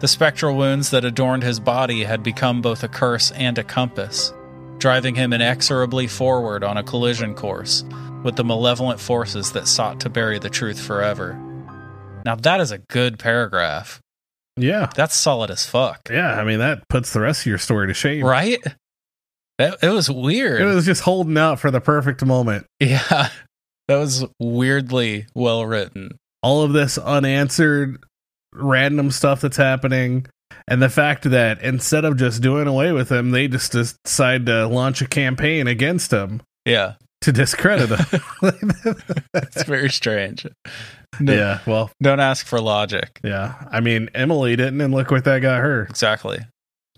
The 0.01 0.09
spectral 0.09 0.57
wounds 0.57 0.91
that 0.91 1.05
adorned 1.05 1.43
his 1.43 1.61
body 1.61 2.05
had 2.05 2.23
become 2.23 2.61
both 2.61 2.83
a 2.83 2.89
curse 2.89 3.31
and 3.33 3.57
a 3.59 3.65
compass, 3.65 4.33
driving 4.79 5.15
him 5.15 5.33
inexorably 5.33 6.09
forward 6.09 6.65
on 6.65 6.77
a 6.77 6.83
collision 6.83 7.35
course 7.35 7.85
with 8.23 8.37
the 8.37 8.45
malevolent 8.45 8.99
forces 8.99 9.53
that 9.53 9.69
sought 9.69 10.01
to 10.01 10.09
bury 10.09 10.39
the 10.39 10.51
truth 10.51 10.81
forever. 10.81 11.41
Now, 12.25 12.35
that 12.37 12.61
is 12.61 12.73
a 12.73 12.79
good 12.79 13.19
paragraph. 13.19 14.01
Yeah. 14.57 14.89
That's 14.95 15.15
solid 15.15 15.51
as 15.51 15.67
fuck. 15.67 16.09
Yeah. 16.11 16.39
I 16.41 16.45
mean, 16.45 16.61
that 16.61 16.89
puts 16.89 17.13
the 17.13 17.21
rest 17.21 17.43
of 17.43 17.47
your 17.47 17.59
story 17.59 17.89
to 17.89 17.95
shame. 17.95 18.25
Right? 18.25 18.63
It, 19.59 19.75
it 19.83 19.91
was 19.91 20.11
weird. 20.11 20.61
It 20.61 20.65
was 20.65 20.87
just 20.87 21.03
holding 21.03 21.39
out 21.39 21.61
for 21.61 21.71
the 21.71 21.81
perfect 21.81 22.25
moment. 22.25 22.67
yeah. 22.81 23.29
That 23.89 23.97
was 23.99 24.25
weirdly 24.41 25.27
well 25.35 25.65
written. 25.67 26.13
All 26.43 26.63
of 26.63 26.73
this 26.73 26.99
unanswered 26.99 28.03
random 28.53 29.11
stuff 29.11 29.41
that's 29.41 29.57
happening. 29.57 30.27
And 30.69 30.81
the 30.81 30.89
fact 30.89 31.25
that 31.31 31.61
instead 31.63 32.05
of 32.05 32.17
just 32.17 32.41
doing 32.43 32.67
away 32.67 32.93
with 32.93 33.11
him, 33.11 33.31
they 33.31 33.49
just 33.49 33.73
decide 33.73 34.47
to 34.47 34.67
launch 34.67 35.03
a 35.03 35.07
campaign 35.07 35.67
against 35.67 36.13
him 36.13 36.43
Yeah. 36.65 36.95
to 37.23 37.33
discredit 37.33 37.91
him. 37.91 38.21
That's 39.33 39.65
very 39.65 39.91
strange. 39.91 40.47
No, 41.21 41.33
yeah. 41.35 41.59
Well, 41.67 41.91
Don't 42.03 42.21
ask 42.21 42.47
for 42.47 42.61
logic. 42.61 43.21
yeah. 43.25 43.55
I 43.71 43.81
mean, 43.81 44.09
Emily 44.15 44.57
didn't, 44.57 44.81
and 44.81 44.95
look 44.95 45.11
what 45.11 45.25
that 45.25 45.41
got 45.41 45.61
her. 45.61 45.83
Exactly. 45.85 46.39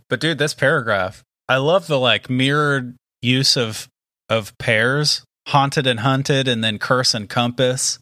But 0.09 0.21
dude, 0.21 0.39
this 0.39 0.55
paragraph, 0.55 1.23
I 1.49 1.57
love 1.57 1.87
the 1.87 1.99
like 1.99 2.29
mirrored 2.31 2.95
use 3.23 3.57
of 3.57 3.89
of 4.29 4.57
pairs, 4.59 5.23
haunted 5.47 5.87
and 5.87 6.01
hunted, 6.01 6.49
and 6.49 6.63
then 6.65 6.79
curse 6.79 7.15
and 7.15 7.29
compass. 7.29 7.99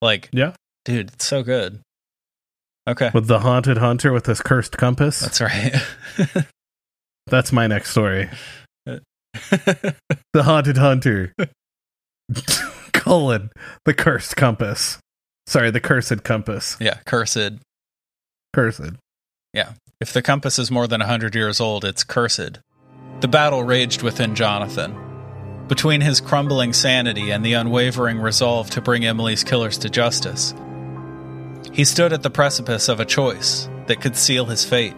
Like, 0.00 0.28
Yeah. 0.32 0.52
dude, 0.84 1.10
it's 1.12 1.24
so 1.26 1.42
good. 1.42 1.80
Okay, 2.88 3.10
With 3.14 3.28
the 3.28 3.40
haunted 3.40 3.78
hunter 3.78 4.12
with 4.12 4.26
his 4.26 4.40
cursed 4.40 4.76
compass. 4.76 5.20
that's 5.20 5.40
right. 5.40 5.74
That's 7.28 7.52
my 7.52 7.66
next 7.68 7.90
story. 7.92 8.28
The 10.34 10.42
haunted 10.42 10.76
hunter. 10.76 11.32
Colon. 12.92 13.50
The 13.84 13.94
cursed 13.94 14.36
compass. 14.36 14.98
Sorry, 15.46 15.70
the 15.70 15.80
cursed 15.80 16.22
compass. 16.24 16.76
yeah, 16.80 16.98
cursed. 17.06 17.52
Cursed. 18.52 18.80
Yeah. 19.54 19.72
If 20.00 20.12
the 20.12 20.20
compass 20.22 20.58
is 20.58 20.70
more 20.70 20.86
than 20.86 21.00
a 21.00 21.06
hundred 21.06 21.34
years 21.34 21.60
old, 21.60 21.84
it's 21.84 22.04
cursed. 22.04 22.58
The 23.20 23.28
battle 23.28 23.62
raged 23.64 24.02
within 24.02 24.34
Jonathan. 24.34 24.94
Between 25.68 26.00
his 26.00 26.20
crumbling 26.20 26.72
sanity 26.72 27.30
and 27.30 27.44
the 27.44 27.54
unwavering 27.54 28.18
resolve 28.18 28.70
to 28.70 28.80
bring 28.80 29.04
Emily's 29.04 29.44
killers 29.44 29.78
to 29.78 29.88
justice, 29.88 30.54
he 31.72 31.84
stood 31.84 32.12
at 32.12 32.22
the 32.22 32.30
precipice 32.30 32.88
of 32.88 33.00
a 33.00 33.04
choice 33.04 33.68
that 33.86 34.00
could 34.00 34.16
seal 34.16 34.46
his 34.46 34.64
fate. 34.64 34.94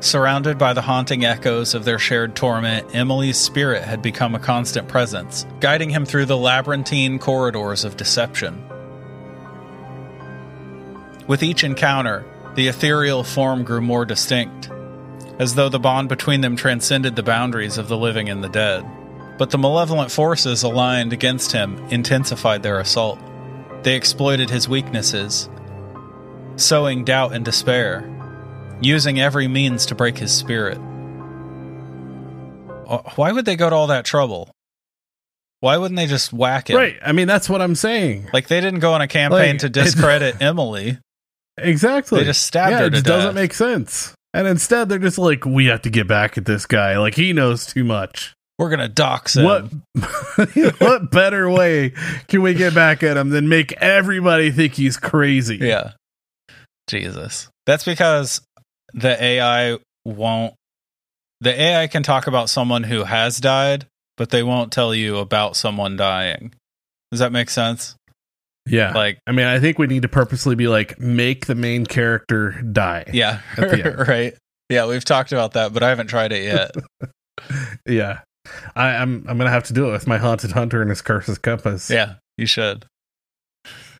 Surrounded 0.00 0.58
by 0.58 0.74
the 0.74 0.82
haunting 0.82 1.24
echoes 1.24 1.74
of 1.74 1.84
their 1.84 1.98
shared 1.98 2.36
torment, 2.36 2.94
Emily's 2.94 3.38
spirit 3.38 3.82
had 3.82 4.02
become 4.02 4.34
a 4.34 4.38
constant 4.38 4.88
presence, 4.88 5.46
guiding 5.60 5.88
him 5.88 6.04
through 6.04 6.26
the 6.26 6.36
labyrinthine 6.36 7.18
corridors 7.18 7.84
of 7.84 7.96
deception. 7.96 8.62
With 11.26 11.42
each 11.42 11.64
encounter, 11.64 12.24
the 12.56 12.68
ethereal 12.68 13.24
form 13.24 13.64
grew 13.64 13.80
more 13.80 14.04
distinct, 14.04 14.70
as 15.38 15.54
though 15.54 15.70
the 15.70 15.78
bond 15.78 16.08
between 16.08 16.42
them 16.42 16.56
transcended 16.56 17.16
the 17.16 17.22
boundaries 17.22 17.78
of 17.78 17.88
the 17.88 17.96
living 17.96 18.28
and 18.28 18.44
the 18.44 18.48
dead. 18.48 18.84
But 19.38 19.50
the 19.50 19.58
malevolent 19.58 20.10
forces 20.10 20.62
aligned 20.62 21.12
against 21.12 21.52
him 21.52 21.78
intensified 21.90 22.62
their 22.62 22.78
assault. 22.80 23.18
They 23.82 23.94
exploited 23.94 24.50
his 24.50 24.68
weaknesses, 24.68 25.48
sowing 26.56 27.04
doubt 27.04 27.34
and 27.34 27.44
despair, 27.44 28.10
using 28.80 29.20
every 29.20 29.46
means 29.46 29.86
to 29.86 29.94
break 29.94 30.18
his 30.18 30.32
spirit. 30.32 30.78
Why 33.16 33.32
would 33.32 33.44
they 33.44 33.56
go 33.56 33.68
to 33.68 33.76
all 33.76 33.88
that 33.88 34.04
trouble? 34.04 34.50
Why 35.60 35.76
wouldn't 35.76 35.96
they 35.96 36.06
just 36.06 36.32
whack 36.32 36.70
it? 36.70 36.76
Right. 36.76 36.96
I 37.04 37.12
mean, 37.12 37.26
that's 37.26 37.48
what 37.48 37.60
I'm 37.60 37.74
saying. 37.74 38.28
Like 38.32 38.48
they 38.48 38.60
didn't 38.60 38.80
go 38.80 38.92
on 38.92 39.00
a 39.00 39.08
campaign 39.08 39.54
Like, 39.54 39.58
to 39.60 39.68
discredit 39.70 40.40
Emily. 40.40 40.98
Exactly. 41.58 42.20
They 42.20 42.26
just 42.26 42.42
stabbed 42.42 42.72
yeah, 42.72 42.78
her 42.80 42.86
it 42.86 42.92
just 42.92 43.06
doesn't 43.06 43.34
make 43.34 43.54
sense. 43.54 44.14
And 44.34 44.46
instead, 44.46 44.90
they're 44.90 44.98
just 44.98 45.16
like, 45.16 45.46
we 45.46 45.66
have 45.66 45.80
to 45.82 45.90
get 45.90 46.06
back 46.06 46.36
at 46.36 46.44
this 46.44 46.66
guy. 46.66 46.98
Like, 46.98 47.14
he 47.14 47.32
knows 47.32 47.64
too 47.64 47.84
much. 47.84 48.34
We're 48.58 48.70
gonna 48.70 48.88
dox 48.88 49.36
him. 49.36 49.44
What 49.44 49.64
what 50.80 51.10
better 51.10 51.48
way 51.50 51.92
can 52.28 52.40
we 52.42 52.54
get 52.54 52.74
back 52.74 53.02
at 53.02 53.16
him 53.16 53.30
than 53.30 53.48
make 53.48 53.72
everybody 53.74 54.50
think 54.50 54.74
he's 54.74 54.96
crazy? 54.96 55.58
Yeah. 55.60 55.92
Jesus. 56.88 57.48
That's 57.66 57.84
because 57.84 58.40
the 58.94 59.22
AI 59.22 59.78
won't 60.04 60.54
the 61.40 61.60
AI 61.60 61.86
can 61.86 62.02
talk 62.02 62.26
about 62.26 62.48
someone 62.48 62.84
who 62.84 63.04
has 63.04 63.38
died, 63.38 63.86
but 64.16 64.30
they 64.30 64.42
won't 64.42 64.72
tell 64.72 64.94
you 64.94 65.18
about 65.18 65.54
someone 65.56 65.96
dying. 65.96 66.54
Does 67.10 67.20
that 67.20 67.32
make 67.32 67.50
sense? 67.50 67.94
Yeah. 68.64 68.92
Like 68.94 69.18
I 69.26 69.32
mean, 69.32 69.46
I 69.46 69.60
think 69.60 69.78
we 69.78 69.86
need 69.86 70.02
to 70.02 70.08
purposely 70.08 70.54
be 70.54 70.66
like, 70.68 70.98
make 70.98 71.44
the 71.44 71.54
main 71.54 71.84
character 71.84 72.52
die. 72.62 73.04
yeah, 73.12 73.40
At 73.58 73.70
the 73.70 73.84
end. 73.98 74.08
right. 74.08 74.34
Yeah, 74.70 74.86
we've 74.86 75.04
talked 75.04 75.30
about 75.32 75.52
that, 75.52 75.72
but 75.74 75.82
I 75.82 75.90
haven't 75.90 76.06
tried 76.08 76.32
it 76.32 76.44
yet. 76.44 76.74
Yeah. 77.86 78.20
I, 78.74 78.88
I'm 78.96 79.24
I'm 79.28 79.38
gonna 79.38 79.50
have 79.50 79.64
to 79.64 79.72
do 79.72 79.88
it 79.88 79.92
with 79.92 80.06
my 80.06 80.18
haunted 80.18 80.52
hunter 80.52 80.80
and 80.80 80.90
his 80.90 81.02
curse's 81.02 81.38
compass. 81.38 81.90
yeah, 81.90 82.14
you 82.36 82.46
should. 82.46 82.86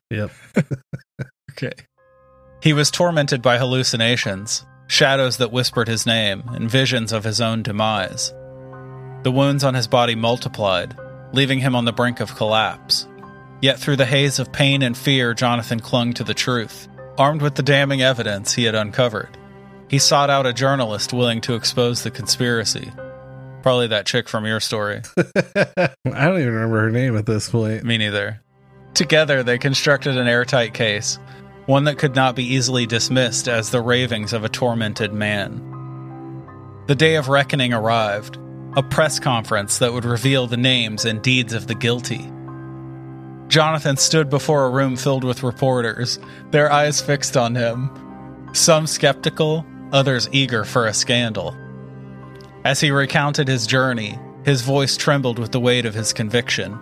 Yep. 0.09 0.31
Okay. 1.51 1.71
He 2.61 2.71
was 2.71 2.91
tormented 2.91 3.41
by 3.41 3.57
hallucinations, 3.57 4.63
shadows 4.85 5.37
that 5.37 5.51
whispered 5.51 5.87
his 5.87 6.05
name, 6.05 6.43
and 6.53 6.69
visions 6.69 7.11
of 7.11 7.23
his 7.23 7.41
own 7.41 7.63
demise. 7.63 8.31
The 9.23 9.31
wounds 9.31 9.63
on 9.63 9.73
his 9.73 9.87
body 9.87 10.13
multiplied, 10.13 10.95
leaving 11.33 11.57
him 11.57 11.75
on 11.75 11.85
the 11.85 11.91
brink 11.91 12.19
of 12.19 12.35
collapse. 12.35 13.07
Yet 13.59 13.79
through 13.79 13.95
the 13.95 14.05
haze 14.05 14.37
of 14.37 14.51
pain 14.53 14.83
and 14.83 14.95
fear, 14.95 15.33
Jonathan 15.33 15.79
clung 15.79 16.13
to 16.13 16.23
the 16.23 16.35
truth, 16.35 16.87
armed 17.17 17.41
with 17.41 17.55
the 17.55 17.63
damning 17.63 18.03
evidence 18.03 18.53
he 18.53 18.65
had 18.65 18.75
uncovered. 18.75 19.35
He 19.89 19.97
sought 19.97 20.29
out 20.29 20.45
a 20.45 20.53
journalist 20.53 21.13
willing 21.13 21.41
to 21.41 21.55
expose 21.55 22.03
the 22.03 22.11
conspiracy. 22.11 22.91
Probably 23.61 23.87
that 23.87 24.05
chick 24.05 24.29
from 24.29 24.45
your 24.45 24.59
story. 24.59 25.01
I 25.17 25.89
don't 26.05 26.39
even 26.39 26.53
remember 26.53 26.81
her 26.81 26.91
name 26.91 27.17
at 27.17 27.25
this 27.25 27.49
point. 27.49 27.83
Me 27.83 27.97
neither. 27.97 28.41
Together, 28.93 29.43
they 29.43 29.57
constructed 29.57 30.17
an 30.17 30.27
airtight 30.27 30.73
case, 30.73 31.19
one 31.65 31.83
that 31.83 31.97
could 31.97 32.15
not 32.15 32.35
be 32.35 32.43
easily 32.43 32.85
dismissed 32.85 33.47
as 33.47 33.69
the 33.69 33.81
ravings 33.81 34.33
of 34.33 34.43
a 34.43 34.49
tormented 34.49 35.13
man. 35.13 35.63
The 36.87 36.95
day 36.95 37.15
of 37.15 37.27
reckoning 37.27 37.73
arrived, 37.73 38.37
a 38.75 38.83
press 38.83 39.19
conference 39.19 39.79
that 39.79 39.91
would 39.91 40.05
reveal 40.05 40.47
the 40.47 40.57
names 40.57 41.05
and 41.05 41.21
deeds 41.21 41.53
of 41.53 41.67
the 41.67 41.75
guilty. 41.75 42.31
Jonathan 43.49 43.97
stood 43.97 44.29
before 44.29 44.65
a 44.65 44.69
room 44.69 44.95
filled 44.95 45.23
with 45.23 45.43
reporters, 45.43 46.19
their 46.51 46.71
eyes 46.71 47.01
fixed 47.01 47.37
on 47.37 47.55
him, 47.55 48.49
some 48.53 48.87
skeptical, 48.87 49.65
others 49.91 50.29
eager 50.31 50.63
for 50.63 50.85
a 50.85 50.93
scandal. 50.93 51.55
As 52.67 52.81
he 52.81 52.91
recounted 52.91 53.47
his 53.47 53.65
journey, 53.65 54.19
his 54.43 54.61
voice 54.61 54.97
trembled 54.97 55.39
with 55.39 55.53
the 55.53 55.59
weight 55.61 55.85
of 55.85 55.93
his 55.93 56.11
conviction. 56.11 56.77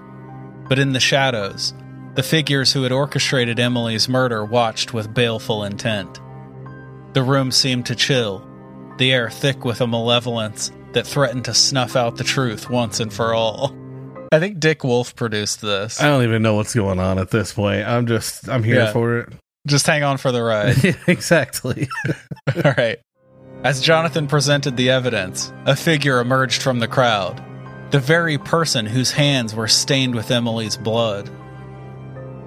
But 0.67 0.79
in 0.79 0.93
the 0.93 0.99
shadows, 0.99 1.75
the 2.15 2.23
figures 2.23 2.73
who 2.73 2.81
had 2.81 2.91
orchestrated 2.91 3.59
Emily's 3.59 4.09
murder 4.09 4.43
watched 4.43 4.95
with 4.95 5.13
baleful 5.13 5.63
intent. 5.63 6.19
The 7.13 7.21
room 7.21 7.51
seemed 7.51 7.85
to 7.85 7.95
chill, 7.95 8.43
the 8.97 9.13
air 9.13 9.29
thick 9.29 9.63
with 9.63 9.79
a 9.79 9.85
malevolence 9.85 10.71
that 10.93 11.05
threatened 11.05 11.45
to 11.45 11.53
snuff 11.53 11.95
out 11.95 12.17
the 12.17 12.23
truth 12.23 12.67
once 12.67 12.99
and 12.99 13.13
for 13.13 13.35
all. 13.35 13.71
I 14.31 14.39
think 14.39 14.59
Dick 14.59 14.83
Wolf 14.83 15.15
produced 15.15 15.61
this. 15.61 16.01
I 16.01 16.07
don't 16.07 16.23
even 16.23 16.41
know 16.41 16.55
what's 16.55 16.73
going 16.73 16.99
on 16.99 17.19
at 17.19 17.29
this 17.29 17.53
point. 17.53 17.87
I'm 17.87 18.07
just 18.07 18.49
I'm 18.49 18.63
here 18.63 18.77
Yeah. 18.77 18.91
for 18.91 19.19
it. 19.19 19.33
Just 19.67 19.85
hang 19.85 20.01
on 20.01 20.17
for 20.17 20.31
the 20.31 20.41
ride. 20.41 20.97
exactly. 21.07 21.87
All 22.65 22.73
right. 22.75 22.97
As 23.65 23.81
Jonathan 23.81 24.27
presented 24.27 24.77
the 24.77 24.91
evidence, 24.91 25.51
a 25.65 25.75
figure 25.75 26.19
emerged 26.19 26.61
from 26.61 26.77
the 26.77 26.87
crowd, 26.87 27.43
the 27.89 27.97
very 27.97 28.37
person 28.37 28.85
whose 28.85 29.09
hands 29.09 29.55
were 29.55 29.67
stained 29.67 30.13
with 30.13 30.29
Emily's 30.29 30.77
blood. 30.77 31.31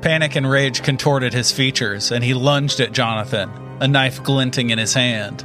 Panic 0.01 0.37
and 0.37 0.49
rage 0.49 0.85
contorted 0.85 1.35
his 1.35 1.51
features, 1.51 2.13
and 2.13 2.23
he 2.23 2.35
lunged 2.35 2.79
at 2.79 2.93
Jonathan, 2.93 3.51
a 3.81 3.89
knife 3.89 4.23
glinting 4.23 4.71
in 4.71 4.79
his 4.79 4.95
hand. 4.95 5.45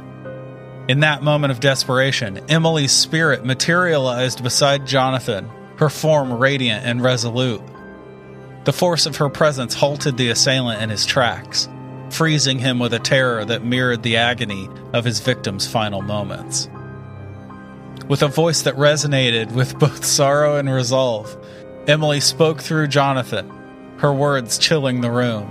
In 0.86 1.00
that 1.00 1.24
moment 1.24 1.50
of 1.50 1.58
desperation, 1.58 2.48
Emily's 2.48 2.92
spirit 2.92 3.44
materialized 3.44 4.44
beside 4.44 4.86
Jonathan, 4.86 5.50
her 5.78 5.90
form 5.90 6.34
radiant 6.34 6.86
and 6.86 7.02
resolute. 7.02 7.62
The 8.62 8.72
force 8.72 9.06
of 9.06 9.16
her 9.16 9.28
presence 9.28 9.74
halted 9.74 10.18
the 10.18 10.28
assailant 10.28 10.82
in 10.82 10.90
his 10.90 11.04
tracks, 11.04 11.68
freezing 12.14 12.60
him 12.60 12.78
with 12.78 12.94
a 12.94 12.98
terror 13.00 13.44
that 13.44 13.64
mirrored 13.64 14.04
the 14.04 14.16
agony 14.16 14.68
of 14.92 15.04
his 15.04 15.18
victim's 15.18 15.66
final 15.66 16.00
moments. 16.00 16.68
With 18.08 18.22
a 18.22 18.28
voice 18.28 18.62
that 18.62 18.76
resonated 18.76 19.52
with 19.52 19.78
both 19.78 20.04
sorrow 20.18 20.56
and 20.56 20.72
resolve, 20.72 21.36
Emily 21.88 22.20
spoke 22.20 22.60
through 22.60 22.86
Jonathan, 22.86 23.50
her 23.98 24.12
words 24.12 24.58
chilling 24.58 25.00
the 25.00 25.10
room. 25.10 25.50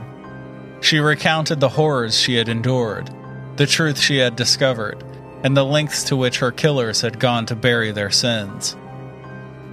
She 0.82 0.99
recounted 0.99 1.59
the 1.59 1.70
horrors 1.70 2.18
she 2.18 2.36
had 2.36 2.47
endured, 2.47 3.09
the 3.57 3.68
truth 3.68 3.99
she 3.99 4.18
had 4.18 4.38
discovered, 4.38 5.03
and 5.43 5.57
the 5.57 5.66
lengths 5.66 6.05
to 6.05 6.16
which 6.16 6.39
her 6.39 6.51
killers 6.51 7.01
had 7.01 7.20
gone 7.20 7.45
to 7.47 7.55
bury 7.55 7.91
their 7.91 8.09
sins. 8.09 8.78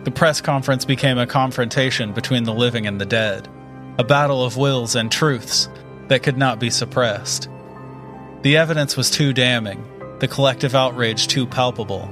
The 0.03 0.11
press 0.11 0.41
conference 0.41 0.85
became 0.85 1.19
a 1.19 1.27
confrontation 1.27 2.13
between 2.13 2.45
the 2.45 2.55
living 2.55 2.87
and 2.87 3.01
the 3.01 3.07
dead, 3.07 3.49
a 3.99 4.05
battle 4.05 4.45
of 4.45 4.57
wills 4.57 4.97
and 4.97 5.13
truths 5.13 5.69
that 6.11 6.25
could 6.25 6.37
not 6.37 6.59
be 6.59 6.71
suppressed. 6.71 7.49
The 8.43 8.57
evidence 8.57 8.97
was 8.97 9.11
too 9.11 9.33
damning, 9.33 9.87
the 10.19 10.27
collective 10.27 10.75
outrage 10.75 11.29
too 11.29 11.47
palpable. 11.47 12.11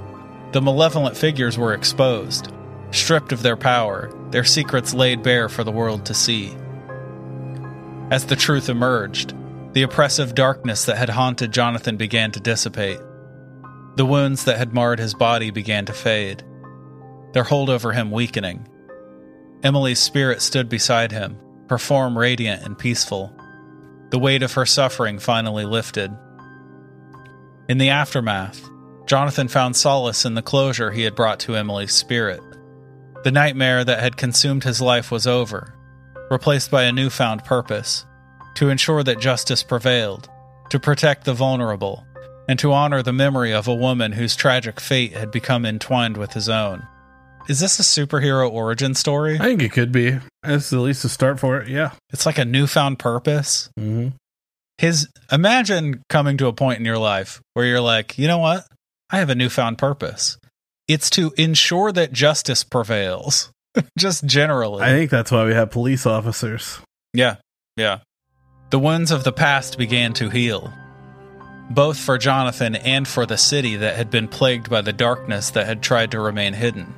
The 0.52 0.62
malevolent 0.62 1.16
figures 1.16 1.58
were 1.58 1.74
exposed, 1.74 2.52
stripped 2.92 3.32
of 3.32 3.42
their 3.42 3.56
power, 3.56 4.12
their 4.30 4.44
secrets 4.44 4.94
laid 4.94 5.24
bare 5.24 5.48
for 5.48 5.64
the 5.64 5.72
world 5.72 6.06
to 6.06 6.14
see. 6.14 6.54
As 8.10 8.26
the 8.26 8.36
truth 8.36 8.68
emerged, 8.68 9.34
the 9.72 9.82
oppressive 9.82 10.34
darkness 10.34 10.84
that 10.84 10.96
had 10.96 11.10
haunted 11.10 11.52
Jonathan 11.52 11.96
began 11.96 12.30
to 12.32 12.40
dissipate. 12.40 13.00
The 13.96 14.06
wounds 14.06 14.44
that 14.44 14.58
had 14.58 14.72
marred 14.72 15.00
his 15.00 15.12
body 15.12 15.50
began 15.50 15.86
to 15.86 15.92
fade, 15.92 16.44
their 17.32 17.44
hold 17.44 17.68
over 17.68 17.92
him 17.92 18.12
weakening. 18.12 18.68
Emily's 19.64 19.98
spirit 19.98 20.40
stood 20.40 20.68
beside 20.68 21.10
him, 21.10 21.36
her 21.68 21.78
form 21.78 22.16
radiant 22.16 22.64
and 22.64 22.78
peaceful. 22.78 23.34
The 24.10 24.18
weight 24.18 24.42
of 24.42 24.54
her 24.54 24.66
suffering 24.66 25.18
finally 25.18 25.64
lifted. 25.64 26.10
In 27.68 27.78
the 27.78 27.90
aftermath, 27.90 28.66
Jonathan 29.06 29.48
found 29.48 29.76
solace 29.76 30.24
in 30.24 30.34
the 30.34 30.42
closure 30.42 30.90
he 30.90 31.02
had 31.02 31.14
brought 31.14 31.40
to 31.40 31.56
Emily's 31.56 31.92
spirit. 31.92 32.40
The 33.24 33.30
nightmare 33.30 33.84
that 33.84 34.00
had 34.00 34.16
consumed 34.16 34.64
his 34.64 34.80
life 34.80 35.10
was 35.10 35.26
over, 35.26 35.74
replaced 36.30 36.70
by 36.70 36.84
a 36.84 36.92
newfound 36.92 37.44
purpose 37.44 38.06
to 38.56 38.70
ensure 38.70 39.02
that 39.02 39.20
justice 39.20 39.62
prevailed, 39.62 40.28
to 40.70 40.80
protect 40.80 41.24
the 41.24 41.34
vulnerable, 41.34 42.06
and 42.48 42.58
to 42.58 42.72
honor 42.72 43.02
the 43.02 43.12
memory 43.12 43.52
of 43.52 43.68
a 43.68 43.74
woman 43.74 44.12
whose 44.12 44.34
tragic 44.34 44.80
fate 44.80 45.12
had 45.12 45.30
become 45.30 45.66
entwined 45.66 46.16
with 46.16 46.32
his 46.32 46.48
own. 46.48 46.86
Is 47.48 47.60
this 47.60 47.80
a 47.80 47.82
superhero 47.82 48.50
origin 48.50 48.94
story? 48.94 49.36
I 49.36 49.44
think 49.44 49.62
it 49.62 49.72
could 49.72 49.90
be. 49.90 50.18
That's 50.42 50.70
at 50.72 50.80
least 50.80 51.04
a 51.06 51.08
start 51.08 51.40
for 51.40 51.58
it. 51.58 51.68
Yeah. 51.68 51.92
It's 52.12 52.26
like 52.26 52.36
a 52.36 52.44
newfound 52.44 52.98
purpose. 52.98 53.70
Mm-hmm. 53.80 54.08
His 54.76 55.08
imagine 55.32 56.02
coming 56.10 56.36
to 56.36 56.46
a 56.46 56.52
point 56.52 56.78
in 56.78 56.84
your 56.84 56.98
life 56.98 57.40
where 57.54 57.64
you're 57.64 57.80
like, 57.80 58.18
you 58.18 58.28
know 58.28 58.38
what? 58.38 58.66
I 59.10 59.18
have 59.18 59.30
a 59.30 59.34
newfound 59.34 59.78
purpose. 59.78 60.36
It's 60.86 61.08
to 61.10 61.32
ensure 61.38 61.90
that 61.92 62.12
justice 62.12 62.64
prevails. 62.64 63.50
Just 63.98 64.24
generally. 64.24 64.82
I 64.82 64.90
think 64.90 65.10
that's 65.10 65.32
why 65.32 65.44
we 65.44 65.54
have 65.54 65.70
police 65.70 66.06
officers. 66.06 66.80
Yeah, 67.14 67.36
yeah. 67.76 68.00
The 68.70 68.78
wounds 68.78 69.10
of 69.10 69.24
the 69.24 69.32
past 69.32 69.78
began 69.78 70.12
to 70.14 70.28
heal, 70.28 70.72
both 71.70 71.98
for 71.98 72.18
Jonathan 72.18 72.76
and 72.76 73.08
for 73.08 73.24
the 73.24 73.38
city 73.38 73.76
that 73.76 73.96
had 73.96 74.10
been 74.10 74.28
plagued 74.28 74.68
by 74.68 74.82
the 74.82 74.92
darkness 74.92 75.50
that 75.50 75.66
had 75.66 75.82
tried 75.82 76.10
to 76.10 76.20
remain 76.20 76.52
hidden. 76.52 76.94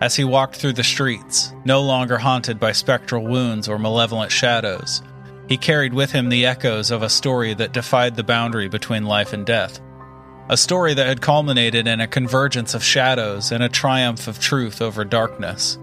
As 0.00 0.14
he 0.14 0.22
walked 0.22 0.56
through 0.56 0.74
the 0.74 0.84
streets, 0.84 1.52
no 1.64 1.82
longer 1.82 2.18
haunted 2.18 2.60
by 2.60 2.72
spectral 2.72 3.24
wounds 3.24 3.68
or 3.68 3.78
malevolent 3.78 4.30
shadows, 4.30 5.02
he 5.48 5.56
carried 5.56 5.94
with 5.94 6.12
him 6.12 6.28
the 6.28 6.46
echoes 6.46 6.90
of 6.90 7.02
a 7.02 7.08
story 7.08 7.54
that 7.54 7.72
defied 7.72 8.14
the 8.14 8.22
boundary 8.22 8.68
between 8.68 9.06
life 9.06 9.32
and 9.32 9.44
death. 9.44 9.80
A 10.50 10.56
story 10.56 10.94
that 10.94 11.06
had 11.06 11.20
culminated 11.20 11.88
in 11.88 12.00
a 12.00 12.06
convergence 12.06 12.74
of 12.74 12.84
shadows 12.84 13.50
and 13.50 13.62
a 13.62 13.68
triumph 13.68 14.28
of 14.28 14.38
truth 14.38 14.80
over 14.80 15.04
darkness. 15.04 15.76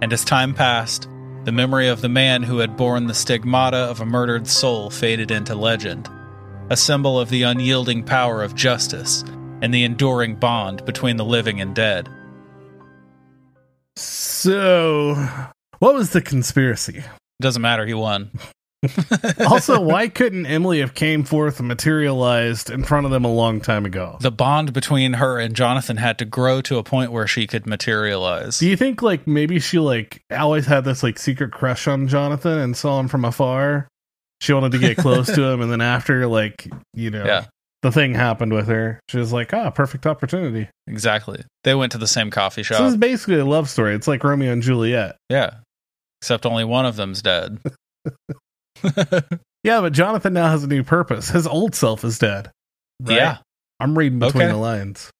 And 0.00 0.12
as 0.12 0.24
time 0.24 0.54
passed, 0.54 1.08
the 1.44 1.52
memory 1.52 1.88
of 1.88 2.00
the 2.00 2.08
man 2.08 2.42
who 2.42 2.58
had 2.58 2.76
borne 2.76 3.06
the 3.06 3.14
stigmata 3.14 3.76
of 3.76 4.00
a 4.00 4.06
murdered 4.06 4.46
soul 4.46 4.90
faded 4.90 5.30
into 5.30 5.54
legend, 5.54 6.08
a 6.70 6.76
symbol 6.76 7.20
of 7.20 7.30
the 7.30 7.42
unyielding 7.42 8.04
power 8.04 8.42
of 8.42 8.54
justice 8.54 9.22
and 9.60 9.72
the 9.74 9.84
enduring 9.84 10.36
bond 10.36 10.84
between 10.84 11.16
the 11.16 11.24
living 11.24 11.60
and 11.60 11.74
dead. 11.74 12.08
So, 13.98 15.14
what 15.80 15.94
was 15.94 16.10
the 16.10 16.22
conspiracy? 16.22 17.02
Doesn't 17.40 17.62
matter, 17.62 17.84
he 17.84 17.94
won. 17.94 18.30
also, 19.46 19.80
why 19.84 20.08
couldn't 20.08 20.46
Emily 20.46 20.80
have 20.80 20.94
came 20.94 21.24
forth 21.24 21.58
and 21.58 21.66
materialized 21.66 22.70
in 22.70 22.84
front 22.84 23.06
of 23.06 23.12
them 23.12 23.24
a 23.24 23.32
long 23.32 23.60
time 23.60 23.84
ago? 23.84 24.16
The 24.20 24.30
bond 24.30 24.72
between 24.72 25.14
her 25.14 25.38
and 25.38 25.54
Jonathan 25.54 25.96
had 25.96 26.18
to 26.18 26.24
grow 26.24 26.60
to 26.62 26.78
a 26.78 26.84
point 26.84 27.10
where 27.10 27.26
she 27.26 27.46
could 27.46 27.66
materialize. 27.66 28.58
Do 28.58 28.68
you 28.68 28.76
think 28.76 29.02
like 29.02 29.26
maybe 29.26 29.58
she 29.58 29.78
like 29.78 30.22
always 30.30 30.66
had 30.66 30.84
this 30.84 31.02
like 31.02 31.18
secret 31.18 31.50
crush 31.52 31.88
on 31.88 32.06
Jonathan 32.08 32.58
and 32.58 32.76
saw 32.76 33.00
him 33.00 33.08
from 33.08 33.24
afar? 33.24 33.88
She 34.40 34.52
wanted 34.52 34.72
to 34.72 34.78
get 34.78 34.96
close 34.96 35.26
to 35.26 35.42
him, 35.50 35.60
and 35.60 35.72
then 35.72 35.80
after 35.80 36.28
like 36.28 36.68
you 36.94 37.10
know 37.10 37.24
Yeah. 37.24 37.46
The 37.82 37.92
thing 37.92 38.14
happened 38.14 38.52
with 38.52 38.66
her, 38.68 39.00
she 39.08 39.18
was 39.18 39.32
like, 39.32 39.52
ah, 39.54 39.70
perfect 39.70 40.06
opportunity. 40.06 40.68
Exactly. 40.86 41.44
They 41.64 41.74
went 41.74 41.92
to 41.92 41.98
the 41.98 42.06
same 42.08 42.30
coffee 42.30 42.62
So 42.64 42.74
this 42.82 42.92
is 42.92 42.96
basically 42.96 43.38
a 43.38 43.44
love 43.44 43.68
story. 43.68 43.94
It's 43.94 44.08
like 44.08 44.24
Romeo 44.24 44.52
and 44.52 44.62
Juliet. 44.62 45.16
Yeah. 45.28 45.54
Except 46.22 46.44
only 46.46 46.64
one 46.64 46.86
of 46.86 46.96
them's 46.96 47.22
dead. 47.22 47.58
Yeah, 49.64 49.80
but 49.80 49.92
Jonathan 49.92 50.34
now 50.34 50.50
has 50.50 50.62
a 50.62 50.68
new 50.68 50.84
purpose. 50.84 51.28
His 51.30 51.44
old 51.46 51.74
self 51.74 52.04
is 52.04 52.18
dead. 52.20 52.50
Right? 53.02 53.16
Yeah. 53.16 53.38
I'm 53.80 53.98
reading 53.98 54.20
between 54.20 54.44
Okay. 54.44 54.52
the 54.52 54.56
lines. 54.58 55.10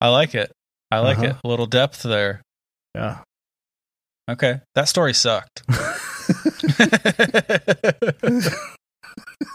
I 0.00 0.08
like 0.08 0.34
it. 0.34 0.52
I 0.90 0.98
like 0.98 1.16
Uh-huh. 1.18 1.26
it. 1.28 1.36
A 1.42 1.48
little 1.48 1.64
depth 1.66 2.02
there. 2.02 2.42
Yeah. 2.94 3.20
Okay. 4.30 4.60
That 4.74 4.88
story 4.88 5.14
sucked. 5.14 5.62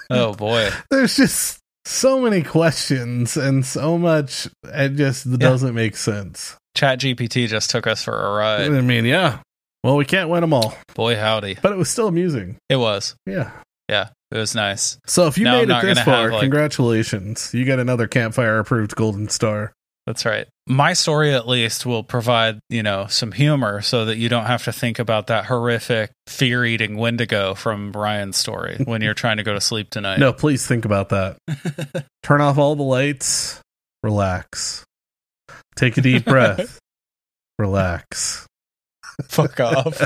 oh 0.10 0.34
boy. 0.34 0.70
There's 0.90 1.16
just 1.16 1.60
so 1.94 2.20
many 2.20 2.42
questions 2.44 3.38
and 3.38 3.66
so 3.66 3.98
much 3.98 4.48
it 4.64 4.96
just 4.96 5.30
doesn't 5.40 5.74
make 5.76 5.96
sense. 5.96 6.56
ChatGPT 6.78 7.48
just 7.48 7.70
took 7.70 7.86
us 7.88 8.04
for 8.04 8.14
a 8.20 8.34
ride. 8.36 8.72
I 8.72 8.82
mean, 8.82 9.06
yeah. 9.06 9.40
Well, 9.84 9.96
we 9.98 10.06
can't 10.06 10.30
win 10.30 10.42
them 10.42 10.54
all, 10.54 10.76
Boy 10.96 11.16
howdy. 11.16 11.58
but 11.62 11.72
it 11.72 11.78
was 11.78 11.90
still 11.90 12.08
amusing. 12.08 12.58
It 12.70 12.78
was. 12.78 13.16
Yeah. 13.26 13.52
Yeah. 13.90 14.10
It 14.32 14.38
was 14.38 14.56
nice. 14.56 14.98
So 15.06 15.28
if 15.28 15.38
you 15.38 15.44
Now 15.44 15.60
made 15.60 15.70
it 15.70 15.82
this 15.82 16.00
far, 16.00 16.24
have, 16.24 16.32
like- 16.32 16.42
congratulations. 16.42 17.54
You 17.54 17.66
got 17.66 17.80
another 17.80 18.08
campfire 18.08 18.58
approved 18.60 18.96
golden 18.96 19.30
star. 19.30 19.74
That's 20.06 20.26
right. 20.26 20.48
My 20.68 20.92
story, 20.94 21.34
at 21.34 21.48
least, 21.48 21.86
will 21.86 22.04
provide, 22.04 22.60
you 22.70 22.84
know, 22.84 23.06
some 23.08 23.32
humor 23.32 23.82
so 23.82 24.04
that 24.06 24.18
you 24.18 24.28
don't 24.28 24.46
have 24.48 24.66
to 24.66 24.74
think 24.74 25.00
about 25.00 25.28
that 25.28 25.46
horrific 25.46 26.12
fear 26.28 26.66
eating 26.66 26.98
Wendigo 26.98 27.54
from 27.54 27.92
Ryan's 27.94 28.36
story 28.38 28.78
when 28.86 29.02
you're 29.02 29.14
trying 29.14 29.38
to 29.38 29.44
go 29.44 29.54
to 29.54 29.62
sleep 29.62 29.90
tonight. 29.90 30.20
No, 30.20 30.34
please 30.34 30.68
think 30.68 30.84
about 30.84 31.10
that. 31.10 31.38
Turn 32.24 32.42
off 32.42 32.58
all 32.58 32.76
the 32.76 32.84
lights. 32.84 33.62
Relax. 34.04 34.84
Take 35.78 35.98
a 35.98 36.02
deep 36.02 36.26
breath. 36.26 36.80
Relax. 37.60 38.46
Fuck 39.30 39.60
off. 39.62 40.02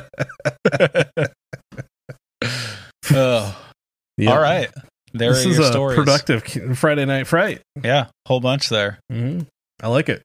oh, 3.12 3.58
Yeah. 4.18 4.32
all 4.32 4.42
right. 4.42 4.70
There 5.14 5.32
This 5.34 5.46
is 5.46 5.58
your 5.58 5.66
a 5.68 5.72
stories. 5.72 5.98
productive 5.98 6.78
Friday 6.78 7.06
Night 7.06 7.26
Fright. 7.28 7.62
Yeah, 7.84 8.08
whole 8.28 8.40
bunch 8.42 8.70
there. 8.70 9.00
hmm 9.12 9.42
I 9.82 9.88
like 9.90 10.10
it. 10.10 10.24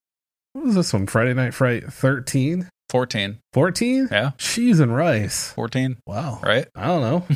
What 0.55 0.67
was 0.67 0.75
this 0.75 0.93
one? 0.93 1.07
Friday 1.07 1.35
Night 1.35 1.55
Fright 1.55 1.85
13? 1.93 2.69
14. 2.91 3.39
14? 3.55 4.09
Yeah, 4.13 4.31
Cheese 4.39 4.81
and 4.81 4.95
rice. 4.95 5.53
14, 5.53 5.97
Wow. 6.07 6.41
right? 6.43 6.67
I 6.75 6.87
don't 6.87 7.01
know. 7.01 7.27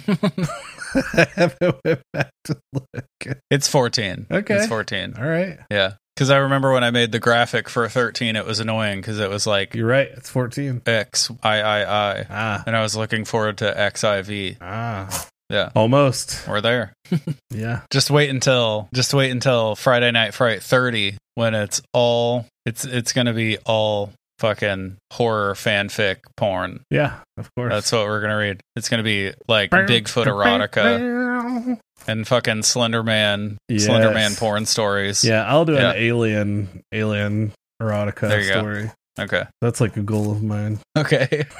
I 0.94 1.26
haven't 1.34 1.76
went 1.84 2.02
back 2.12 2.30
to 2.44 2.58
look. 2.72 3.38
it's 3.50 3.68
14. 3.68 4.26
Okay. 4.30 4.54
It's 4.56 4.66
14. 4.66 5.14
All 5.18 5.24
right. 5.24 5.58
Yeah. 5.70 5.94
Because 6.14 6.30
I 6.30 6.38
remember 6.38 6.72
when 6.72 6.84
I 6.84 6.90
made 6.90 7.12
the 7.12 7.18
graphic 7.18 7.68
for 7.68 7.86
13, 7.88 8.36
it 8.36 8.46
was 8.46 8.60
annoying 8.60 9.00
because 9.00 9.18
it 9.20 9.28
was 9.28 9.46
like 9.46 9.74
You're 9.74 9.86
right. 9.86 10.08
It's 10.08 10.30
14. 10.30 10.82
X 10.86 11.30
I 11.42 11.60
I 11.60 11.82
I. 12.20 12.26
Ah. 12.30 12.62
And 12.66 12.74
I 12.76 12.80
was 12.82 12.96
looking 12.96 13.24
forward 13.26 13.58
to 13.58 13.64
XIV. 13.74 14.56
Ah. 14.62 15.26
Yeah. 15.50 15.70
Almost. 15.74 16.46
We're 16.48 16.60
there. 16.60 16.92
Yeah. 17.50 17.80
Just 17.90 18.10
wait 18.10 18.28
until 18.30 18.88
just 18.92 19.14
wait 19.14 19.30
until 19.30 19.76
Friday 19.76 20.10
Night 20.10 20.34
Fright 20.34 20.62
30 20.62 21.16
when 21.36 21.54
it's 21.54 21.80
all 21.94 22.44
it's 22.66 22.84
it's 22.84 23.12
gonna 23.14 23.32
be 23.32 23.56
all 23.64 24.12
fucking 24.40 24.96
horror 25.12 25.54
fanfic 25.54 26.16
porn. 26.36 26.80
Yeah. 26.90 27.14
Of 27.38 27.48
course. 27.56 27.72
That's 27.72 27.92
what 27.92 28.06
we're 28.06 28.20
gonna 28.20 28.36
read. 28.36 28.60
It's 28.74 28.88
gonna 28.90 29.02
be 29.04 29.32
like 29.48 29.70
Bigfoot 29.70 30.26
erotica 30.26 31.78
and 32.06 32.26
fucking 32.28 32.56
Slenderman 32.62 33.56
Yes. 33.68 33.86
Slenderman 33.86 34.38
porn 34.38 34.66
stories. 34.66 35.24
Yeah, 35.24 35.44
I'll 35.46 35.64
do 35.64 35.72
Yeah. 35.74 35.92
an 35.92 35.96
alien 35.96 36.82
alien 36.92 37.52
erotica 37.80 38.28
There 38.28 38.40
you 38.42 38.52
go. 38.52 38.58
story. 38.60 38.90
Okay. 39.18 39.44
That's 39.62 39.80
like 39.80 39.96
a 39.96 40.02
goal 40.02 40.30
of 40.32 40.42
mine. 40.42 40.78
Okay. 40.98 41.44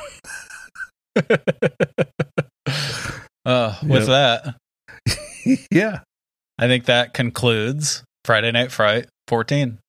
uh, 3.46 3.74
with 3.82 4.06
that, 4.06 4.56
yeah. 5.70 6.00
I 6.58 6.66
think 6.66 6.86
that 6.86 7.14
concludes 7.14 8.02
Friday 8.24 8.50
Night 8.52 8.72
Fright 8.72 9.06
14. 9.28 9.78